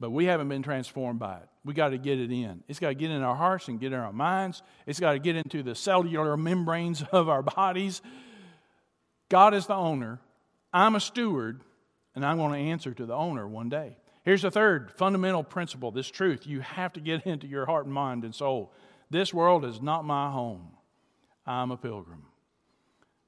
but 0.00 0.10
we 0.10 0.24
haven't 0.24 0.48
been 0.48 0.62
transformed 0.62 1.18
by 1.18 1.36
it. 1.36 1.48
We 1.64 1.74
got 1.74 1.90
to 1.90 1.98
get 1.98 2.18
it 2.18 2.30
in. 2.30 2.62
It's 2.68 2.78
got 2.78 2.88
to 2.88 2.94
get 2.94 3.10
in 3.10 3.22
our 3.22 3.34
hearts 3.34 3.68
and 3.68 3.80
get 3.80 3.92
in 3.92 3.98
our 3.98 4.12
minds. 4.12 4.62
It's 4.86 5.00
got 5.00 5.12
to 5.12 5.18
get 5.18 5.36
into 5.36 5.62
the 5.62 5.74
cellular 5.74 6.36
membranes 6.36 7.02
of 7.12 7.28
our 7.28 7.42
bodies. 7.42 8.02
God 9.28 9.54
is 9.54 9.66
the 9.66 9.74
owner. 9.74 10.20
I'm 10.72 10.94
a 10.94 11.00
steward, 11.00 11.62
and 12.14 12.24
I'm 12.24 12.36
going 12.36 12.52
to 12.52 12.70
answer 12.70 12.92
to 12.92 13.06
the 13.06 13.14
owner 13.14 13.46
one 13.46 13.68
day. 13.68 13.96
Here's 14.24 14.42
the 14.42 14.50
third 14.50 14.90
fundamental 14.92 15.44
principle 15.44 15.90
this 15.90 16.08
truth 16.08 16.46
you 16.46 16.60
have 16.60 16.92
to 16.94 17.00
get 17.00 17.22
into 17.26 17.46
your 17.46 17.66
heart 17.66 17.84
and 17.84 17.94
mind 17.94 18.24
and 18.24 18.34
soul. 18.34 18.72
This 19.10 19.34
world 19.34 19.64
is 19.64 19.80
not 19.80 20.04
my 20.04 20.30
home. 20.30 20.70
I'm 21.46 21.70
a 21.70 21.76
pilgrim. 21.76 22.24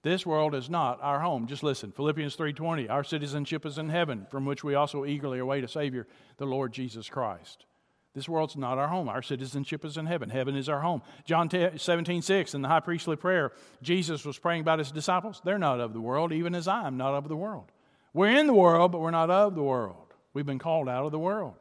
This 0.02 0.24
world 0.24 0.54
is 0.54 0.70
not 0.70 1.00
our 1.02 1.20
home. 1.20 1.46
Just 1.46 1.62
listen. 1.62 1.92
Philippians 1.92 2.36
3:20, 2.36 2.88
our 2.88 3.04
citizenship 3.04 3.66
is 3.66 3.76
in 3.76 3.88
heaven, 3.88 4.26
from 4.30 4.46
which 4.46 4.64
we 4.64 4.74
also 4.74 5.04
eagerly 5.04 5.38
await 5.38 5.64
a 5.64 5.68
savior, 5.68 6.06
the 6.38 6.46
Lord 6.46 6.72
Jesus 6.72 7.08
Christ. 7.08 7.66
This 8.14 8.28
world's 8.28 8.56
not 8.56 8.78
our 8.78 8.88
home. 8.88 9.10
Our 9.10 9.20
citizenship 9.20 9.84
is 9.84 9.98
in 9.98 10.06
heaven. 10.06 10.30
Heaven 10.30 10.56
is 10.56 10.70
our 10.70 10.80
home. 10.80 11.02
John 11.26 11.50
17, 11.50 12.22
6, 12.22 12.54
in 12.54 12.62
the 12.62 12.68
high 12.68 12.80
priestly 12.80 13.16
prayer, 13.16 13.52
Jesus 13.82 14.24
was 14.24 14.38
praying 14.38 14.62
about 14.62 14.78
his 14.78 14.90
disciples. 14.90 15.42
They're 15.44 15.58
not 15.58 15.80
of 15.80 15.92
the 15.92 16.00
world, 16.00 16.32
even 16.32 16.54
as 16.54 16.66
I 16.66 16.86
am 16.86 16.96
not 16.96 17.12
of 17.12 17.28
the 17.28 17.36
world. 17.36 17.70
We're 18.14 18.38
in 18.38 18.46
the 18.46 18.54
world, 18.54 18.92
but 18.92 19.00
we're 19.00 19.10
not 19.10 19.28
of 19.28 19.54
the 19.54 19.62
world. 19.62 20.05
We've 20.36 20.44
been 20.44 20.58
called 20.58 20.86
out 20.86 21.06
of 21.06 21.12
the 21.12 21.18
world. 21.18 21.54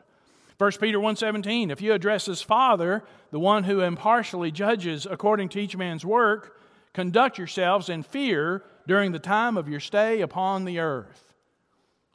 1 0.57 0.71
Peter 0.81 0.99
1:17 0.99 1.71
If 1.71 1.81
you 1.81 1.93
address 1.93 2.27
as 2.27 2.41
Father, 2.41 3.05
the 3.31 3.39
one 3.39 3.63
who 3.63 3.79
impartially 3.79 4.51
judges 4.51 5.07
according 5.09 5.47
to 5.49 5.61
each 5.61 5.77
man's 5.77 6.03
work, 6.03 6.59
conduct 6.91 7.37
yourselves 7.37 7.87
in 7.87 8.03
fear 8.03 8.65
during 8.85 9.13
the 9.13 9.19
time 9.19 9.55
of 9.55 9.69
your 9.69 9.79
stay 9.79 10.19
upon 10.19 10.65
the 10.65 10.79
earth. 10.79 11.33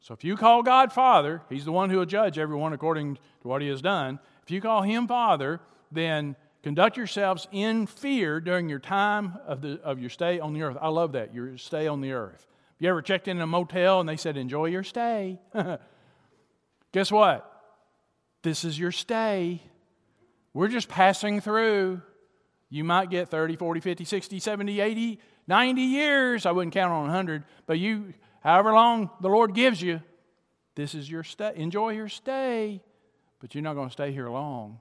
So 0.00 0.12
if 0.12 0.22
you 0.22 0.36
call 0.36 0.62
God 0.62 0.92
Father, 0.92 1.40
he's 1.48 1.64
the 1.64 1.72
one 1.72 1.88
who 1.88 1.96
will 1.96 2.04
judge 2.04 2.38
everyone 2.38 2.74
according 2.74 3.14
to 3.14 3.48
what 3.48 3.62
he 3.62 3.68
has 3.68 3.80
done. 3.80 4.18
If 4.42 4.50
you 4.50 4.60
call 4.60 4.82
him 4.82 5.08
Father, 5.08 5.60
then 5.90 6.36
conduct 6.62 6.98
yourselves 6.98 7.48
in 7.52 7.86
fear 7.86 8.38
during 8.38 8.68
your 8.68 8.80
time 8.80 9.38
of, 9.46 9.62
the, 9.62 9.80
of 9.82 9.98
your 9.98 10.10
stay 10.10 10.38
on 10.38 10.52
the 10.52 10.60
earth. 10.60 10.76
I 10.78 10.88
love 10.88 11.12
that, 11.12 11.32
your 11.32 11.56
stay 11.56 11.86
on 11.86 12.02
the 12.02 12.12
earth. 12.12 12.46
Have 12.80 12.84
you 12.84 12.90
ever 12.90 13.00
checked 13.00 13.28
in 13.28 13.40
a 13.40 13.46
motel 13.46 14.00
and 14.00 14.06
they 14.06 14.18
said, 14.18 14.36
enjoy 14.36 14.66
your 14.66 14.84
stay? 14.84 15.38
Guess 16.92 17.12
what? 17.12 17.46
This 18.42 18.64
is 18.64 18.78
your 18.78 18.92
stay. 18.92 19.62
We're 20.54 20.68
just 20.68 20.88
passing 20.88 21.40
through. 21.40 22.02
You 22.68 22.84
might 22.84 23.10
get 23.10 23.28
30, 23.28 23.56
40, 23.56 23.80
50, 23.80 24.04
60, 24.04 24.40
70, 24.40 24.80
80, 24.80 25.20
90 25.46 25.82
years. 25.82 26.46
I 26.46 26.52
wouldn't 26.52 26.74
count 26.74 26.92
on 26.92 27.02
100, 27.02 27.44
but 27.66 27.78
you, 27.78 28.14
however 28.42 28.72
long 28.72 29.10
the 29.20 29.28
Lord 29.28 29.54
gives 29.54 29.82
you, 29.82 30.00
this 30.74 30.94
is 30.94 31.10
your 31.10 31.24
stay. 31.24 31.52
Enjoy 31.56 31.90
your 31.90 32.08
stay 32.08 32.82
but 33.40 33.54
you're 33.54 33.62
not 33.62 33.74
going 33.74 33.88
to 33.88 33.92
stay 33.92 34.12
here 34.12 34.28
long. 34.28 34.78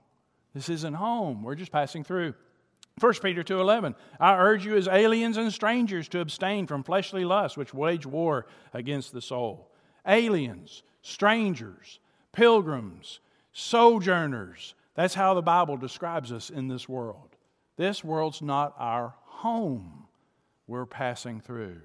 This 0.53 0.69
isn't 0.69 0.93
home. 0.93 1.43
We're 1.43 1.55
just 1.55 1.71
passing 1.71 2.03
through. 2.03 2.35
1 2.99 3.13
Peter 3.21 3.43
2:11 3.43 3.95
I 4.19 4.35
urge 4.35 4.65
you 4.65 4.75
as 4.75 4.89
aliens 4.89 5.37
and 5.37 5.53
strangers 5.53 6.09
to 6.09 6.19
abstain 6.19 6.67
from 6.67 6.83
fleshly 6.83 7.23
lusts 7.23 7.57
which 7.57 7.73
wage 7.73 8.05
war 8.05 8.45
against 8.73 9.13
the 9.13 9.21
soul. 9.21 9.68
Aliens, 10.07 10.83
strangers, 11.01 11.99
pilgrims, 12.31 13.19
sojourners. 13.51 14.75
That's 14.95 15.13
how 15.13 15.33
the 15.33 15.41
Bible 15.41 15.77
describes 15.77 16.31
us 16.31 16.49
in 16.49 16.67
this 16.67 16.89
world. 16.89 17.35
This 17.77 18.03
world's 18.03 18.41
not 18.41 18.75
our 18.77 19.13
home. 19.25 20.07
We're 20.67 20.85
passing 20.85 21.41
through. 21.41 21.81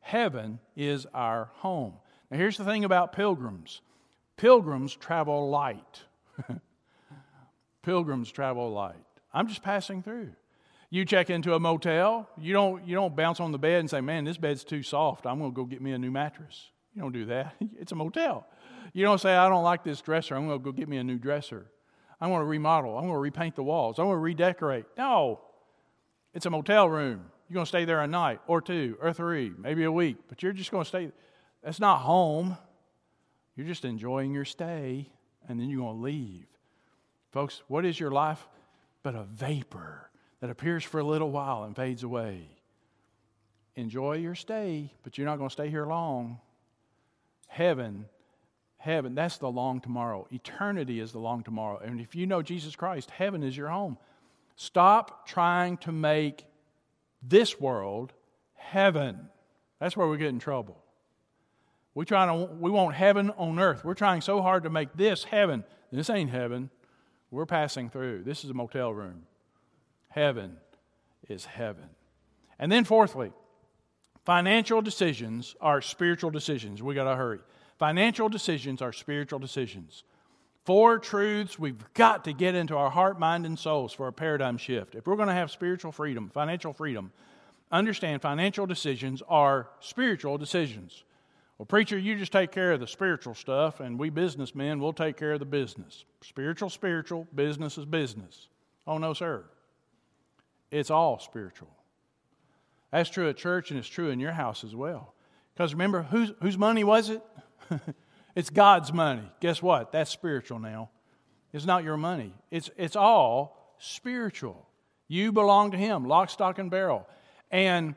Heaven 0.00 0.58
is 0.76 1.06
our 1.14 1.50
home. 1.56 1.94
Now 2.30 2.36
here's 2.36 2.56
the 2.56 2.64
thing 2.64 2.84
about 2.84 3.12
pilgrims. 3.12 3.80
Pilgrims 4.36 4.94
travel 4.94 5.50
light. 5.50 6.02
Pilgrims 7.82 8.30
travel 8.30 8.70
light. 8.70 8.94
I'm 9.32 9.48
just 9.48 9.62
passing 9.62 10.02
through. 10.02 10.30
You 10.90 11.04
check 11.04 11.28
into 11.28 11.54
a 11.54 11.60
motel, 11.60 12.28
you 12.38 12.54
don't, 12.54 12.86
you 12.86 12.94
don't 12.94 13.14
bounce 13.14 13.40
on 13.40 13.52
the 13.52 13.58
bed 13.58 13.80
and 13.80 13.90
say, 13.90 14.00
Man, 14.00 14.24
this 14.24 14.38
bed's 14.38 14.64
too 14.64 14.82
soft. 14.82 15.26
I'm 15.26 15.38
going 15.38 15.50
to 15.50 15.54
go 15.54 15.64
get 15.64 15.82
me 15.82 15.92
a 15.92 15.98
new 15.98 16.10
mattress. 16.10 16.70
You 16.98 17.02
don't 17.02 17.12
do 17.12 17.26
that. 17.26 17.54
It's 17.80 17.92
a 17.92 17.94
motel. 17.94 18.44
You 18.92 19.04
don't 19.04 19.20
say, 19.20 19.36
I 19.36 19.48
don't 19.48 19.62
like 19.62 19.84
this 19.84 20.00
dresser. 20.00 20.34
I'm 20.34 20.48
going 20.48 20.58
to 20.58 20.64
go 20.64 20.72
get 20.72 20.88
me 20.88 20.96
a 20.96 21.04
new 21.04 21.16
dresser. 21.16 21.70
I'm 22.20 22.30
going 22.30 22.40
to 22.40 22.44
remodel. 22.44 22.96
I'm 22.96 23.04
going 23.04 23.14
to 23.14 23.20
repaint 23.20 23.54
the 23.54 23.62
walls. 23.62 24.00
I'm 24.00 24.06
going 24.06 24.16
to 24.16 24.20
redecorate. 24.20 24.84
No, 24.96 25.40
it's 26.34 26.46
a 26.46 26.50
motel 26.50 26.88
room. 26.88 27.20
You're 27.48 27.54
going 27.54 27.66
to 27.66 27.68
stay 27.68 27.84
there 27.84 28.00
a 28.00 28.08
night 28.08 28.40
or 28.48 28.60
two 28.60 28.98
or 29.00 29.12
three, 29.12 29.52
maybe 29.56 29.84
a 29.84 29.92
week, 29.92 30.16
but 30.28 30.42
you're 30.42 30.52
just 30.52 30.72
going 30.72 30.82
to 30.82 30.88
stay. 30.88 31.12
That's 31.62 31.78
not 31.78 31.98
home. 31.98 32.58
You're 33.54 33.68
just 33.68 33.84
enjoying 33.84 34.34
your 34.34 34.44
stay 34.44 35.08
and 35.48 35.60
then 35.60 35.70
you're 35.70 35.82
going 35.82 35.98
to 35.98 36.02
leave. 36.02 36.46
Folks, 37.30 37.62
what 37.68 37.84
is 37.84 38.00
your 38.00 38.10
life 38.10 38.48
but 39.04 39.14
a 39.14 39.22
vapor 39.22 40.10
that 40.40 40.50
appears 40.50 40.82
for 40.82 40.98
a 40.98 41.04
little 41.04 41.30
while 41.30 41.62
and 41.62 41.76
fades 41.76 42.02
away? 42.02 42.48
Enjoy 43.76 44.16
your 44.16 44.34
stay, 44.34 44.92
but 45.04 45.16
you're 45.16 45.28
not 45.28 45.36
going 45.36 45.48
to 45.48 45.52
stay 45.52 45.70
here 45.70 45.86
long. 45.86 46.40
Heaven, 47.58 48.04
heaven, 48.76 49.16
that's 49.16 49.38
the 49.38 49.50
long 49.50 49.80
tomorrow. 49.80 50.28
Eternity 50.30 51.00
is 51.00 51.10
the 51.10 51.18
long 51.18 51.42
tomorrow. 51.42 51.80
And 51.84 52.00
if 52.00 52.14
you 52.14 52.24
know 52.24 52.40
Jesus 52.40 52.76
Christ, 52.76 53.10
heaven 53.10 53.42
is 53.42 53.56
your 53.56 53.66
home. 53.66 53.98
Stop 54.54 55.26
trying 55.26 55.76
to 55.78 55.90
make 55.90 56.44
this 57.20 57.58
world 57.58 58.12
heaven. 58.54 59.28
That's 59.80 59.96
where 59.96 60.06
we 60.06 60.18
get 60.18 60.28
in 60.28 60.38
trouble. 60.38 60.80
We 61.94 62.04
try 62.04 62.26
to 62.26 62.44
we 62.44 62.70
want 62.70 62.94
heaven 62.94 63.30
on 63.30 63.58
earth. 63.58 63.84
We're 63.84 63.94
trying 63.94 64.20
so 64.20 64.40
hard 64.40 64.62
to 64.62 64.70
make 64.70 64.92
this 64.94 65.24
heaven. 65.24 65.64
This 65.90 66.10
ain't 66.10 66.30
heaven. 66.30 66.70
We're 67.32 67.44
passing 67.44 67.90
through. 67.90 68.22
This 68.22 68.44
is 68.44 68.50
a 68.50 68.54
motel 68.54 68.94
room. 68.94 69.24
Heaven 70.10 70.58
is 71.28 71.44
heaven. 71.44 71.88
And 72.56 72.70
then 72.70 72.84
fourthly, 72.84 73.32
financial 74.28 74.82
decisions 74.82 75.56
are 75.58 75.80
spiritual 75.80 76.28
decisions. 76.28 76.82
We 76.82 76.94
got 76.94 77.04
to 77.04 77.16
hurry. 77.16 77.38
Financial 77.78 78.28
decisions 78.28 78.82
are 78.82 78.92
spiritual 78.92 79.38
decisions. 79.38 80.04
Four 80.66 80.98
truths 80.98 81.58
we've 81.58 81.82
got 81.94 82.24
to 82.24 82.34
get 82.34 82.54
into 82.54 82.76
our 82.76 82.90
heart, 82.90 83.18
mind, 83.18 83.46
and 83.46 83.58
souls 83.58 83.94
for 83.94 84.06
a 84.06 84.12
paradigm 84.12 84.58
shift. 84.58 84.94
If 84.94 85.06
we're 85.06 85.16
going 85.16 85.28
to 85.28 85.34
have 85.34 85.50
spiritual 85.50 85.92
freedom, 85.92 86.28
financial 86.28 86.74
freedom, 86.74 87.10
understand 87.72 88.20
financial 88.20 88.66
decisions 88.66 89.22
are 89.30 89.70
spiritual 89.80 90.36
decisions. 90.36 91.04
Well, 91.56 91.64
preacher, 91.64 91.96
you 91.96 92.14
just 92.14 92.30
take 92.30 92.52
care 92.52 92.72
of 92.72 92.80
the 92.80 92.86
spiritual 92.86 93.34
stuff, 93.34 93.80
and 93.80 93.98
we 93.98 94.10
businessmen, 94.10 94.78
will 94.78 94.92
take 94.92 95.16
care 95.16 95.32
of 95.32 95.38
the 95.38 95.46
business. 95.46 96.04
Spiritual, 96.20 96.68
spiritual, 96.68 97.26
business 97.34 97.78
is 97.78 97.86
business. 97.86 98.48
Oh, 98.86 98.98
no, 98.98 99.14
sir. 99.14 99.44
It's 100.70 100.90
all 100.90 101.18
spiritual. 101.18 101.70
That's 102.90 103.10
true 103.10 103.28
at 103.28 103.36
church, 103.36 103.70
and 103.70 103.78
it's 103.78 103.88
true 103.88 104.10
in 104.10 104.20
your 104.20 104.32
house 104.32 104.64
as 104.64 104.74
well. 104.74 105.14
Because 105.54 105.72
remember, 105.72 106.02
whose, 106.02 106.32
whose 106.40 106.56
money 106.56 106.84
was 106.84 107.10
it? 107.10 107.22
it's 108.34 108.50
God's 108.50 108.92
money. 108.92 109.30
Guess 109.40 109.62
what? 109.62 109.92
That's 109.92 110.10
spiritual 110.10 110.58
now. 110.58 110.90
It's 111.52 111.64
not 111.64 111.84
your 111.84 111.96
money, 111.96 112.34
it's, 112.50 112.70
it's 112.76 112.96
all 112.96 113.74
spiritual. 113.78 114.66
You 115.10 115.32
belong 115.32 115.70
to 115.70 115.78
Him, 115.78 116.04
lock, 116.04 116.28
stock, 116.28 116.58
and 116.58 116.70
barrel. 116.70 117.06
And 117.50 117.94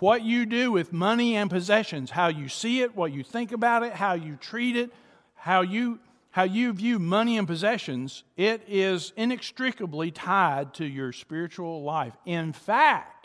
what 0.00 0.22
you 0.22 0.46
do 0.46 0.72
with 0.72 0.92
money 0.92 1.36
and 1.36 1.48
possessions, 1.48 2.10
how 2.10 2.28
you 2.28 2.48
see 2.48 2.80
it, 2.80 2.96
what 2.96 3.12
you 3.12 3.22
think 3.22 3.52
about 3.52 3.84
it, 3.84 3.92
how 3.92 4.14
you 4.14 4.36
treat 4.36 4.76
it, 4.76 4.92
how 5.34 5.60
you 5.62 6.00
how 6.30 6.44
you 6.44 6.72
view 6.72 7.00
money 7.00 7.36
and 7.36 7.48
possessions, 7.48 8.22
it 8.36 8.62
is 8.68 9.12
inextricably 9.16 10.12
tied 10.12 10.72
to 10.74 10.84
your 10.84 11.10
spiritual 11.10 11.82
life. 11.82 12.12
In 12.26 12.52
fact, 12.52 13.17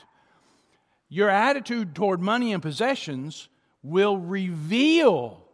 your 1.13 1.29
attitude 1.29 1.93
toward 1.93 2.19
money 2.21 2.53
and 2.53 2.61
possessions 2.63 3.47
will 3.83 4.17
reveal 4.17 5.45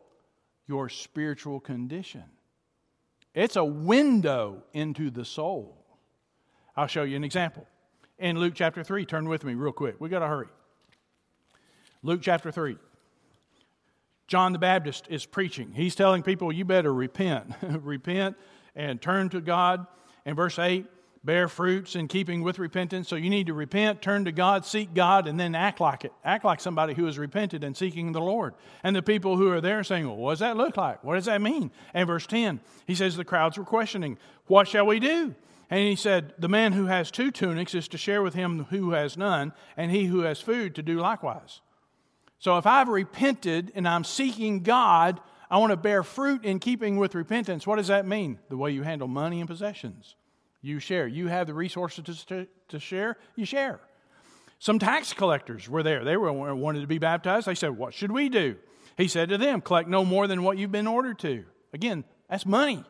your 0.70 0.88
spiritual 0.88 1.60
condition. 1.60 2.24
It's 3.34 3.58
a 3.58 3.66
window 3.66 4.64
into 4.72 5.10
the 5.10 5.26
soul. 5.26 5.86
I'll 6.78 6.88
show 6.88 7.04
you 7.04 7.18
an 7.18 7.26
example. 7.26 7.68
In 8.20 8.40
Luke 8.40 8.54
chapter 8.56 8.86
3, 8.86 9.06
turn 9.06 9.28
with 9.28 9.44
me 9.44 9.54
real 9.54 9.74
quick. 9.74 10.00
We 10.00 10.08
got 10.08 10.20
to 10.20 10.28
hurry. 10.28 10.48
Luke 12.04 12.22
chapter 12.22 12.52
3. 12.52 12.78
John 14.28 14.54
the 14.54 14.60
Baptist 14.60 15.08
is 15.10 15.26
preaching. 15.26 15.74
He's 15.74 15.94
telling 15.94 16.24
people, 16.24 16.54
you 16.54 16.64
better 16.64 16.94
repent. 16.94 17.54
repent 17.62 18.38
and 18.78 19.02
turn 19.02 19.28
to 19.32 19.42
God. 19.42 19.86
In 20.26 20.36
verse 20.36 20.58
8, 20.58 20.86
bear 21.24 21.48
fruits 21.48 21.96
in 21.96 22.08
keeping 22.08 22.44
with 22.44 22.60
repentance. 22.60 23.08
So 23.08 23.16
you 23.16 23.30
need 23.30 23.48
to 23.48 23.54
repent, 23.54 24.02
turn 24.02 24.26
to 24.26 24.32
God, 24.32 24.66
seek 24.66 24.94
God, 24.94 25.28
and 25.28 25.40
then 25.40 25.56
act 25.56 25.80
like 25.80 26.06
it. 26.06 26.14
Act 26.24 26.46
like 26.46 26.62
somebody 26.62 26.94
who 26.94 27.06
has 27.06 27.18
repented 27.18 27.64
and 27.64 27.76
seeking 27.76 28.12
the 28.12 28.22
Lord. 28.22 28.54
And 28.84 28.96
the 28.96 29.02
people 29.02 29.38
who 29.38 29.52
are 29.52 29.62
there 29.62 29.84
saying, 29.84 30.08
Well, 30.08 30.18
what 30.18 30.32
does 30.32 30.40
that 30.40 30.58
look 30.58 30.78
like? 30.78 31.04
What 31.04 31.16
does 31.16 31.26
that 31.26 31.42
mean? 31.42 31.72
And 31.94 32.08
verse 32.08 32.26
10, 32.28 32.60
he 32.88 32.96
says 32.96 33.16
the 33.16 33.26
crowds 33.26 33.58
were 33.58 33.66
questioning, 33.66 34.18
What 34.48 34.68
shall 34.68 34.86
we 34.86 35.00
do? 35.00 35.36
And 35.70 35.80
he 35.82 35.96
said, 35.96 36.34
The 36.40 36.50
man 36.50 36.74
who 36.74 36.86
has 36.86 37.12
two 37.12 37.32
tunics 37.32 37.76
is 37.76 37.88
to 37.90 37.98
share 37.98 38.24
with 38.24 38.34
him 38.34 38.66
who 38.70 38.92
has 38.92 39.18
none, 39.18 39.54
and 39.76 39.92
he 39.92 40.06
who 40.06 40.22
has 40.22 40.42
food 40.42 40.76
to 40.76 40.84
do 40.84 41.00
likewise. 41.00 41.62
So 42.40 42.58
if 42.58 42.66
I've 42.66 42.88
repented 42.88 43.72
and 43.76 43.88
I'm 43.88 44.06
seeking 44.06 44.64
God, 44.64 45.20
I 45.52 45.58
want 45.58 45.72
to 45.72 45.78
bear 45.78 46.04
fruit 46.04 46.46
in 46.46 46.60
keeping 46.60 46.98
with 46.98 47.16
repentance. 47.16 47.68
What 47.68 47.76
does 47.76 47.88
that 47.88 48.08
mean? 48.08 48.40
The 48.50 48.58
way 48.58 48.72
you 48.72 48.84
handle 48.84 49.08
money 49.08 49.42
and 49.42 49.50
possessions. 49.50 50.16
You 50.62 50.80
share. 50.80 51.08
You 51.08 51.28
have 51.28 51.48
the 51.48 51.54
resources 51.54 52.26
to, 52.26 52.48
to 52.70 52.80
share, 52.80 53.18
you 53.36 53.46
share. 53.46 53.80
Some 54.60 54.78
tax 54.78 55.14
collectors 55.14 55.70
were 55.70 55.84
there. 55.84 56.04
They 56.04 56.18
were, 56.18 56.34
wanted 56.54 56.82
to 56.82 56.88
be 56.88 56.98
baptized. 56.98 57.48
They 57.48 57.56
said, 57.56 57.78
What 57.78 57.94
should 57.94 58.12
we 58.12 58.28
do? 58.28 58.58
He 58.98 59.08
said 59.08 59.30
to 59.30 59.38
them, 59.38 59.62
Collect 59.62 59.88
no 59.88 60.04
more 60.04 60.28
than 60.28 60.44
what 60.44 60.58
you've 60.58 60.72
been 60.72 60.88
ordered 60.88 61.20
to. 61.20 61.46
Again, 61.74 62.04
that's 62.30 62.46
money. 62.46 62.84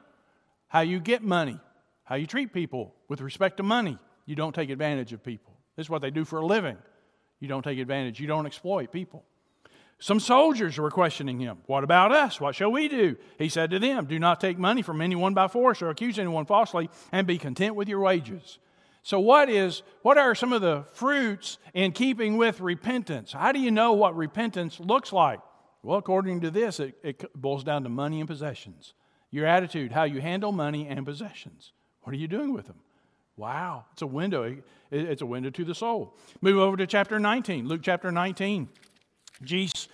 How 0.67 0.82
you 0.82 0.99
get 0.99 1.24
money, 1.24 1.59
how 2.03 2.15
you 2.15 2.28
treat 2.28 2.53
people 2.53 2.93
with 3.07 3.22
respect 3.22 3.57
to 3.57 3.63
money. 3.63 3.97
You 4.26 4.36
don't 4.36 4.53
take 4.53 4.70
advantage 4.70 5.13
of 5.13 5.24
people. 5.24 5.53
This 5.76 5.86
is 5.86 5.89
what 5.89 6.01
they 6.01 6.11
do 6.11 6.26
for 6.26 6.39
a 6.39 6.45
living. 6.45 6.78
You 7.39 7.47
don't 7.47 7.63
take 7.63 7.80
advantage, 7.80 8.20
you 8.20 8.28
don't 8.28 8.45
exploit 8.45 8.91
people. 8.91 9.24
Some 10.00 10.22
soldiers 10.22 10.78
were 10.78 10.89
questioning 10.89 11.39
him. 11.39 11.58
What 11.66 11.84
about 11.84 12.14
us? 12.14 12.39
What 12.39 12.56
shall 12.56 12.72
we 12.72 12.88
do? 12.88 13.18
He 13.38 13.50
said 13.50 13.70
to 13.72 13.80
them, 13.80 14.06
Do 14.06 14.18
not 14.18 14.39
take 14.39 14.58
money 14.58 14.82
from 14.82 15.02
anyone 15.02 15.34
by 15.34 15.50
force 15.50 15.82
or 15.82 15.89
accuse 15.89 16.18
anyone 16.18 16.45
falsely, 16.45 16.89
and 17.12 17.28
be 17.28 17.38
content 17.38 17.76
with 17.76 17.89
your 17.89 18.00
wages. 18.00 18.60
So, 19.04 19.20
what, 19.20 19.50
is, 19.50 19.82
what 20.02 20.18
are 20.18 20.36
some 20.36 20.54
of 20.54 20.62
the 20.62 20.86
fruits 20.93 21.58
in 21.74 21.91
keeping 21.91 22.38
with 22.38 22.62
repentance? 22.62 23.34
How 23.34 23.52
do 23.52 23.60
you 23.60 23.72
know 23.72 23.93
what 23.93 24.16
repentance 24.16 24.80
looks 24.80 25.12
like? 25.12 25.41
Well, 25.84 25.97
according 25.97 26.41
to 26.41 26.52
this, 26.52 26.80
it, 26.80 26.95
it 27.04 27.34
boils 27.34 27.64
down 27.64 27.84
to 27.84 27.89
money 27.89 28.20
and 28.20 28.28
possessions. 28.28 28.93
Your 29.32 29.45
attitude, 29.45 29.91
how 29.91 30.04
you 30.04 30.22
handle 30.22 30.52
money 30.52 30.88
and 30.88 31.06
possessions. 31.06 31.74
What 32.04 32.14
are 32.14 32.18
you 32.18 32.28
doing 32.28 32.54
with 32.54 32.68
them? 32.68 32.80
Wow, 33.36 33.86
it's 33.93 34.02
a 34.02 34.08
window. 34.08 34.58
It's 34.91 35.22
a 35.22 35.26
window 35.26 35.50
to 35.50 35.64
the 35.64 35.76
soul. 35.76 36.16
Move 36.41 36.58
over 36.58 36.76
to 36.78 36.88
chapter 36.88 37.20
19, 37.20 37.68
Luke 37.68 37.82
chapter 37.84 38.12
19. 38.12 38.68
Jesus' 39.42 39.88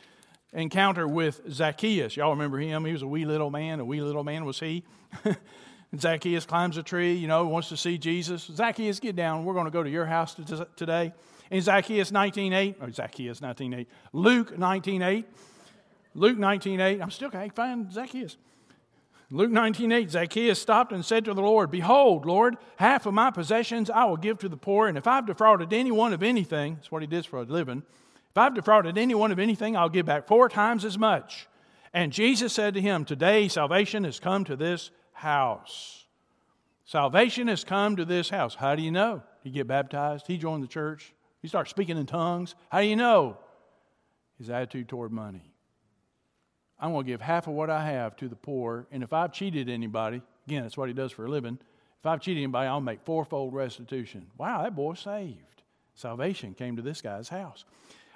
encounter 0.53 1.07
with 1.07 1.41
Zacchaeus. 1.51 2.15
Y'all 2.15 2.31
remember 2.31 2.57
him? 2.57 2.85
He 2.85 2.91
was 2.91 3.01
a 3.01 3.07
wee 3.07 3.25
little 3.25 3.51
man. 3.51 3.79
A 3.79 3.85
wee 3.85 4.01
little 4.01 4.23
man 4.23 4.45
was 4.45 4.59
he. 4.59 4.83
Zacchaeus 5.99 6.45
climbs 6.45 6.77
a 6.77 6.83
tree, 6.83 7.13
you 7.13 7.27
know, 7.27 7.45
wants 7.47 7.69
to 7.69 7.77
see 7.77 7.97
Jesus. 7.97 8.43
Zacchaeus, 8.43 8.99
get 8.99 9.15
down. 9.15 9.45
We're 9.45 9.53
going 9.53 9.65
to 9.65 9.71
go 9.71 9.83
to 9.83 9.89
your 9.89 10.05
house 10.05 10.35
today. 10.75 11.13
In 11.51 11.61
Zacchaeus 11.61 12.11
19.8, 12.11 12.81
or 12.81 12.91
Zacchaeus 12.91 13.39
19.8, 13.39 13.85
Luke 14.13 14.57
19.8, 14.57 15.25
Luke 16.15 16.37
19.8, 16.37 17.01
I'm 17.01 17.11
still 17.11 17.29
can't 17.29 17.53
find 17.53 17.91
Zacchaeus. 17.91 18.37
Luke 19.29 19.51
19.8, 19.51 20.09
Zacchaeus 20.09 20.61
stopped 20.61 20.91
and 20.91 21.03
said 21.03 21.25
to 21.25 21.33
the 21.33 21.41
Lord, 21.41 21.71
Behold, 21.71 22.25
Lord, 22.25 22.57
half 22.77 23.05
of 23.05 23.13
my 23.13 23.31
possessions 23.31 23.89
I 23.89 24.05
will 24.05 24.17
give 24.17 24.37
to 24.39 24.49
the 24.49 24.57
poor, 24.57 24.87
and 24.87 24.97
if 24.97 25.07
I've 25.07 25.25
defrauded 25.25 25.73
anyone 25.73 26.13
of 26.13 26.23
anything, 26.23 26.75
that's 26.75 26.91
what 26.91 27.01
he 27.01 27.07
did 27.07 27.25
for 27.25 27.39
a 27.39 27.43
living, 27.43 27.83
if 28.35 28.39
I've 28.39 28.53
defrauded 28.53 28.97
anyone 28.97 29.31
of 29.31 29.39
anything, 29.39 29.77
I'll 29.77 29.87
give 29.87 30.07
back 30.07 30.27
four 30.27 30.49
times 30.49 30.83
as 30.83 30.97
much. 30.97 31.47
And 31.93 32.11
Jesus 32.11 32.51
said 32.51 32.73
to 32.73 32.81
him, 32.81 33.05
Today 33.05 33.47
salvation 33.47 34.03
has 34.03 34.19
come 34.19 34.43
to 34.43 34.57
this 34.57 34.91
house. 35.13 36.03
Salvation 36.83 37.47
has 37.47 37.63
come 37.63 37.95
to 37.95 38.03
this 38.03 38.29
house. 38.29 38.53
How 38.53 38.75
do 38.75 38.81
you 38.81 38.91
know? 38.91 39.23
He 39.41 39.51
get 39.51 39.67
baptized. 39.67 40.27
He 40.27 40.37
joined 40.37 40.63
the 40.63 40.67
church. 40.67 41.13
He 41.41 41.47
starts 41.47 41.69
speaking 41.69 41.97
in 41.97 42.07
tongues. 42.07 42.55
How 42.67 42.81
do 42.81 42.87
you 42.87 42.97
know? 42.97 43.37
His 44.37 44.49
attitude 44.49 44.89
toward 44.89 45.13
money. 45.13 45.53
I'm 46.77 46.91
going 46.91 47.05
to 47.05 47.09
give 47.09 47.21
half 47.21 47.47
of 47.47 47.53
what 47.53 47.69
I 47.69 47.85
have 47.85 48.17
to 48.17 48.27
the 48.27 48.35
poor. 48.35 48.85
And 48.91 49.01
if 49.01 49.13
I've 49.13 49.31
cheated 49.31 49.69
anybody, 49.69 50.21
again, 50.45 50.63
that's 50.63 50.75
what 50.75 50.89
he 50.89 50.93
does 50.93 51.13
for 51.13 51.25
a 51.25 51.29
living. 51.29 51.57
If 52.01 52.05
I've 52.05 52.19
cheated 52.19 52.43
anybody, 52.43 52.67
I'll 52.67 52.81
make 52.81 53.05
fourfold 53.05 53.53
restitution. 53.53 54.27
Wow, 54.37 54.63
that 54.63 54.75
boy's 54.75 54.99
saved. 54.99 55.63
Salvation 55.93 56.53
came 56.53 56.75
to 56.75 56.81
this 56.81 57.01
guy's 57.01 57.29
house. 57.29 57.63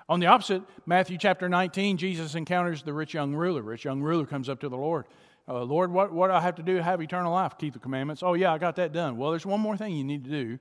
On 0.10 0.20
the 0.20 0.26
opposite, 0.26 0.64
Matthew 0.88 1.20
chapter 1.20 1.48
19, 1.48 1.98
Jesus 1.98 2.34
encounters 2.34 2.82
the 2.82 2.92
rich 2.92 3.14
young 3.14 3.36
ruler. 3.36 3.62
Rich 3.62 3.86
young 3.86 4.02
ruler 4.02 4.26
comes 4.26 4.50
up 4.50 4.60
to 4.62 4.68
the 4.70 4.76
Lord. 4.76 5.06
Uh, 5.48 5.62
Lord, 5.62 5.92
what, 5.92 6.12
what 6.12 6.28
do 6.28 6.34
I 6.34 6.42
have 6.42 6.56
to 6.56 6.64
do 6.64 6.78
to 6.78 6.84
have 6.84 7.00
eternal 7.00 7.32
life? 7.32 7.60
Keep 7.60 7.74
the 7.74 7.80
commandments. 7.80 8.24
Oh, 8.24 8.34
yeah, 8.34 8.52
I 8.52 8.58
got 8.58 8.76
that 8.78 8.92
done. 8.92 9.18
Well, 9.18 9.30
there's 9.30 9.46
one 9.46 9.60
more 9.60 9.78
thing 9.78 9.96
you 9.96 10.04
need 10.04 10.24
to 10.24 10.32
do. 10.32 10.60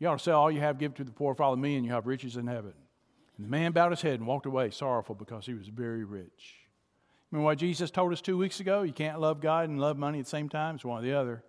You 0.00 0.08
ought 0.08 0.18
to 0.18 0.22
sell 0.22 0.40
all 0.40 0.50
you 0.50 0.60
have, 0.60 0.78
give 0.78 0.94
to 0.94 1.04
the 1.04 1.12
poor, 1.12 1.36
follow 1.36 1.54
me, 1.54 1.76
and 1.76 1.86
you 1.86 1.92
have 1.92 2.08
riches 2.08 2.36
in 2.36 2.48
heaven. 2.48 2.72
And 3.36 3.46
the 3.46 3.50
man 3.50 3.70
bowed 3.70 3.92
his 3.92 4.02
head 4.02 4.18
and 4.18 4.26
walked 4.26 4.46
away 4.46 4.70
sorrowful 4.70 5.14
because 5.14 5.46
he 5.46 5.54
was 5.54 5.68
very 5.68 6.02
rich. 6.02 6.56
Remember 7.30 7.44
what 7.44 7.58
Jesus 7.58 7.92
told 7.92 8.12
us 8.12 8.20
two 8.20 8.36
weeks 8.36 8.58
ago? 8.58 8.82
You 8.82 8.92
can't 8.92 9.20
love 9.20 9.40
God 9.40 9.68
and 9.68 9.80
love 9.80 9.96
money 9.96 10.18
at 10.18 10.24
the 10.24 10.30
same 10.30 10.48
time. 10.48 10.74
It's 10.74 10.84
one 10.84 10.98
or 10.98 11.06
the 11.06 11.14
other. 11.14 11.44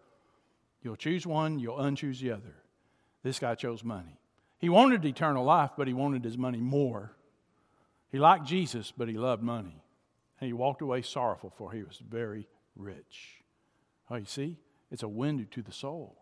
You'll 0.83 0.95
choose 0.95 1.25
one, 1.25 1.57
you'll 1.57 1.77
unchoose 1.77 2.19
the 2.19 2.31
other. 2.31 2.55
This 3.23 3.39
guy 3.39 3.55
chose 3.55 3.83
money. 3.83 4.19
He 4.59 4.69
wanted 4.69 5.03
eternal 5.03 5.43
life, 5.43 5.71
but 5.77 5.87
he 5.87 5.93
wanted 5.93 6.23
his 6.23 6.37
money 6.37 6.59
more. 6.59 7.15
He 8.11 8.19
liked 8.19 8.45
Jesus, 8.45 8.91
but 8.95 9.07
he 9.07 9.15
loved 9.15 9.43
money. 9.43 9.83
And 10.39 10.47
he 10.47 10.53
walked 10.53 10.81
away 10.81 11.01
sorrowful, 11.01 11.53
for 11.57 11.71
he 11.71 11.83
was 11.83 12.01
very 12.07 12.47
rich. 12.75 13.43
Oh, 14.09 14.15
you 14.15 14.25
see? 14.25 14.57
It's 14.91 15.03
a 15.03 15.07
window 15.07 15.45
to 15.51 15.61
the 15.61 15.71
soul. 15.71 16.15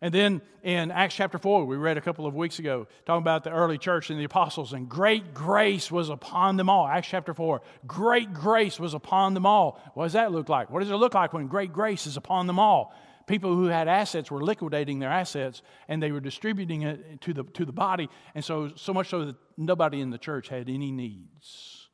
And 0.00 0.12
then 0.12 0.42
in 0.64 0.90
Acts 0.90 1.14
chapter 1.14 1.38
4, 1.38 1.64
we 1.64 1.76
read 1.76 1.96
a 1.96 2.00
couple 2.00 2.26
of 2.26 2.34
weeks 2.34 2.58
ago, 2.58 2.88
talking 3.06 3.22
about 3.22 3.44
the 3.44 3.50
early 3.50 3.78
church 3.78 4.10
and 4.10 4.18
the 4.18 4.24
apostles, 4.24 4.72
and 4.72 4.88
great 4.88 5.32
grace 5.32 5.92
was 5.92 6.08
upon 6.08 6.56
them 6.56 6.68
all. 6.68 6.88
Acts 6.88 7.06
chapter 7.08 7.32
4, 7.32 7.62
great 7.86 8.34
grace 8.34 8.80
was 8.80 8.94
upon 8.94 9.34
them 9.34 9.46
all. 9.46 9.80
What 9.94 10.04
does 10.04 10.14
that 10.14 10.32
look 10.32 10.48
like? 10.48 10.70
What 10.70 10.80
does 10.80 10.90
it 10.90 10.96
look 10.96 11.14
like 11.14 11.32
when 11.32 11.46
great 11.46 11.72
grace 11.72 12.08
is 12.08 12.16
upon 12.16 12.48
them 12.48 12.58
all? 12.58 12.92
People 13.26 13.54
who 13.54 13.66
had 13.66 13.88
assets 13.88 14.30
were 14.30 14.42
liquidating 14.42 14.98
their 14.98 15.10
assets 15.10 15.62
and 15.88 16.02
they 16.02 16.12
were 16.12 16.20
distributing 16.20 16.82
it 16.82 17.20
to 17.22 17.32
the, 17.32 17.44
to 17.44 17.64
the 17.64 17.72
body. 17.72 18.08
And 18.34 18.44
so, 18.44 18.72
so 18.76 18.92
much 18.92 19.08
so 19.08 19.26
that 19.26 19.36
nobody 19.56 20.00
in 20.00 20.10
the 20.10 20.18
church 20.18 20.48
had 20.48 20.68
any 20.68 20.90
needs. 20.90 21.88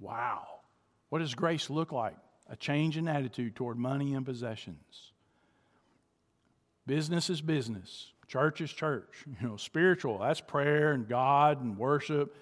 Wow. 0.00 0.46
What 1.08 1.20
does 1.20 1.34
grace 1.34 1.70
look 1.70 1.92
like? 1.92 2.16
A 2.48 2.56
change 2.56 2.96
in 2.96 3.08
attitude 3.08 3.56
toward 3.56 3.78
money 3.78 4.14
and 4.14 4.24
possessions. 4.24 5.12
Business 6.86 7.30
is 7.30 7.40
business. 7.40 8.12
Church 8.28 8.60
is 8.60 8.72
church. 8.72 9.24
You 9.40 9.48
know, 9.48 9.56
spiritual, 9.56 10.18
that's 10.18 10.40
prayer 10.40 10.92
and 10.92 11.08
God 11.08 11.62
and 11.62 11.78
worship. 11.78 12.34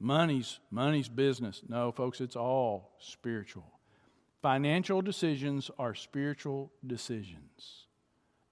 Money's 0.00 0.60
money's 0.70 1.08
business. 1.08 1.62
No, 1.68 1.90
folks, 1.90 2.20
it's 2.20 2.36
all 2.36 2.92
spiritual. 3.00 3.77
Financial 4.42 5.02
decisions 5.02 5.70
are 5.78 5.94
spiritual 5.94 6.70
decisions. 6.86 7.86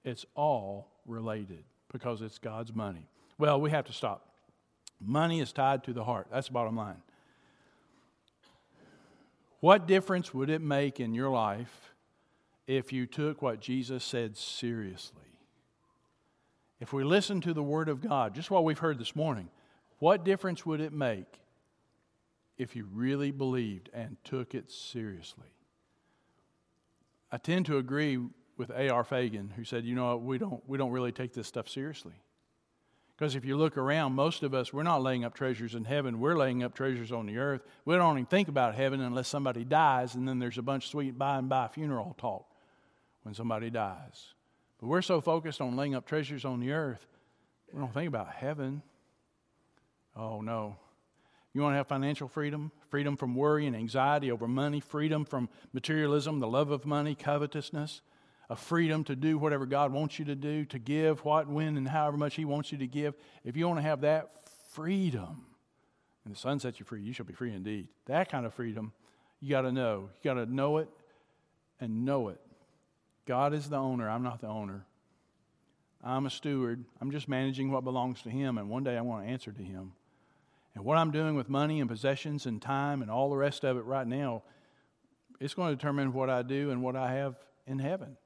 It's 0.05 0.27
all 0.35 0.89
related 1.07 1.65
because 1.93 2.23
it's 2.23 2.39
God's 2.39 2.75
money. 2.75 3.09
Well, 3.39 3.61
we 3.61 3.71
have 3.71 3.85
to 3.87 3.93
stop. 3.93 4.29
Money 5.01 5.41
is 5.41 5.53
tied 5.53 5.85
to 5.85 5.93
the 5.93 6.05
heart. 6.05 6.29
That's 6.33 6.49
the 6.49 6.53
bottom 6.55 6.77
line. 6.77 7.03
What 9.61 9.87
difference 9.87 10.35
would 10.35 10.51
it 10.51 10.61
make 10.61 11.01
in 11.01 11.15
your 11.15 11.31
life 11.31 11.93
if 12.67 12.93
you 12.93 13.07
took 13.07 13.43
what 13.43 13.61
Jesus 13.61 14.05
said 14.05 14.37
seriously? 14.37 15.23
If 16.81 16.93
we 16.93 17.05
listen 17.05 17.41
to 17.43 17.55
the 17.55 17.63
Word 17.63 17.89
of 17.89 18.01
God, 18.01 18.35
just 18.35 18.51
what 18.51 18.65
we've 18.65 18.79
heard 18.79 18.99
this 18.99 19.17
morning, 19.17 19.49
what 19.99 20.25
difference 20.25 20.67
would 20.67 20.81
it 20.81 20.93
make 20.93 21.41
if 22.59 22.77
you 22.77 22.87
really 22.93 23.31
believed 23.31 23.89
and 23.95 24.17
took 24.25 24.55
it 24.55 24.71
seriously? 24.71 25.47
I 27.31 27.39
tend 27.39 27.67
to 27.67 27.79
agree 27.79 28.19
with 28.57 28.71
A.R. 28.71 29.05
Fagan, 29.05 29.53
who 29.55 29.65
said, 29.65 29.85
you 29.85 29.95
know, 29.95 30.17
we 30.17 30.39
don't, 30.39 30.63
we 30.67 30.79
don't 30.79 30.93
really 30.93 31.13
take 31.13 31.33
this 31.33 31.47
stuff 31.47 31.69
seriously. 31.69 32.15
Because 33.17 33.35
if 33.35 33.45
you 33.45 33.57
look 33.57 33.79
around, 33.79 34.13
most 34.13 34.43
of 34.43 34.53
us, 34.53 34.73
we're 34.73 34.83
not 34.83 35.03
laying 35.03 35.25
up 35.25 35.35
treasures 35.35 35.75
in 35.75 35.85
heaven. 35.85 36.21
We're 36.21 36.37
laying 36.37 36.63
up 36.63 36.75
treasures 36.75 37.13
on 37.13 37.27
the 37.27 37.39
earth. 37.39 37.63
We 37.87 37.95
don't 37.97 38.19
even 38.19 38.27
think 38.27 38.49
about 38.49 38.75
heaven 38.75 39.01
unless 39.01 39.29
somebody 39.29 39.65
dies, 39.65 40.15
and 40.15 40.29
then 40.29 40.39
there's 40.39 40.59
a 40.59 40.63
bunch 40.63 40.85
of 40.85 40.91
sweet 40.91 41.17
by 41.17 41.39
and 41.39 41.49
by 41.49 41.69
funeral 41.69 42.15
talk. 42.19 42.47
when 43.23 43.35
somebody 43.35 43.71
dies. 43.71 44.35
But 44.79 44.89
we're 44.89 45.03
so 45.03 45.21
focused 45.21 45.61
on 45.61 45.77
laying 45.77 45.95
up 45.95 46.07
treasures 46.07 46.45
on 46.45 46.61
the 46.61 46.73
earth, 46.73 47.07
we 47.73 47.81
don't 47.81 47.93
think 47.93 48.09
about 48.09 48.33
heaven. 48.33 48.83
Oh, 50.15 50.41
no. 50.41 50.77
You 51.57 51.63
want 51.63 51.73
to 51.73 51.79
have 51.79 51.87
financial 51.87 52.29
freedom? 52.29 52.71
Freedom 52.91 53.17
from 53.17 53.35
worry 53.35 53.67
and 53.67 53.75
anxiety 53.75 54.31
over 54.31 54.47
money, 54.47 54.79
freedom 54.79 55.25
from 55.25 55.49
materialism, 55.73 56.39
the 56.39 56.47
love 56.47 56.71
of 56.71 56.85
money, 56.85 57.15
covetousness, 57.15 58.03
a 58.51 58.57
freedom 58.57 59.05
to 59.05 59.17
do 59.17 59.39
whatever 59.39 59.65
God 59.65 59.91
wants 59.91 60.19
you 60.19 60.27
to 60.27 60.35
do, 60.35 60.67
to 60.67 60.79
give 60.79 61.25
what, 61.25 61.49
when, 61.49 61.79
and 61.79 61.89
however 61.89 62.19
much 62.19 62.35
He 62.35 62.45
wants 62.45 62.73
you 62.73 62.79
to 62.79 62.87
give. 62.87 63.15
If 63.43 63.57
you 63.57 63.67
want 63.67 63.79
to 63.79 63.83
have 63.85 64.03
that 64.03 64.33
freedom, 64.73 65.47
and 66.27 66.35
the 66.35 66.39
Son 66.39 66.61
sets 66.61 66.79
you 66.79 66.85
free, 66.85 67.01
you 67.01 67.15
shall 67.15 67.25
be 67.25 67.33
free 67.33 67.55
indeed. 67.55 67.89
That 68.05 68.31
kind 68.31 68.45
of 68.45 68.53
freedom, 68.53 68.93
you 69.41 69.49
got 69.49 69.63
to 69.63 69.73
know. 69.73 70.11
You 70.21 70.31
got 70.31 70.35
to 70.35 70.45
know 70.45 70.77
it 70.77 70.91
and 71.81 72.05
know 72.05 72.29
it. 72.29 72.41
God 73.25 73.55
is 73.55 73.71
the 73.71 73.79
owner. 73.79 74.11
I'm 74.11 74.23
not 74.23 74.43
the 74.43 74.49
owner. 74.49 74.85
I'm 76.05 76.27
a 76.27 76.31
steward. 76.31 76.85
I'm 77.01 77.11
just 77.11 77.29
managing 77.29 77.71
what 77.71 77.83
belongs 77.83 78.21
to 78.25 78.29
Him, 78.29 78.59
and 78.59 78.69
one 78.69 78.85
day 78.85 78.99
I 78.99 79.01
want 79.01 79.25
to 79.25 79.33
answer 79.33 79.53
to 79.53 79.63
Him. 79.63 79.93
And 80.77 80.85
what 80.85 80.99
I'm 80.99 81.11
doing 81.11 81.35
with 81.35 81.49
money 81.49 81.81
and 81.81 81.89
possessions 81.89 82.45
and 82.45 82.61
time 82.61 83.01
and 83.01 83.11
all 83.11 83.31
the 83.31 83.37
rest 83.37 83.65
of 83.65 83.79
it 83.79 83.85
right 83.87 84.07
now, 84.07 84.43
it's 85.41 85.55
going 85.55 85.71
to 85.71 85.75
determine 85.75 86.13
what 86.13 86.29
I 86.29 86.43
do 86.43 86.71
and 86.71 86.83
what 86.83 86.95
I 86.95 87.15
have 87.15 87.35
in 87.67 87.79
heaven 87.79 88.19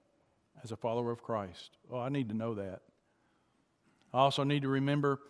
as 0.64 0.72
a 0.72 0.76
follower 0.76 1.12
of 1.12 1.22
Christ. 1.22 1.70
Oh, 1.92 2.00
I 2.00 2.08
need 2.08 2.28
to 2.28 2.36
know 2.36 2.56
that. 2.56 2.80
I 4.12 4.18
also 4.18 4.42
need 4.42 4.62
to 4.62 4.68
remember 4.68 5.20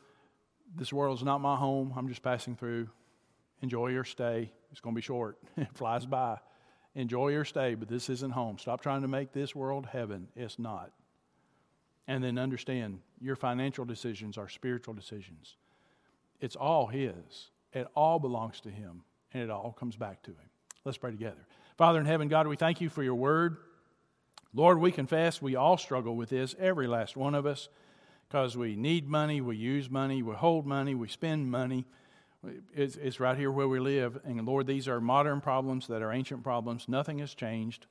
this 0.74 0.94
world 0.94 1.18
is 1.18 1.22
not 1.22 1.42
my 1.42 1.56
home. 1.56 1.92
I'm 1.94 2.08
just 2.08 2.22
passing 2.22 2.56
through. 2.56 2.88
Enjoy 3.60 3.88
your 3.88 4.04
stay. 4.04 4.50
It's 4.72 4.80
going 4.80 4.94
to 4.94 4.98
be 4.98 5.02
short, 5.02 5.36
it 5.58 5.68
flies 5.74 6.06
by. 6.06 6.38
Enjoy 6.94 7.28
your 7.28 7.44
stay, 7.44 7.74
but 7.74 7.88
this 7.88 8.08
isn't 8.08 8.30
home. 8.30 8.56
Stop 8.56 8.80
trying 8.80 9.02
to 9.02 9.08
make 9.08 9.32
this 9.32 9.54
world 9.54 9.84
heaven. 9.84 10.28
It's 10.34 10.58
not. 10.58 10.90
And 12.08 12.24
then 12.24 12.38
understand 12.38 13.00
your 13.20 13.36
financial 13.36 13.84
decisions 13.84 14.38
are 14.38 14.48
spiritual 14.48 14.94
decisions. 14.94 15.56
It's 16.40 16.56
all 16.56 16.86
His. 16.86 17.50
It 17.72 17.86
all 17.94 18.18
belongs 18.18 18.60
to 18.62 18.70
Him, 18.70 19.02
and 19.32 19.42
it 19.42 19.50
all 19.50 19.72
comes 19.72 19.96
back 19.96 20.22
to 20.22 20.30
Him. 20.30 20.50
Let's 20.84 20.98
pray 20.98 21.10
together. 21.10 21.46
Father 21.76 22.00
in 22.00 22.06
heaven, 22.06 22.28
God, 22.28 22.46
we 22.46 22.56
thank 22.56 22.80
you 22.80 22.88
for 22.88 23.02
your 23.02 23.14
word. 23.14 23.56
Lord, 24.52 24.80
we 24.80 24.90
confess 24.90 25.40
we 25.40 25.54
all 25.54 25.76
struggle 25.76 26.16
with 26.16 26.30
this, 26.30 26.56
every 26.58 26.86
last 26.86 27.16
one 27.16 27.34
of 27.34 27.46
us, 27.46 27.68
because 28.28 28.56
we 28.56 28.74
need 28.74 29.08
money, 29.08 29.40
we 29.40 29.56
use 29.56 29.88
money, 29.88 30.22
we 30.22 30.34
hold 30.34 30.66
money, 30.66 30.94
we 30.94 31.08
spend 31.08 31.50
money. 31.50 31.86
It's, 32.74 32.96
it's 32.96 33.20
right 33.20 33.36
here 33.36 33.52
where 33.52 33.68
we 33.68 33.78
live. 33.78 34.18
And 34.24 34.44
Lord, 34.46 34.66
these 34.66 34.88
are 34.88 35.00
modern 35.00 35.40
problems 35.40 35.86
that 35.88 36.02
are 36.02 36.12
ancient 36.12 36.42
problems. 36.42 36.88
Nothing 36.88 37.18
has 37.18 37.34
changed. 37.34 37.86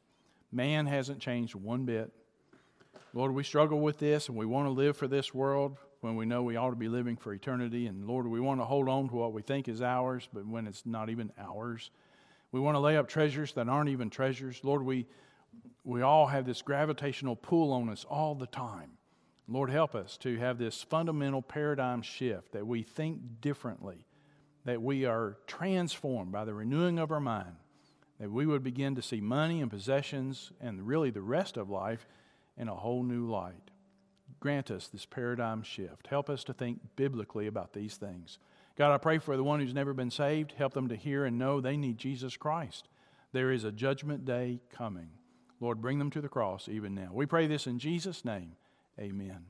Man 0.51 0.87
hasn't 0.87 1.19
changed 1.19 1.55
one 1.55 1.85
bit. 1.85 2.11
Lord, 3.13 3.33
we 3.33 3.43
struggle 3.43 3.79
with 3.79 3.99
this 3.99 4.27
and 4.27 4.37
we 4.37 4.45
want 4.45 4.67
to 4.67 4.71
live 4.71 4.97
for 4.97 5.07
this 5.07 5.33
world 5.33 5.77
when 6.01 6.15
we 6.15 6.25
know 6.25 6.43
we 6.43 6.55
ought 6.55 6.69
to 6.69 6.75
be 6.75 6.87
living 6.87 7.17
for 7.17 7.33
eternity. 7.33 7.87
And 7.87 8.07
Lord, 8.07 8.27
we 8.27 8.39
want 8.39 8.61
to 8.61 8.65
hold 8.65 8.87
on 8.87 9.09
to 9.09 9.15
what 9.15 9.33
we 9.33 9.41
think 9.41 9.67
is 9.67 9.81
ours, 9.81 10.27
but 10.31 10.45
when 10.45 10.67
it's 10.67 10.85
not 10.85 11.09
even 11.09 11.31
ours. 11.37 11.91
We 12.51 12.59
want 12.59 12.75
to 12.75 12.79
lay 12.79 12.97
up 12.97 13.07
treasures 13.07 13.53
that 13.53 13.67
aren't 13.67 13.89
even 13.89 14.09
treasures. 14.09 14.61
Lord, 14.63 14.83
we, 14.83 15.05
we 15.83 16.01
all 16.01 16.27
have 16.27 16.45
this 16.45 16.61
gravitational 16.61 17.35
pull 17.35 17.71
on 17.73 17.89
us 17.89 18.05
all 18.09 18.33
the 18.33 18.47
time. 18.47 18.91
Lord, 19.47 19.69
help 19.69 19.95
us 19.95 20.15
to 20.17 20.37
have 20.37 20.57
this 20.57 20.81
fundamental 20.83 21.41
paradigm 21.41 22.01
shift 22.01 22.51
that 22.53 22.65
we 22.65 22.83
think 22.83 23.41
differently, 23.41 24.05
that 24.65 24.81
we 24.81 25.05
are 25.05 25.37
transformed 25.47 26.31
by 26.31 26.45
the 26.45 26.53
renewing 26.53 26.99
of 26.99 27.11
our 27.11 27.19
mind, 27.19 27.55
that 28.19 28.31
we 28.31 28.45
would 28.45 28.63
begin 28.63 28.95
to 28.95 29.01
see 29.01 29.21
money 29.21 29.61
and 29.61 29.71
possessions 29.71 30.51
and 30.61 30.87
really 30.87 31.09
the 31.09 31.21
rest 31.21 31.57
of 31.57 31.69
life 31.69 32.05
in 32.57 32.67
a 32.67 32.75
whole 32.75 33.03
new 33.03 33.25
light 33.25 33.68
grant 34.39 34.71
us 34.71 34.87
this 34.87 35.05
paradigm 35.05 35.63
shift. 35.63 36.07
Help 36.07 36.29
us 36.29 36.43
to 36.45 36.53
think 36.53 36.79
biblically 36.95 37.47
about 37.47 37.73
these 37.73 37.97
things. 37.97 38.39
God, 38.77 38.93
I 38.93 38.97
pray 38.97 39.17
for 39.17 39.35
the 39.35 39.43
one 39.43 39.59
who's 39.59 39.73
never 39.73 39.93
been 39.93 40.11
saved. 40.11 40.53
Help 40.57 40.73
them 40.73 40.87
to 40.87 40.95
hear 40.95 41.25
and 41.25 41.37
know 41.37 41.59
they 41.59 41.75
need 41.77 41.97
Jesus 41.97 42.37
Christ. 42.37 42.87
There 43.33 43.51
is 43.51 43.63
a 43.63 43.71
judgment 43.71 44.25
day 44.25 44.61
coming. 44.69 45.09
Lord, 45.59 45.81
bring 45.81 45.99
them 45.99 46.11
to 46.11 46.21
the 46.21 46.29
cross 46.29 46.69
even 46.69 46.95
now. 46.95 47.09
We 47.11 47.25
pray 47.25 47.47
this 47.47 47.67
in 47.67 47.79
Jesus' 47.79 48.23
name. 48.23 48.53
Amen. 48.99 49.45